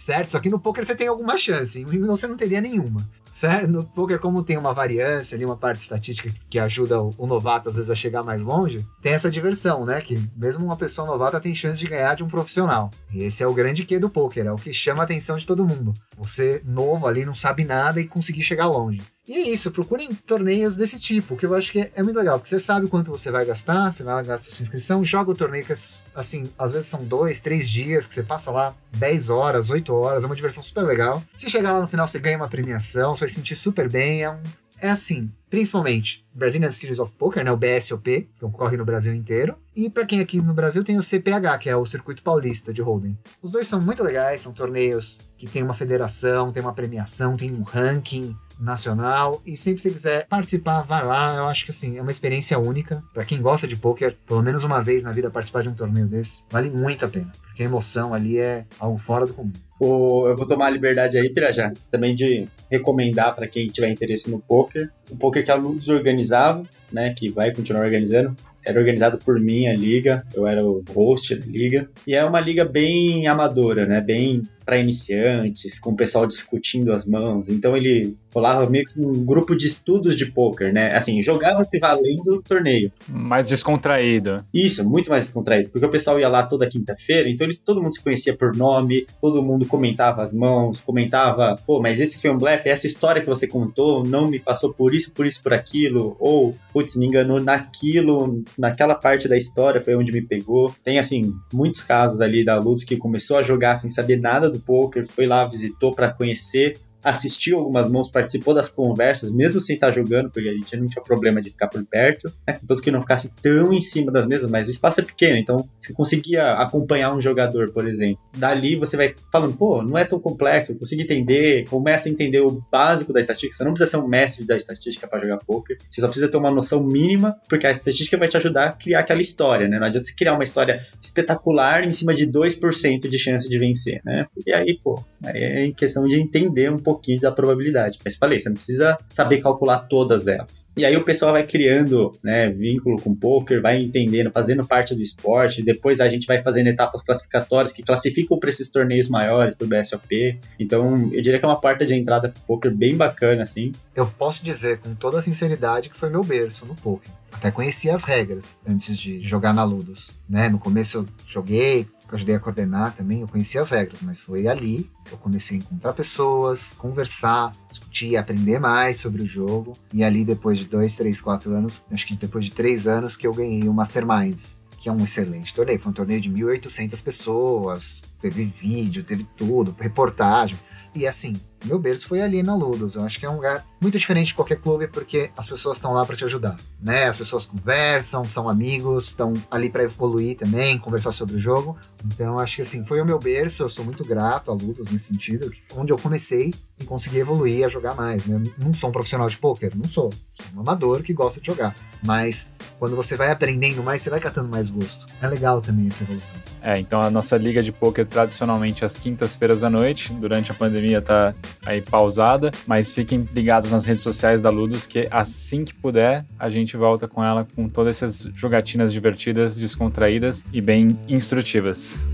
certo? 0.00 0.32
Só 0.32 0.40
que 0.40 0.48
no 0.48 0.58
poker 0.58 0.86
você 0.86 0.96
tem 0.96 1.08
alguma 1.08 1.36
chance, 1.36 1.80
em 1.80 1.84
Wimbledon 1.84 2.16
você 2.16 2.26
não 2.26 2.36
teria 2.36 2.60
nenhuma. 2.60 3.06
Certo? 3.36 3.68
No 3.68 3.84
poker, 3.84 4.18
como 4.18 4.42
tem 4.42 4.56
uma 4.56 4.72
variância 4.72 5.36
ali, 5.36 5.44
uma 5.44 5.58
parte 5.58 5.82
estatística 5.82 6.32
que 6.48 6.58
ajuda 6.58 7.02
o, 7.02 7.14
o, 7.18 7.26
novato 7.26 7.68
às 7.68 7.76
vezes 7.76 7.90
a 7.90 7.94
chegar 7.94 8.22
mais 8.22 8.40
longe, 8.40 8.82
tem 9.02 9.12
essa 9.12 9.30
diversão, 9.30 9.84
né? 9.84 10.00
Que 10.00 10.18
mesmo 10.34 10.64
uma 10.64 10.74
pessoa 10.74 11.06
novata 11.06 11.38
tem 11.38 11.54
chance 11.54 11.78
de 11.78 11.86
ganhar 11.86 12.14
de 12.14 12.24
um 12.24 12.28
profissional. 12.28 12.90
E 13.12 13.22
esse 13.24 13.42
é 13.42 13.46
o 13.46 13.52
grande 13.52 13.84
quê 13.84 13.98
do 13.98 14.08
poker, 14.08 14.46
é 14.46 14.52
o 14.52 14.56
que 14.56 14.72
chama 14.72 15.02
a 15.02 15.04
atenção 15.04 15.36
de 15.36 15.46
todo 15.46 15.66
mundo. 15.66 15.92
Você 16.16 16.62
novo 16.64 17.06
ali, 17.06 17.26
não 17.26 17.34
sabe 17.34 17.62
nada 17.62 18.00
e 18.00 18.08
conseguir 18.08 18.42
chegar 18.42 18.68
longe. 18.68 19.02
E 19.28 19.34
é 19.34 19.48
isso, 19.48 19.72
procurem 19.72 20.14
torneios 20.14 20.76
desse 20.76 21.00
tipo, 21.00 21.36
que 21.36 21.44
eu 21.44 21.54
acho 21.54 21.72
que 21.72 21.80
é, 21.80 21.92
é, 21.96 22.02
muito 22.02 22.16
legal, 22.16 22.38
porque 22.38 22.48
você 22.48 22.60
sabe 22.60 22.86
quanto 22.86 23.10
você 23.10 23.28
vai 23.28 23.44
gastar, 23.44 23.92
você 23.92 24.04
vai 24.04 24.22
gastar 24.22 24.52
sua 24.52 24.62
inscrição, 24.62 25.04
joga 25.04 25.32
o 25.32 25.34
torneio 25.34 25.64
que, 25.64 25.72
assim, 26.14 26.48
às 26.56 26.72
vezes 26.72 26.88
são 26.88 27.02
dois, 27.02 27.40
três 27.40 27.68
dias, 27.68 28.06
que 28.06 28.14
você 28.14 28.22
passa 28.22 28.52
lá 28.52 28.72
10 28.92 29.28
horas, 29.30 29.68
8 29.68 29.92
horas, 29.92 30.22
é 30.22 30.26
uma 30.26 30.36
diversão 30.36 30.62
super 30.62 30.84
legal. 30.84 31.24
Se 31.36 31.50
chegar 31.50 31.72
lá 31.72 31.80
no 31.80 31.88
final, 31.88 32.06
você 32.06 32.20
ganha 32.20 32.36
uma 32.36 32.48
premiação, 32.48 33.16
você 33.16 33.20
vai 33.20 33.28
sentir 33.28 33.56
super 33.56 33.88
bem, 33.88 34.22
é 34.22 34.30
um, 34.30 34.40
é 34.80 34.90
assim, 34.90 35.30
principalmente 35.50 36.24
Brazilian 36.32 36.70
Series 36.70 36.98
of 36.98 37.12
Poker, 37.18 37.42
né, 37.42 37.50
o 37.50 37.56
BSOP, 37.56 38.28
que 38.38 38.44
ocorre 38.44 38.76
no 38.76 38.84
Brasil 38.84 39.14
inteiro, 39.14 39.56
e 39.74 39.88
para 39.88 40.06
quem 40.06 40.20
aqui 40.20 40.40
no 40.40 40.54
Brasil 40.54 40.84
tem 40.84 40.96
o 40.98 41.02
CPH, 41.02 41.58
que 41.60 41.68
é 41.68 41.76
o 41.76 41.84
Circuito 41.84 42.22
Paulista 42.22 42.72
de 42.72 42.82
Hold'em. 42.82 43.18
Os 43.42 43.50
dois 43.50 43.66
são 43.66 43.80
muito 43.80 44.02
legais, 44.02 44.42
são 44.42 44.52
torneios 44.52 45.18
que 45.36 45.46
tem 45.46 45.62
uma 45.62 45.74
federação, 45.74 46.52
tem 46.52 46.62
uma 46.62 46.74
premiação, 46.74 47.36
tem 47.36 47.52
um 47.52 47.62
ranking, 47.62 48.36
nacional. 48.58 49.42
E 49.46 49.56
sempre 49.56 49.82
você 49.82 49.90
quiser 49.90 50.26
participar, 50.26 50.82
vai 50.82 51.04
lá. 51.04 51.36
Eu 51.36 51.46
acho 51.46 51.64
que 51.64 51.70
assim, 51.70 51.98
é 51.98 52.02
uma 52.02 52.10
experiência 52.10 52.58
única. 52.58 53.02
para 53.12 53.24
quem 53.24 53.40
gosta 53.40 53.66
de 53.66 53.76
poker, 53.76 54.16
pelo 54.26 54.42
menos 54.42 54.64
uma 54.64 54.82
vez 54.82 55.02
na 55.02 55.12
vida 55.12 55.30
participar 55.30 55.62
de 55.62 55.68
um 55.68 55.74
torneio 55.74 56.06
desse, 56.06 56.44
vale 56.50 56.70
muito 56.70 57.04
a 57.04 57.08
pena. 57.08 57.32
Porque 57.42 57.62
a 57.62 57.66
emoção 57.66 58.12
ali 58.12 58.38
é 58.38 58.64
algo 58.78 58.98
fora 58.98 59.26
do 59.26 59.34
comum. 59.34 59.52
O, 59.78 60.26
eu 60.26 60.36
vou 60.36 60.46
tomar 60.46 60.66
a 60.66 60.70
liberdade 60.70 61.18
aí, 61.18 61.28
Pirajá, 61.28 61.72
também 61.90 62.14
de 62.14 62.48
recomendar 62.70 63.34
para 63.34 63.46
quem 63.46 63.66
tiver 63.68 63.90
interesse 63.90 64.30
no 64.30 64.40
poker. 64.40 64.90
O 65.10 65.16
poker 65.16 65.44
que 65.44 65.50
a 65.50 65.54
Luz 65.54 65.88
organizava, 65.88 66.62
né, 66.90 67.12
que 67.14 67.28
vai 67.28 67.54
continuar 67.54 67.84
organizando, 67.84 68.34
era 68.66 68.80
organizado 68.80 69.18
por 69.18 69.38
mim 69.38 69.68
a 69.68 69.74
liga, 69.74 70.24
eu 70.34 70.44
era 70.44 70.64
o 70.64 70.84
host 70.92 71.36
da 71.36 71.46
liga. 71.46 71.88
E 72.04 72.14
é 72.14 72.24
uma 72.24 72.40
liga 72.40 72.64
bem 72.64 73.28
amadora, 73.28 73.86
né? 73.86 74.00
Bem 74.00 74.42
para 74.66 74.78
iniciantes, 74.78 75.78
com 75.78 75.92
o 75.92 75.96
pessoal 75.96 76.26
discutindo 76.26 76.92
as 76.92 77.06
mãos. 77.06 77.48
Então 77.48 77.76
ele 77.76 78.16
rolava 78.34 78.68
meio 78.68 78.84
que 78.84 79.00
um 79.00 79.24
grupo 79.24 79.56
de 79.56 79.66
estudos 79.66 80.16
de 80.16 80.26
poker, 80.26 80.72
né? 80.72 80.94
Assim, 80.94 81.22
jogava-se 81.22 81.78
valendo 81.78 82.34
o 82.34 82.42
torneio. 82.42 82.92
Mais 83.08 83.48
descontraído. 83.48 84.44
Isso, 84.52 84.86
muito 84.86 85.08
mais 85.08 85.22
descontraído, 85.22 85.70
porque 85.70 85.86
o 85.86 85.90
pessoal 85.90 86.18
ia 86.20 86.28
lá 86.28 86.42
toda 86.42 86.68
quinta-feira, 86.68 87.30
então 87.30 87.46
eles, 87.46 87.58
todo 87.58 87.80
mundo 87.80 87.94
se 87.94 88.02
conhecia 88.02 88.36
por 88.36 88.54
nome, 88.54 89.06
todo 89.20 89.42
mundo 89.42 89.64
comentava 89.64 90.22
as 90.22 90.34
mãos, 90.34 90.80
comentava, 90.80 91.58
pô, 91.64 91.80
mas 91.80 92.00
esse 92.00 92.20
foi 92.20 92.30
um 92.30 92.36
blefe, 92.36 92.68
essa 92.68 92.86
história 92.86 93.22
que 93.22 93.28
você 93.28 93.46
contou 93.46 94.04
não 94.04 94.28
me 94.28 94.38
passou 94.38 94.74
por 94.74 94.94
isso, 94.94 95.12
por 95.12 95.26
isso, 95.26 95.42
por 95.42 95.54
aquilo, 95.54 96.16
ou, 96.18 96.54
putz, 96.72 96.96
me 96.96 97.06
enganou 97.06 97.40
naquilo, 97.40 98.42
naquela 98.58 98.94
parte 98.94 99.28
da 99.28 99.36
história 99.36 99.80
foi 99.80 99.94
onde 99.94 100.12
me 100.12 100.20
pegou. 100.20 100.74
Tem, 100.82 100.98
assim, 100.98 101.32
muitos 101.52 101.82
casos 101.82 102.20
ali 102.20 102.44
da 102.44 102.58
Lutz 102.58 102.84
que 102.84 102.96
começou 102.96 103.38
a 103.38 103.42
jogar 103.42 103.76
sem 103.76 103.88
saber 103.90 104.20
nada 104.20 104.50
do 104.50 104.55
poker, 104.60 105.06
foi 105.06 105.26
lá, 105.26 105.44
visitou 105.44 105.94
para 105.94 106.12
conhecer 106.12 106.78
assistiu 107.06 107.58
algumas 107.58 107.88
mãos, 107.88 108.10
participou 108.10 108.52
das 108.52 108.68
conversas, 108.68 109.30
mesmo 109.30 109.60
sem 109.60 109.74
estar 109.74 109.92
jogando, 109.92 110.28
porque 110.28 110.48
a 110.48 110.52
gente 110.52 110.76
não 110.76 110.88
tinha 110.88 111.02
problema 111.02 111.40
de 111.40 111.50
ficar 111.50 111.68
por 111.68 111.84
perto, 111.84 112.32
né? 112.46 112.58
Tanto 112.66 112.82
que 112.82 112.90
não 112.90 113.00
ficasse 113.00 113.32
tão 113.40 113.72
em 113.72 113.80
cima 113.80 114.10
das 114.10 114.26
mesas, 114.26 114.50
mas 114.50 114.66
o 114.66 114.70
espaço 114.70 115.00
é 115.00 115.04
pequeno, 115.04 115.36
então 115.36 115.68
você 115.78 115.92
conseguia 115.92 116.54
acompanhar 116.54 117.14
um 117.14 117.20
jogador, 117.20 117.70
por 117.70 117.88
exemplo. 117.88 118.18
Dali 118.36 118.74
você 118.74 118.96
vai 118.96 119.14
falando, 119.30 119.56
pô, 119.56 119.82
não 119.82 119.96
é 119.96 120.04
tão 120.04 120.18
complexo, 120.18 120.72
eu 120.72 120.78
consigo 120.78 121.00
entender, 121.00 121.68
começa 121.68 122.08
a 122.08 122.12
entender 122.12 122.40
o 122.40 122.60
básico 122.72 123.12
da 123.12 123.20
estatística. 123.20 123.56
Você 123.56 123.64
não 123.64 123.72
precisa 123.72 123.90
ser 123.92 123.98
um 123.98 124.08
mestre 124.08 124.44
da 124.44 124.56
estatística 124.56 125.06
para 125.06 125.20
jogar 125.20 125.38
poker, 125.38 125.78
você 125.88 126.00
só 126.00 126.08
precisa 126.08 126.28
ter 126.28 126.36
uma 126.36 126.50
noção 126.50 126.82
mínima, 126.82 127.36
porque 127.48 127.68
a 127.68 127.70
estatística 127.70 128.16
vai 128.16 128.26
te 128.26 128.36
ajudar 128.36 128.66
a 128.66 128.72
criar 128.72 129.00
aquela 129.00 129.20
história, 129.20 129.68
né? 129.68 129.78
Não 129.78 129.86
adianta 129.86 130.08
você 130.08 130.14
criar 130.14 130.34
uma 130.34 130.44
história 130.44 130.84
espetacular 131.00 131.84
em 131.84 131.92
cima 131.92 132.12
de 132.12 132.26
2% 132.26 133.08
de 133.08 133.18
chance 133.18 133.48
de 133.48 133.58
vencer, 133.58 134.00
né? 134.04 134.26
E 134.44 134.52
aí, 134.52 134.76
pô, 134.82 135.04
aí 135.22 135.68
é 135.68 135.70
questão 135.70 136.04
de 136.04 136.18
entender 136.18 136.70
um 136.70 136.78
pouco 136.78 136.95
pouquinho 136.96 137.20
da 137.20 137.30
probabilidade. 137.30 137.98
Mas 138.04 138.16
falei, 138.16 138.38
você 138.38 138.48
não 138.48 138.56
precisa 138.56 138.98
saber 139.08 139.40
calcular 139.40 139.80
todas 139.80 140.26
elas. 140.26 140.66
E 140.76 140.84
aí 140.84 140.96
o 140.96 141.04
pessoal 141.04 141.32
vai 141.32 141.46
criando 141.46 142.12
né, 142.22 142.48
vínculo 142.48 143.00
com 143.00 143.10
o 143.10 143.16
poker, 143.16 143.60
vai 143.60 143.80
entendendo, 143.80 144.30
fazendo 144.30 144.66
parte 144.66 144.94
do 144.94 145.02
esporte. 145.02 145.62
Depois 145.62 146.00
a 146.00 146.08
gente 146.08 146.26
vai 146.26 146.42
fazendo 146.42 146.68
etapas 146.68 147.02
classificatórias 147.02 147.72
que 147.72 147.82
classificam 147.82 148.38
para 148.38 148.48
esses 148.48 148.70
torneios 148.70 149.08
maiores, 149.08 149.54
para 149.54 149.64
o 149.64 149.68
BSOP. 149.68 150.40
Então 150.58 151.10
eu 151.12 151.22
diria 151.22 151.38
que 151.38 151.44
é 151.44 151.48
uma 151.48 151.60
porta 151.60 151.84
de 151.84 151.94
entrada 151.94 152.28
para 152.28 152.40
o 152.40 152.46
poker 152.46 152.74
bem 152.74 152.96
bacana, 152.96 153.42
assim. 153.42 153.72
Eu 153.94 154.06
posso 154.06 154.44
dizer 154.44 154.78
com 154.78 154.94
toda 154.94 155.18
a 155.18 155.22
sinceridade 155.22 155.88
que 155.88 155.96
foi 155.96 156.08
meu 156.08 156.24
berço 156.24 156.64
no 156.64 156.74
poker. 156.74 157.10
Até 157.32 157.50
conhecia 157.50 157.94
as 157.94 158.04
regras 158.04 158.56
antes 158.66 158.96
de 158.96 159.20
jogar 159.20 159.52
na 159.52 159.62
Ludus. 159.62 160.16
Né? 160.28 160.48
No 160.48 160.58
começo 160.58 160.98
eu 160.98 161.08
joguei, 161.26 161.86
eu 162.08 162.14
ajudei 162.14 162.36
a 162.36 162.40
coordenar 162.40 162.94
também, 162.94 163.20
eu 163.20 163.28
conhecia 163.28 163.60
as 163.60 163.70
regras, 163.70 164.02
mas 164.02 164.20
foi 164.20 164.46
ali 164.46 164.90
que 165.04 165.12
eu 165.12 165.18
comecei 165.18 165.58
a 165.58 165.60
encontrar 165.60 165.92
pessoas, 165.92 166.72
conversar, 166.78 167.52
discutir, 167.70 168.16
aprender 168.16 168.58
mais 168.60 168.98
sobre 168.98 169.22
o 169.22 169.26
jogo. 169.26 169.76
E 169.92 170.04
ali, 170.04 170.24
depois 170.24 170.58
de 170.58 170.66
dois, 170.66 170.94
três, 170.94 171.20
quatro 171.20 171.52
anos, 171.52 171.82
acho 171.90 172.06
que 172.06 172.16
depois 172.16 172.44
de 172.44 172.50
três 172.52 172.86
anos, 172.86 173.16
que 173.16 173.26
eu 173.26 173.34
ganhei 173.34 173.68
o 173.68 173.74
Masterminds, 173.74 174.56
que 174.78 174.88
é 174.88 174.92
um 174.92 175.02
excelente 175.02 175.54
torneio. 175.54 175.80
Foi 175.80 175.90
um 175.90 175.94
torneio 175.94 176.20
de 176.20 176.30
1.800 176.30 177.02
pessoas, 177.02 178.02
teve 178.20 178.44
vídeo, 178.44 179.02
teve 179.02 179.26
tudo, 179.36 179.74
reportagem. 179.78 180.56
E 180.94 181.06
assim, 181.06 181.40
meu 181.64 181.78
berço 181.78 182.08
foi 182.08 182.22
ali 182.22 182.42
na 182.42 182.54
Ludus. 182.54 182.94
Eu 182.94 183.04
acho 183.04 183.18
que 183.18 183.26
é 183.26 183.30
um 183.30 183.34
lugar 183.34 183.66
muito 183.80 183.98
diferente 183.98 184.28
de 184.28 184.34
qualquer 184.34 184.56
clube 184.56 184.88
porque 184.88 185.30
as 185.36 185.46
pessoas 185.48 185.76
estão 185.76 185.92
lá 185.92 186.04
para 186.04 186.16
te 186.16 186.24
ajudar, 186.24 186.56
né? 186.80 187.04
As 187.04 187.16
pessoas 187.16 187.44
conversam, 187.46 188.28
são 188.28 188.48
amigos, 188.48 189.08
estão 189.08 189.34
ali 189.50 189.68
para 189.68 189.82
evoluir 189.82 190.36
também, 190.36 190.78
conversar 190.78 191.12
sobre 191.12 191.36
o 191.36 191.38
jogo. 191.38 191.76
Então 192.04 192.38
acho 192.38 192.56
que 192.56 192.62
assim, 192.62 192.84
foi 192.84 193.00
o 193.00 193.04
meu 193.04 193.18
berço, 193.18 193.62
eu 193.62 193.68
sou 193.68 193.84
muito 193.84 194.04
grato 194.04 194.50
a 194.50 194.54
Ludus 194.54 194.90
nesse 194.90 195.06
sentido, 195.06 195.52
onde 195.74 195.92
eu 195.92 195.98
comecei 195.98 196.52
e 196.78 196.84
consegui 196.84 197.18
evoluir 197.18 197.64
a 197.64 197.68
jogar 197.68 197.94
mais, 197.94 198.26
né? 198.26 198.42
Não 198.58 198.72
sou 198.74 198.90
um 198.90 198.92
profissional 198.92 199.28
de 199.28 199.36
poker, 199.38 199.72
não 199.74 199.88
sou. 199.88 200.12
Sou 200.34 200.46
um 200.56 200.60
amador 200.60 201.02
que 201.02 201.12
gosta 201.12 201.40
de 201.40 201.46
jogar. 201.46 201.74
Mas 202.02 202.52
quando 202.78 202.94
você 202.94 203.16
vai 203.16 203.30
aprendendo 203.30 203.82
mais, 203.82 204.02
você 204.02 204.10
vai 204.10 204.20
catando 204.20 204.48
mais 204.48 204.68
gosto. 204.68 205.06
É 205.22 205.26
legal 205.26 205.62
também 205.62 205.88
essa 205.88 206.04
evolução. 206.04 206.38
É, 206.60 206.78
então 206.78 207.00
a 207.00 207.10
nossa 207.10 207.36
liga 207.36 207.62
de 207.62 207.72
poker 207.72 208.06
tradicionalmente 208.06 208.84
às 208.84 208.96
quintas-feiras 208.96 209.64
à 209.64 209.70
noite, 209.70 210.12
durante 210.12 210.50
a 210.50 210.54
pandemia 210.54 211.00
tá 211.00 211.34
aí 211.64 211.80
pausada, 211.80 212.52
mas 212.66 212.92
fiquem 212.92 213.26
ligados 213.32 213.65
nas 213.70 213.84
redes 213.84 214.02
sociais 214.02 214.40
da 214.42 214.50
Ludus 214.50 214.86
que 214.86 215.08
assim 215.10 215.64
que 215.64 215.74
puder, 215.74 216.24
a 216.38 216.48
gente 216.48 216.76
volta 216.76 217.06
com 217.06 217.22
ela 217.22 217.46
com 217.54 217.68
todas 217.68 217.96
essas 217.96 218.30
jogatinas 218.34 218.92
divertidas, 218.92 219.56
descontraídas 219.56 220.44
e 220.52 220.60
bem 220.60 220.98
instrutivas. 221.08 222.04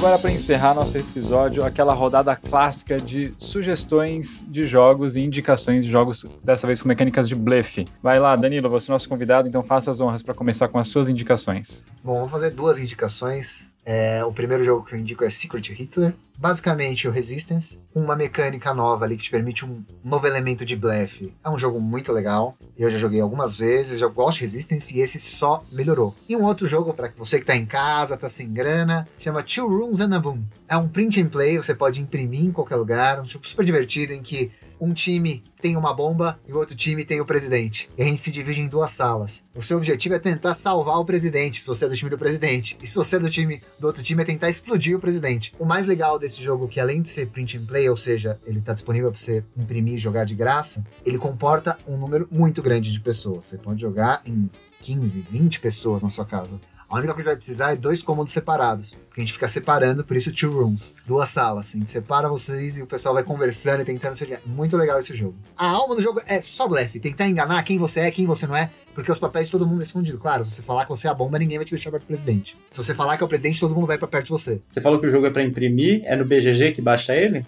Agora, 0.00 0.18
para 0.18 0.32
encerrar 0.32 0.72
nosso 0.72 0.96
episódio, 0.96 1.62
aquela 1.62 1.92
rodada 1.92 2.34
clássica 2.34 2.98
de 2.98 3.34
sugestões 3.36 4.42
de 4.48 4.66
jogos 4.66 5.14
e 5.14 5.20
indicações 5.20 5.84
de 5.84 5.90
jogos, 5.90 6.24
dessa 6.42 6.66
vez 6.66 6.80
com 6.80 6.88
mecânicas 6.88 7.28
de 7.28 7.34
blefe. 7.34 7.86
Vai 8.02 8.18
lá, 8.18 8.34
Danilo, 8.34 8.70
você 8.70 8.90
é 8.90 8.92
nosso 8.92 9.06
convidado, 9.06 9.46
então 9.46 9.62
faça 9.62 9.90
as 9.90 10.00
honras 10.00 10.22
para 10.22 10.32
começar 10.32 10.68
com 10.68 10.78
as 10.78 10.88
suas 10.88 11.10
indicações. 11.10 11.84
Bom, 12.02 12.20
vou 12.20 12.28
fazer 12.30 12.48
duas 12.48 12.78
indicações. 12.78 13.69
É, 13.84 14.24
o 14.24 14.32
primeiro 14.32 14.64
jogo 14.64 14.84
que 14.84 14.94
eu 14.94 14.98
indico 14.98 15.24
é 15.24 15.30
Secret 15.30 15.72
Hitler. 15.72 16.14
Basicamente, 16.38 17.06
o 17.06 17.10
Resistance, 17.10 17.78
uma 17.94 18.16
mecânica 18.16 18.72
nova 18.72 19.04
ali 19.04 19.16
que 19.16 19.24
te 19.24 19.30
permite 19.30 19.64
um 19.66 19.84
novo 20.02 20.26
elemento 20.26 20.64
de 20.64 20.74
blefe. 20.74 21.34
É 21.44 21.50
um 21.50 21.58
jogo 21.58 21.78
muito 21.78 22.12
legal. 22.12 22.56
Eu 22.78 22.90
já 22.90 22.96
joguei 22.96 23.20
algumas 23.20 23.58
vezes, 23.58 23.98
já 23.98 24.06
gosto 24.06 24.38
de 24.38 24.44
Resistance 24.44 24.96
e 24.96 25.00
esse 25.00 25.18
só 25.18 25.62
melhorou. 25.70 26.14
E 26.26 26.34
um 26.34 26.44
outro 26.44 26.66
jogo 26.66 26.94
para 26.94 27.12
você 27.18 27.38
que 27.38 27.44
tá 27.44 27.54
em 27.54 27.66
casa, 27.66 28.16
tá 28.16 28.28
sem 28.28 28.50
grana, 28.50 29.06
chama 29.18 29.42
Two 29.42 29.68
Rooms 29.68 30.00
and 30.00 30.16
a 30.16 30.18
Boom. 30.18 30.42
É 30.66 30.76
um 30.78 30.88
print 30.88 31.20
and 31.20 31.28
play, 31.28 31.58
você 31.58 31.74
pode 31.74 32.00
imprimir 32.00 32.46
em 32.46 32.52
qualquer 32.52 32.76
lugar, 32.76 33.20
um 33.20 33.24
jogo 33.26 33.46
super 33.46 33.64
divertido 33.64 34.14
em 34.14 34.22
que 34.22 34.50
um 34.80 34.92
time 34.92 35.42
tem 35.60 35.76
uma 35.76 35.92
bomba 35.92 36.40
e 36.48 36.52
o 36.52 36.58
outro 36.58 36.74
time 36.74 37.04
tem 37.04 37.20
o 37.20 37.26
presidente. 37.26 37.88
E 37.96 38.02
a 38.02 38.04
gente 38.04 38.20
se 38.20 38.32
divide 38.32 38.62
em 38.62 38.68
duas 38.68 38.90
salas. 38.90 39.42
O 39.56 39.62
seu 39.62 39.76
objetivo 39.76 40.14
é 40.14 40.18
tentar 40.18 40.54
salvar 40.54 40.98
o 40.98 41.04
presidente, 41.04 41.60
se 41.60 41.66
você 41.66 41.84
é 41.84 41.88
do 41.88 41.96
time 41.96 42.10
do 42.10 42.18
presidente. 42.18 42.78
E 42.82 42.86
se 42.86 42.96
você 42.96 43.16
é 43.16 43.18
do 43.18 43.28
time 43.28 43.60
do 43.78 43.86
outro 43.86 44.02
time, 44.02 44.22
é 44.22 44.24
tentar 44.24 44.48
explodir 44.48 44.96
o 44.96 45.00
presidente. 45.00 45.52
O 45.58 45.64
mais 45.64 45.86
legal 45.86 46.18
desse 46.18 46.42
jogo, 46.42 46.66
que 46.66 46.80
além 46.80 47.02
de 47.02 47.10
ser 47.10 47.26
print 47.26 47.58
and 47.58 47.66
play, 47.66 47.88
ou 47.88 47.96
seja, 47.96 48.40
ele 48.46 48.60
está 48.60 48.72
disponível 48.72 49.10
para 49.10 49.20
você 49.20 49.44
imprimir 49.56 49.94
e 49.94 49.98
jogar 49.98 50.24
de 50.24 50.34
graça, 50.34 50.84
ele 51.04 51.18
comporta 51.18 51.78
um 51.86 51.96
número 51.96 52.26
muito 52.30 52.62
grande 52.62 52.90
de 52.90 53.00
pessoas. 53.00 53.46
Você 53.46 53.58
pode 53.58 53.80
jogar 53.80 54.22
em 54.24 54.48
15, 54.80 55.26
20 55.30 55.60
pessoas 55.60 56.02
na 56.02 56.08
sua 56.08 56.24
casa. 56.24 56.58
A 56.90 56.96
única 56.96 57.14
coisa 57.14 57.30
que 57.30 57.34
vai 57.34 57.36
precisar 57.36 57.72
é 57.72 57.76
dois 57.76 58.02
cômodos 58.02 58.32
separados. 58.32 58.98
Porque 59.08 59.20
a 59.20 59.24
gente 59.24 59.32
fica 59.32 59.46
separando, 59.46 60.02
por 60.02 60.16
isso 60.16 60.34
two 60.34 60.50
rooms. 60.50 60.96
Duas 61.06 61.28
salas. 61.28 61.72
A 61.72 61.78
gente 61.78 61.88
separa 61.88 62.28
vocês 62.28 62.78
e 62.78 62.82
o 62.82 62.86
pessoal 62.86 63.14
vai 63.14 63.22
conversando 63.22 63.82
e 63.82 63.84
tentando 63.84 64.16
ser. 64.16 64.40
Muito 64.44 64.76
legal 64.76 64.98
esse 64.98 65.16
jogo. 65.16 65.36
A 65.56 65.68
alma 65.68 65.94
do 65.94 66.02
jogo 66.02 66.20
é 66.26 66.42
só 66.42 66.66
blefe. 66.66 66.98
Tentar 66.98 67.28
enganar 67.28 67.62
quem 67.62 67.78
você 67.78 68.00
é, 68.00 68.10
quem 68.10 68.26
você 68.26 68.44
não 68.44 68.56
é. 68.56 68.70
Porque 68.92 69.10
os 69.10 69.20
papéis 69.20 69.46
de 69.46 69.52
todo 69.52 69.64
mundo 69.64 69.78
é 69.78 69.82
escondido. 69.84 70.18
Claro, 70.18 70.44
se 70.44 70.50
você 70.50 70.62
falar 70.62 70.82
que 70.82 70.90
você 70.90 71.06
é 71.06 71.10
a 71.12 71.14
bomba, 71.14 71.38
ninguém 71.38 71.58
vai 71.58 71.64
te 71.64 71.70
deixar 71.70 71.92
perto 71.92 72.02
do 72.02 72.06
presidente. 72.08 72.56
Se 72.68 72.82
você 72.82 72.92
falar 72.92 73.16
que 73.16 73.22
é 73.22 73.26
o 73.26 73.28
presidente, 73.28 73.60
todo 73.60 73.72
mundo 73.72 73.86
vai 73.86 73.96
pra 73.96 74.08
perto 74.08 74.24
de 74.24 74.32
você. 74.32 74.60
Você 74.68 74.80
falou 74.80 74.98
que 74.98 75.06
o 75.06 75.10
jogo 75.10 75.26
é 75.26 75.30
para 75.30 75.44
imprimir. 75.44 76.02
É 76.06 76.16
no 76.16 76.24
BGG 76.24 76.72
que 76.72 76.82
baixa 76.82 77.14
ele? 77.14 77.46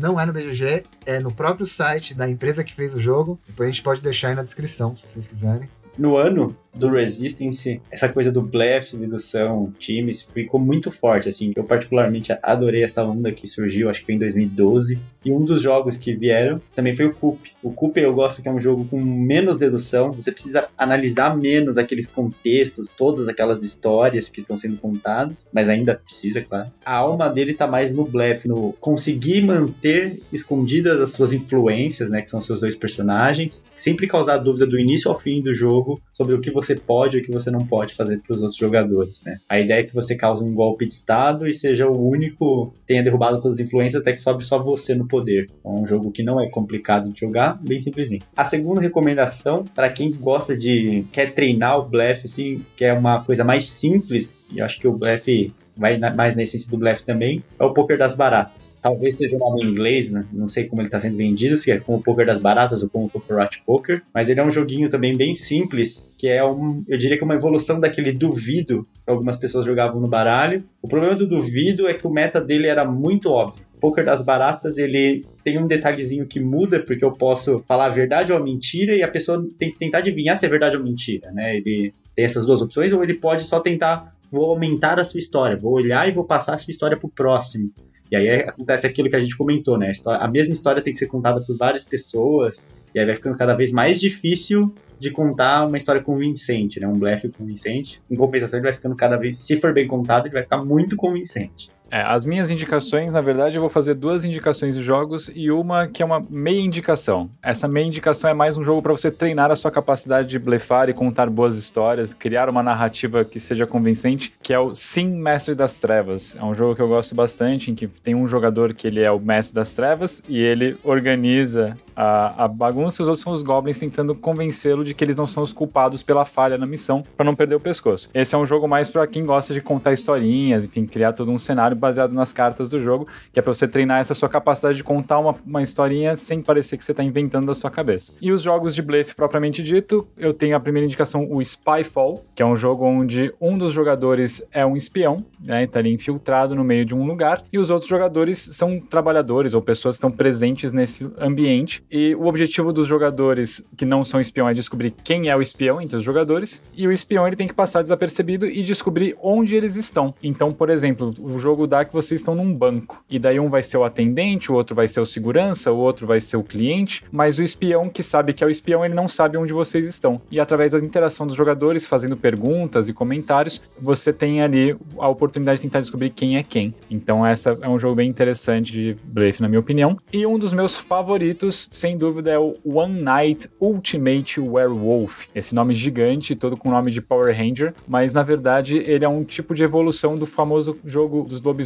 Não 0.00 0.18
é 0.18 0.24
no 0.24 0.32
BGG, 0.32 0.84
é 1.04 1.20
no 1.20 1.30
próprio 1.30 1.66
site 1.66 2.14
da 2.14 2.26
empresa 2.26 2.64
que 2.64 2.72
fez 2.72 2.94
o 2.94 2.98
jogo. 2.98 3.38
Depois 3.46 3.68
a 3.68 3.70
gente 3.70 3.82
pode 3.82 4.00
deixar 4.00 4.28
aí 4.28 4.34
na 4.34 4.42
descrição, 4.42 4.96
se 4.96 5.06
vocês 5.06 5.28
quiserem 5.28 5.68
no 5.98 6.16
ano 6.16 6.56
do 6.74 6.88
Resistance, 6.88 7.80
essa 7.90 8.08
coisa 8.08 8.32
do 8.32 8.40
blefe, 8.40 8.96
dedução, 8.96 9.72
times, 9.78 10.22
ficou 10.22 10.60
muito 10.60 10.90
forte, 10.90 11.28
assim. 11.28 11.52
Eu 11.54 11.64
particularmente 11.64 12.32
adorei 12.42 12.82
essa 12.82 13.04
onda 13.04 13.30
que 13.30 13.46
surgiu, 13.46 13.90
acho 13.90 14.00
que 14.00 14.06
foi 14.06 14.14
em 14.14 14.18
2012. 14.18 14.98
E 15.24 15.30
um 15.30 15.44
dos 15.44 15.62
jogos 15.62 15.96
que 15.96 16.14
vieram 16.14 16.60
também 16.74 16.94
foi 16.94 17.06
o 17.06 17.14
Coop. 17.14 17.52
O 17.62 17.72
Coop 17.72 18.00
eu 18.00 18.14
gosto 18.14 18.42
que 18.42 18.48
é 18.48 18.52
um 18.52 18.60
jogo 18.60 18.84
com 18.86 19.00
menos 19.00 19.56
dedução, 19.56 20.10
você 20.10 20.32
precisa 20.32 20.66
analisar 20.76 21.36
menos 21.36 21.78
aqueles 21.78 22.06
contextos, 22.06 22.90
todas 22.90 23.28
aquelas 23.28 23.62
histórias 23.62 24.28
que 24.28 24.40
estão 24.40 24.58
sendo 24.58 24.76
contadas, 24.78 25.46
mas 25.52 25.68
ainda 25.68 25.94
precisa, 25.94 26.40
claro. 26.40 26.70
A 26.84 26.96
alma 26.96 27.28
dele 27.28 27.54
tá 27.54 27.66
mais 27.66 27.92
no 27.92 28.04
blefe, 28.04 28.48
no 28.48 28.72
conseguir 28.80 29.42
manter 29.42 30.20
escondidas 30.32 31.00
as 31.00 31.10
suas 31.10 31.32
influências, 31.32 32.10
né, 32.10 32.22
que 32.22 32.30
são 32.30 32.40
seus 32.40 32.60
dois 32.60 32.74
personagens, 32.74 33.64
sempre 33.76 34.06
causar 34.06 34.38
dúvida 34.38 34.66
do 34.66 34.78
início 34.78 35.10
ao 35.10 35.18
fim 35.18 35.40
do 35.40 35.54
jogo 35.54 36.00
sobre 36.12 36.34
o 36.34 36.40
que 36.40 36.50
você 36.50 36.61
pode 36.74 37.18
e 37.18 37.20
o 37.20 37.24
que 37.24 37.30
você 37.30 37.50
não 37.50 37.60
pode 37.60 37.94
fazer 37.94 38.20
para 38.20 38.36
os 38.36 38.42
outros 38.42 38.58
jogadores, 38.58 39.22
né? 39.24 39.38
A 39.48 39.60
ideia 39.60 39.80
é 39.80 39.82
que 39.82 39.94
você 39.94 40.16
cause 40.16 40.44
um 40.44 40.54
golpe 40.54 40.86
de 40.86 40.92
estado 40.92 41.46
e 41.46 41.54
seja 41.54 41.88
o 41.88 42.08
único, 42.08 42.72
tenha 42.86 43.02
derrubado 43.02 43.40
todas 43.40 43.58
as 43.58 43.66
influências 43.66 44.00
até 44.00 44.12
que 44.12 44.20
sobe 44.20 44.44
só 44.44 44.62
você 44.62 44.94
no 44.94 45.06
poder. 45.06 45.46
É 45.64 45.68
um 45.68 45.86
jogo 45.86 46.10
que 46.10 46.22
não 46.22 46.40
é 46.40 46.48
complicado 46.48 47.12
de 47.12 47.20
jogar, 47.20 47.58
bem 47.62 47.80
simplesinho. 47.80 48.22
A 48.36 48.44
segunda 48.44 48.80
recomendação, 48.80 49.64
para 49.74 49.88
quem 49.88 50.12
gosta 50.12 50.56
de, 50.56 51.04
quer 51.12 51.34
treinar 51.34 51.78
o 51.78 51.88
blefe, 51.88 52.26
assim, 52.26 52.64
que 52.76 52.84
é 52.84 52.92
uma 52.92 53.22
coisa 53.24 53.44
mais 53.44 53.64
simples, 53.64 54.36
e 54.52 54.58
eu 54.58 54.64
acho 54.64 54.78
que 54.78 54.88
o 54.88 54.92
blefe 54.92 55.52
vai 55.76 55.98
mais 55.98 56.36
na 56.36 56.42
essência 56.42 56.70
do 56.70 56.76
blefe 56.76 57.04
também, 57.04 57.42
é 57.58 57.64
o 57.64 57.72
poker 57.72 57.98
das 57.98 58.14
baratas. 58.14 58.76
Talvez 58.80 59.16
seja 59.16 59.36
o 59.36 59.38
nome 59.38 59.62
em 59.62 59.70
inglês, 59.70 60.10
né? 60.10 60.24
Não 60.32 60.48
sei 60.48 60.64
como 60.64 60.80
ele 60.80 60.88
está 60.88 61.00
sendo 61.00 61.16
vendido, 61.16 61.56
se 61.56 61.70
é 61.70 61.78
como 61.78 61.98
o 61.98 62.02
poker 62.02 62.26
das 62.26 62.38
baratas 62.38 62.82
ou 62.82 62.88
como 62.88 63.06
o 63.06 63.10
Cockroach 63.10 63.62
Poker, 63.64 64.02
mas 64.12 64.28
ele 64.28 64.40
é 64.40 64.44
um 64.44 64.50
joguinho 64.50 64.88
também 64.88 65.16
bem 65.16 65.34
simples, 65.34 66.12
que 66.18 66.28
é 66.28 66.44
um, 66.44 66.84
eu 66.88 66.98
diria 66.98 67.16
que 67.16 67.24
uma 67.24 67.34
evolução 67.34 67.80
daquele 67.80 68.12
duvido 68.12 68.82
que 69.04 69.10
algumas 69.10 69.36
pessoas 69.36 69.66
jogavam 69.66 70.00
no 70.00 70.08
baralho. 70.08 70.62
O 70.80 70.88
problema 70.88 71.16
do 71.16 71.26
duvido 71.26 71.88
é 71.88 71.94
que 71.94 72.06
o 72.06 72.10
meta 72.10 72.40
dele 72.40 72.66
era 72.66 72.84
muito 72.84 73.30
óbvio 73.30 73.64
poker 73.82 74.04
das 74.04 74.22
baratas, 74.22 74.78
ele 74.78 75.24
tem 75.42 75.58
um 75.58 75.66
detalhezinho 75.66 76.24
que 76.24 76.38
muda, 76.38 76.78
porque 76.78 77.04
eu 77.04 77.10
posso 77.10 77.58
falar 77.66 77.86
a 77.86 77.90
verdade 77.90 78.32
ou 78.32 78.38
a 78.38 78.40
mentira, 78.42 78.94
e 78.94 79.02
a 79.02 79.08
pessoa 79.08 79.44
tem 79.58 79.72
que 79.72 79.78
tentar 79.78 79.98
adivinhar 79.98 80.36
se 80.36 80.46
é 80.46 80.48
verdade 80.48 80.76
ou 80.76 80.84
mentira, 80.84 81.32
né? 81.32 81.56
Ele 81.56 81.92
tem 82.14 82.24
essas 82.24 82.46
duas 82.46 82.62
opções, 82.62 82.92
ou 82.92 83.02
ele 83.02 83.14
pode 83.14 83.42
só 83.42 83.58
tentar 83.58 84.14
vou 84.32 84.50
aumentar 84.50 84.98
a 84.98 85.04
sua 85.04 85.18
história, 85.18 85.58
vou 85.58 85.74
olhar 85.74 86.08
e 86.08 86.12
vou 86.12 86.24
passar 86.24 86.54
a 86.54 86.58
sua 86.58 86.70
história 86.70 86.96
para 86.96 87.06
o 87.06 87.10
próximo. 87.10 87.70
E 88.10 88.16
aí 88.16 88.28
acontece 88.28 88.86
aquilo 88.86 89.08
que 89.08 89.16
a 89.16 89.20
gente 89.20 89.36
comentou, 89.36 89.78
né? 89.78 89.88
A, 89.88 89.90
história, 89.90 90.20
a, 90.20 90.28
mesma 90.28 90.52
história 90.52 90.82
tem 90.82 90.92
que 90.92 90.98
ser 90.98 91.06
contada 91.06 91.40
por 91.40 91.56
várias 91.56 91.84
pessoas, 91.84 92.66
e 92.94 92.98
aí 92.98 93.06
vai 93.06 93.14
ficando 93.14 93.36
cada 93.36 93.54
vez 93.54 93.70
mais 93.70 94.00
difícil 94.00 94.74
de 94.98 95.10
contar 95.10 95.66
uma 95.66 95.76
história 95.76 96.02
convincente, 96.02 96.80
né? 96.80 96.86
Um 96.86 96.98
blefe 96.98 97.28
convincente. 97.28 98.02
Em 98.10 98.16
compensação, 98.16 98.58
ele 98.58 98.64
vai 98.64 98.74
ficando 98.74 98.96
cada 98.96 99.16
vez, 99.16 99.38
se 99.38 99.56
for 99.56 99.72
bem 99.72 99.86
contado, 99.86 100.26
ele 100.26 100.34
vai 100.34 100.42
ficar 100.42 100.62
muito 100.62 100.96
convincente. 100.96 101.70
É, 101.92 102.00
as 102.00 102.24
minhas 102.24 102.50
indicações, 102.50 103.12
na 103.12 103.20
verdade, 103.20 103.56
eu 103.56 103.60
vou 103.60 103.68
fazer 103.68 103.92
duas 103.92 104.24
indicações 104.24 104.74
de 104.74 104.80
jogos 104.80 105.30
e 105.34 105.50
uma 105.50 105.86
que 105.86 106.02
é 106.02 106.06
uma 106.06 106.22
meia 106.30 106.58
indicação. 106.58 107.28
Essa 107.42 107.68
meia 107.68 107.84
indicação 107.84 108.30
é 108.30 108.32
mais 108.32 108.56
um 108.56 108.64
jogo 108.64 108.80
para 108.80 108.92
você 108.92 109.10
treinar 109.10 109.50
a 109.50 109.56
sua 109.56 109.70
capacidade 109.70 110.26
de 110.26 110.38
blefar 110.38 110.88
e 110.88 110.94
contar 110.94 111.28
boas 111.28 111.54
histórias, 111.54 112.14
criar 112.14 112.48
uma 112.48 112.62
narrativa 112.62 113.26
que 113.26 113.38
seja 113.38 113.66
convincente, 113.66 114.32
que 114.42 114.54
é 114.54 114.58
o 114.58 114.74
Sim 114.74 115.08
Mestre 115.08 115.54
das 115.54 115.78
Trevas. 115.80 116.34
É 116.34 116.42
um 116.42 116.54
jogo 116.54 116.74
que 116.74 116.80
eu 116.80 116.88
gosto 116.88 117.14
bastante, 117.14 117.70
em 117.70 117.74
que 117.74 117.86
tem 117.86 118.14
um 118.14 118.26
jogador 118.26 118.72
que 118.72 118.86
ele 118.86 119.02
é 119.02 119.12
o 119.12 119.20
Mestre 119.20 119.54
das 119.54 119.74
Trevas 119.74 120.22
e 120.26 120.40
ele 120.40 120.78
organiza 120.82 121.76
a, 121.94 122.44
a 122.44 122.48
bagunça 122.48 123.02
e 123.02 123.04
os 123.04 123.08
outros 123.08 123.22
são 123.22 123.34
os 123.34 123.42
goblins 123.42 123.78
tentando 123.78 124.14
convencê-lo 124.14 124.82
de 124.82 124.94
que 124.94 125.04
eles 125.04 125.18
não 125.18 125.26
são 125.26 125.42
os 125.42 125.52
culpados 125.52 126.02
pela 126.02 126.24
falha 126.24 126.56
na 126.56 126.64
missão 126.64 127.02
para 127.18 127.26
não 127.26 127.34
perder 127.34 127.56
o 127.56 127.60
pescoço. 127.60 128.08
Esse 128.14 128.34
é 128.34 128.38
um 128.38 128.46
jogo 128.46 128.66
mais 128.66 128.88
para 128.88 129.06
quem 129.06 129.22
gosta 129.26 129.52
de 129.52 129.60
contar 129.60 129.92
historinhas, 129.92 130.64
enfim, 130.64 130.86
criar 130.86 131.12
todo 131.12 131.30
um 131.30 131.38
cenário 131.38 131.81
baseado 131.82 132.12
nas 132.12 132.32
cartas 132.32 132.68
do 132.68 132.78
jogo, 132.78 133.08
que 133.32 133.40
é 133.40 133.42
para 133.42 133.52
você 133.52 133.66
treinar 133.66 133.98
essa 133.98 134.14
sua 134.14 134.28
capacidade 134.28 134.76
de 134.76 134.84
contar 134.84 135.18
uma, 135.18 135.34
uma 135.44 135.60
historinha 135.60 136.14
sem 136.14 136.40
parecer 136.40 136.76
que 136.76 136.84
você 136.84 136.92
está 136.92 137.02
inventando 137.02 137.46
da 137.46 137.54
sua 137.54 137.70
cabeça. 137.70 138.14
E 138.22 138.30
os 138.30 138.40
jogos 138.40 138.72
de 138.72 138.80
blefe 138.80 139.16
propriamente 139.16 139.62
dito, 139.62 140.06
eu 140.16 140.32
tenho 140.32 140.54
a 140.56 140.60
primeira 140.60 140.86
indicação, 140.86 141.26
o 141.28 141.44
Spyfall, 141.44 142.24
que 142.36 142.42
é 142.42 142.46
um 142.46 142.54
jogo 142.54 142.86
onde 142.86 143.34
um 143.40 143.58
dos 143.58 143.72
jogadores 143.72 144.46
é 144.52 144.64
um 144.64 144.76
espião, 144.76 145.16
né, 145.44 145.66
tá 145.66 145.80
ali 145.80 145.92
infiltrado 145.92 146.54
no 146.54 146.62
meio 146.62 146.84
de 146.84 146.94
um 146.94 147.04
lugar, 147.04 147.42
e 147.52 147.58
os 147.58 147.68
outros 147.68 147.88
jogadores 147.88 148.38
são 148.38 148.78
trabalhadores 148.78 149.54
ou 149.54 149.60
pessoas 149.60 149.96
que 149.96 149.98
estão 149.98 150.10
presentes 150.10 150.72
nesse 150.72 151.10
ambiente 151.18 151.82
e 151.90 152.14
o 152.14 152.26
objetivo 152.26 152.72
dos 152.72 152.86
jogadores 152.86 153.64
que 153.76 153.84
não 153.84 154.04
são 154.04 154.20
espião 154.20 154.48
é 154.48 154.54
descobrir 154.54 154.94
quem 155.02 155.28
é 155.28 155.36
o 155.36 155.42
espião 155.42 155.80
entre 155.80 155.96
os 155.96 156.04
jogadores. 156.04 156.62
E 156.74 156.86
o 156.86 156.92
espião 156.92 157.26
ele 157.26 157.36
tem 157.36 157.48
que 157.48 157.54
passar 157.54 157.82
desapercebido 157.82 158.46
e 158.46 158.62
descobrir 158.62 159.16
onde 159.22 159.56
eles 159.56 159.76
estão. 159.76 160.14
Então, 160.22 160.52
por 160.52 160.70
exemplo, 160.70 161.12
o 161.20 161.38
jogo 161.38 161.66
que 161.84 161.92
vocês 161.92 162.20
estão 162.20 162.34
num 162.34 162.52
banco. 162.54 163.02
E 163.10 163.18
daí 163.18 163.40
um 163.40 163.50
vai 163.50 163.62
ser 163.62 163.76
o 163.78 163.84
atendente, 163.84 164.52
o 164.52 164.54
outro 164.54 164.74
vai 164.74 164.86
ser 164.86 165.00
o 165.00 165.06
segurança, 165.06 165.72
o 165.72 165.78
outro 165.78 166.06
vai 166.06 166.20
ser 166.20 166.36
o 166.36 166.42
cliente. 166.42 167.04
Mas 167.10 167.38
o 167.38 167.42
espião 167.42 167.88
que 167.88 168.02
sabe 168.02 168.32
que 168.32 168.44
é 168.44 168.46
o 168.46 168.50
espião, 168.50 168.84
ele 168.84 168.94
não 168.94 169.08
sabe 169.08 169.36
onde 169.36 169.52
vocês 169.52 169.88
estão. 169.88 170.20
E 170.30 170.38
através 170.38 170.72
da 170.72 170.78
interação 170.78 171.26
dos 171.26 171.36
jogadores, 171.36 171.86
fazendo 171.86 172.16
perguntas 172.16 172.88
e 172.88 172.92
comentários, 172.92 173.62
você 173.80 174.12
tem 174.12 174.42
ali 174.42 174.76
a 174.98 175.08
oportunidade 175.08 175.56
de 175.56 175.62
tentar 175.62 175.80
descobrir 175.80 176.10
quem 176.10 176.36
é 176.36 176.42
quem. 176.42 176.74
Então, 176.90 177.26
essa 177.26 177.58
é 177.60 177.68
um 177.68 177.78
jogo 177.78 177.96
bem 177.96 178.08
interessante 178.08 178.72
de 178.72 178.96
blefe, 179.04 179.42
na 179.42 179.48
minha 179.48 179.60
opinião. 179.60 179.96
E 180.12 180.26
um 180.26 180.38
dos 180.38 180.52
meus 180.52 180.76
favoritos 180.76 181.62
sem 181.70 181.96
dúvida, 181.96 182.30
é 182.30 182.38
o 182.38 182.54
One 182.64 183.00
Night 183.02 183.48
Ultimate 183.60 184.40
Werewolf. 184.40 185.26
Esse 185.34 185.54
nome 185.54 185.74
gigante, 185.74 186.34
todo 186.34 186.56
com 186.56 186.70
nome 186.70 186.90
de 186.90 187.00
Power 187.00 187.36
Ranger, 187.36 187.74
mas 187.86 188.12
na 188.12 188.22
verdade 188.22 188.76
ele 188.76 189.04
é 189.04 189.08
um 189.08 189.24
tipo 189.24 189.54
de 189.54 189.62
evolução 189.62 190.16
do 190.16 190.26
famoso 190.26 190.78
jogo 190.84 191.22
dos 191.22 191.40
lobisomens 191.40 191.61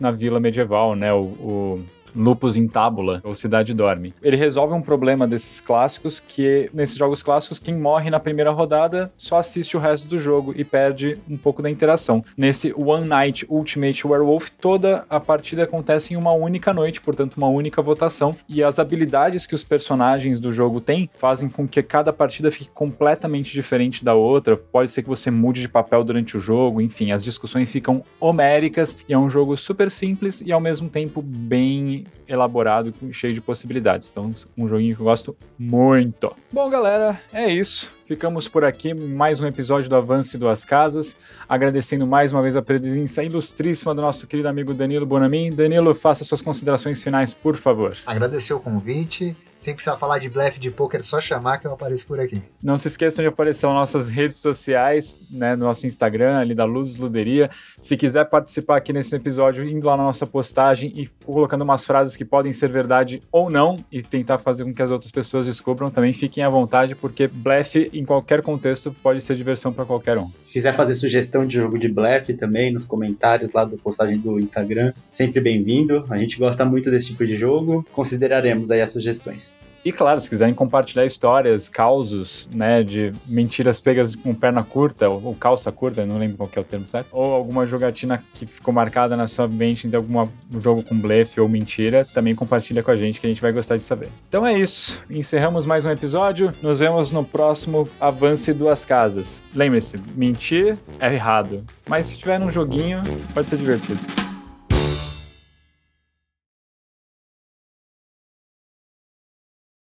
na 0.00 0.10
vila 0.10 0.40
medieval, 0.40 0.94
né? 0.94 1.12
o, 1.12 1.22
o 1.22 1.84
Lupus 2.14 2.56
in 2.56 2.66
Tábula, 2.66 3.20
ou 3.24 3.34
Cidade 3.34 3.74
Dorme. 3.74 4.14
Ele 4.22 4.36
resolve 4.36 4.74
um 4.74 4.82
problema 4.82 5.26
desses 5.26 5.60
clássicos, 5.60 6.20
que 6.20 6.70
nesses 6.72 6.96
jogos 6.96 7.22
clássicos, 7.22 7.58
quem 7.58 7.74
morre 7.74 8.10
na 8.10 8.20
primeira 8.20 8.50
rodada 8.50 9.12
só 9.16 9.38
assiste 9.38 9.76
o 9.76 9.80
resto 9.80 10.08
do 10.08 10.18
jogo 10.18 10.52
e 10.56 10.64
perde 10.64 11.14
um 11.28 11.36
pouco 11.36 11.62
da 11.62 11.70
interação. 11.70 12.24
Nesse 12.36 12.72
One 12.76 13.06
Night 13.06 13.46
Ultimate 13.48 14.06
Werewolf, 14.06 14.50
toda 14.60 15.04
a 15.08 15.20
partida 15.20 15.64
acontece 15.64 16.14
em 16.14 16.16
uma 16.16 16.32
única 16.32 16.72
noite, 16.72 17.00
portanto, 17.00 17.36
uma 17.36 17.48
única 17.48 17.82
votação, 17.82 18.36
e 18.48 18.62
as 18.62 18.78
habilidades 18.78 19.46
que 19.46 19.54
os 19.54 19.64
personagens 19.64 20.40
do 20.40 20.52
jogo 20.52 20.80
têm 20.80 21.08
fazem 21.16 21.48
com 21.48 21.66
que 21.66 21.82
cada 21.82 22.12
partida 22.12 22.50
fique 22.50 22.70
completamente 22.70 23.52
diferente 23.52 24.04
da 24.04 24.14
outra. 24.14 24.56
Pode 24.56 24.90
ser 24.90 25.02
que 25.02 25.08
você 25.08 25.30
mude 25.30 25.60
de 25.60 25.68
papel 25.68 26.04
durante 26.04 26.36
o 26.36 26.40
jogo, 26.40 26.80
enfim, 26.80 27.12
as 27.12 27.24
discussões 27.24 27.72
ficam 27.72 28.02
homéricas 28.18 28.96
e 29.08 29.12
é 29.12 29.18
um 29.18 29.30
jogo 29.30 29.56
super 29.56 29.90
simples 29.90 30.40
e 30.40 30.52
ao 30.52 30.60
mesmo 30.60 30.88
tempo 30.88 31.22
bem 31.22 31.99
elaborado, 32.28 32.92
cheio 33.12 33.34
de 33.34 33.40
possibilidades. 33.40 34.10
Então, 34.10 34.30
um 34.56 34.68
joguinho 34.68 34.94
que 34.94 35.00
eu 35.00 35.04
gosto 35.04 35.36
muito. 35.58 36.34
Bom, 36.52 36.68
galera, 36.70 37.20
é 37.32 37.52
isso. 37.52 37.90
Ficamos 38.06 38.48
por 38.48 38.64
aqui, 38.64 38.92
mais 38.92 39.38
um 39.38 39.46
episódio 39.46 39.88
do 39.88 39.94
Avance 39.94 40.36
Duas 40.36 40.64
Casas, 40.64 41.16
agradecendo 41.48 42.06
mais 42.06 42.32
uma 42.32 42.42
vez 42.42 42.56
a 42.56 42.62
presença 42.62 43.22
ilustríssima 43.22 43.94
do 43.94 44.02
nosso 44.02 44.26
querido 44.26 44.48
amigo 44.48 44.74
Danilo 44.74 45.06
Bonamin. 45.06 45.50
Danilo, 45.50 45.94
faça 45.94 46.24
suas 46.24 46.42
considerações 46.42 47.02
finais, 47.02 47.32
por 47.32 47.54
favor. 47.56 47.96
Agradecer 48.04 48.52
o 48.52 48.58
convite, 48.58 49.36
sem 49.60 49.74
precisar 49.74 49.96
falar 49.96 50.18
de 50.18 50.28
blefe 50.28 50.58
de 50.58 50.70
poker, 50.70 51.04
só 51.04 51.20
chamar 51.20 51.58
que 51.58 51.66
eu 51.66 51.72
apareço 51.72 52.06
por 52.06 52.18
aqui. 52.18 52.42
Não 52.64 52.76
se 52.76 52.88
esqueçam 52.88 53.22
de 53.22 53.28
aparecer 53.28 53.66
nas 53.66 53.74
nossas 53.74 54.08
redes 54.08 54.38
sociais, 54.38 55.14
né, 55.30 55.54
no 55.54 55.66
nosso 55.66 55.86
Instagram, 55.86 56.38
ali 56.38 56.54
da 56.54 56.64
Luz 56.64 56.96
Luderia. 56.96 57.50
Se 57.80 57.96
quiser 57.96 58.24
participar 58.24 58.78
aqui 58.78 58.92
nesse 58.92 59.14
episódio, 59.14 59.68
indo 59.68 59.86
lá 59.86 59.96
na 59.96 60.04
nossa 60.04 60.26
postagem 60.26 60.92
e 60.96 61.06
colocando 61.24 61.62
umas 61.62 61.84
frases 61.84 62.16
que 62.16 62.24
podem 62.24 62.52
ser 62.52 62.70
verdade 62.70 63.20
ou 63.30 63.50
não 63.50 63.76
e 63.92 64.02
tentar 64.02 64.38
fazer 64.38 64.64
com 64.64 64.72
que 64.72 64.82
as 64.82 64.90
outras 64.90 65.10
pessoas 65.10 65.46
descubram, 65.46 65.90
também 65.90 66.12
fiquem 66.12 66.42
à 66.42 66.48
vontade, 66.48 66.94
porque 66.94 67.28
blefe 67.28 67.90
em 67.92 68.04
qualquer 68.04 68.42
contexto 68.42 68.94
pode 69.02 69.20
ser 69.20 69.36
diversão 69.36 69.72
para 69.72 69.84
qualquer 69.84 70.16
um. 70.16 70.30
Se 70.42 70.54
quiser 70.54 70.74
fazer 70.74 70.94
sugestão 70.94 71.44
de 71.44 71.58
jogo 71.58 71.78
de 71.78 71.88
blefe 71.88 72.34
também 72.34 72.72
nos 72.72 72.86
comentários 72.86 73.52
lá 73.52 73.64
da 73.64 73.76
postagem 73.76 74.18
do 74.18 74.38
Instagram, 74.38 74.92
sempre 75.12 75.40
bem-vindo. 75.40 76.04
A 76.08 76.16
gente 76.16 76.38
gosta 76.38 76.64
muito 76.64 76.90
desse 76.90 77.08
tipo 77.08 77.26
de 77.26 77.36
jogo, 77.36 77.84
consideraremos 77.92 78.70
aí 78.70 78.80
as 78.80 78.90
sugestões. 78.90 79.49
E 79.84 79.90
claro, 79.90 80.20
se 80.20 80.28
quiserem 80.28 80.54
compartilhar 80.54 81.06
histórias, 81.06 81.68
causos, 81.68 82.48
né, 82.54 82.82
de 82.82 83.12
mentiras 83.26 83.80
pegas 83.80 84.14
com 84.14 84.34
perna 84.34 84.62
curta, 84.62 85.08
ou, 85.08 85.34
calça 85.34 85.72
curta, 85.72 86.04
não 86.04 86.18
lembro 86.18 86.36
qual 86.36 86.50
é 86.54 86.60
o 86.60 86.64
termo 86.64 86.86
certo, 86.86 87.08
ou 87.12 87.32
alguma 87.32 87.66
jogatina 87.66 88.22
que 88.34 88.44
ficou 88.44 88.74
marcada 88.74 89.16
na 89.16 89.26
sua 89.26 89.48
mente 89.48 89.88
de 89.88 89.96
algum 89.96 90.28
jogo 90.60 90.82
com 90.82 90.98
blefe 90.98 91.40
ou 91.40 91.48
mentira, 91.48 92.04
também 92.04 92.34
compartilha 92.34 92.82
com 92.82 92.90
a 92.90 92.96
gente 92.96 93.20
que 93.20 93.26
a 93.26 93.30
gente 93.30 93.40
vai 93.40 93.52
gostar 93.52 93.76
de 93.76 93.84
saber. 93.84 94.08
Então 94.28 94.46
é 94.46 94.58
isso, 94.58 95.02
encerramos 95.08 95.64
mais 95.64 95.84
um 95.86 95.90
episódio, 95.90 96.52
nos 96.62 96.80
vemos 96.80 97.10
no 97.10 97.24
próximo 97.24 97.88
Avance 97.98 98.52
Duas 98.52 98.84
Casas. 98.84 99.42
Lembre-se, 99.54 99.98
mentir 100.14 100.76
é 100.98 101.12
errado, 101.12 101.64
mas 101.88 102.06
se 102.06 102.18
tiver 102.18 102.38
num 102.38 102.50
joguinho, 102.50 103.02
pode 103.32 103.48
ser 103.48 103.56
divertido. 103.56 104.29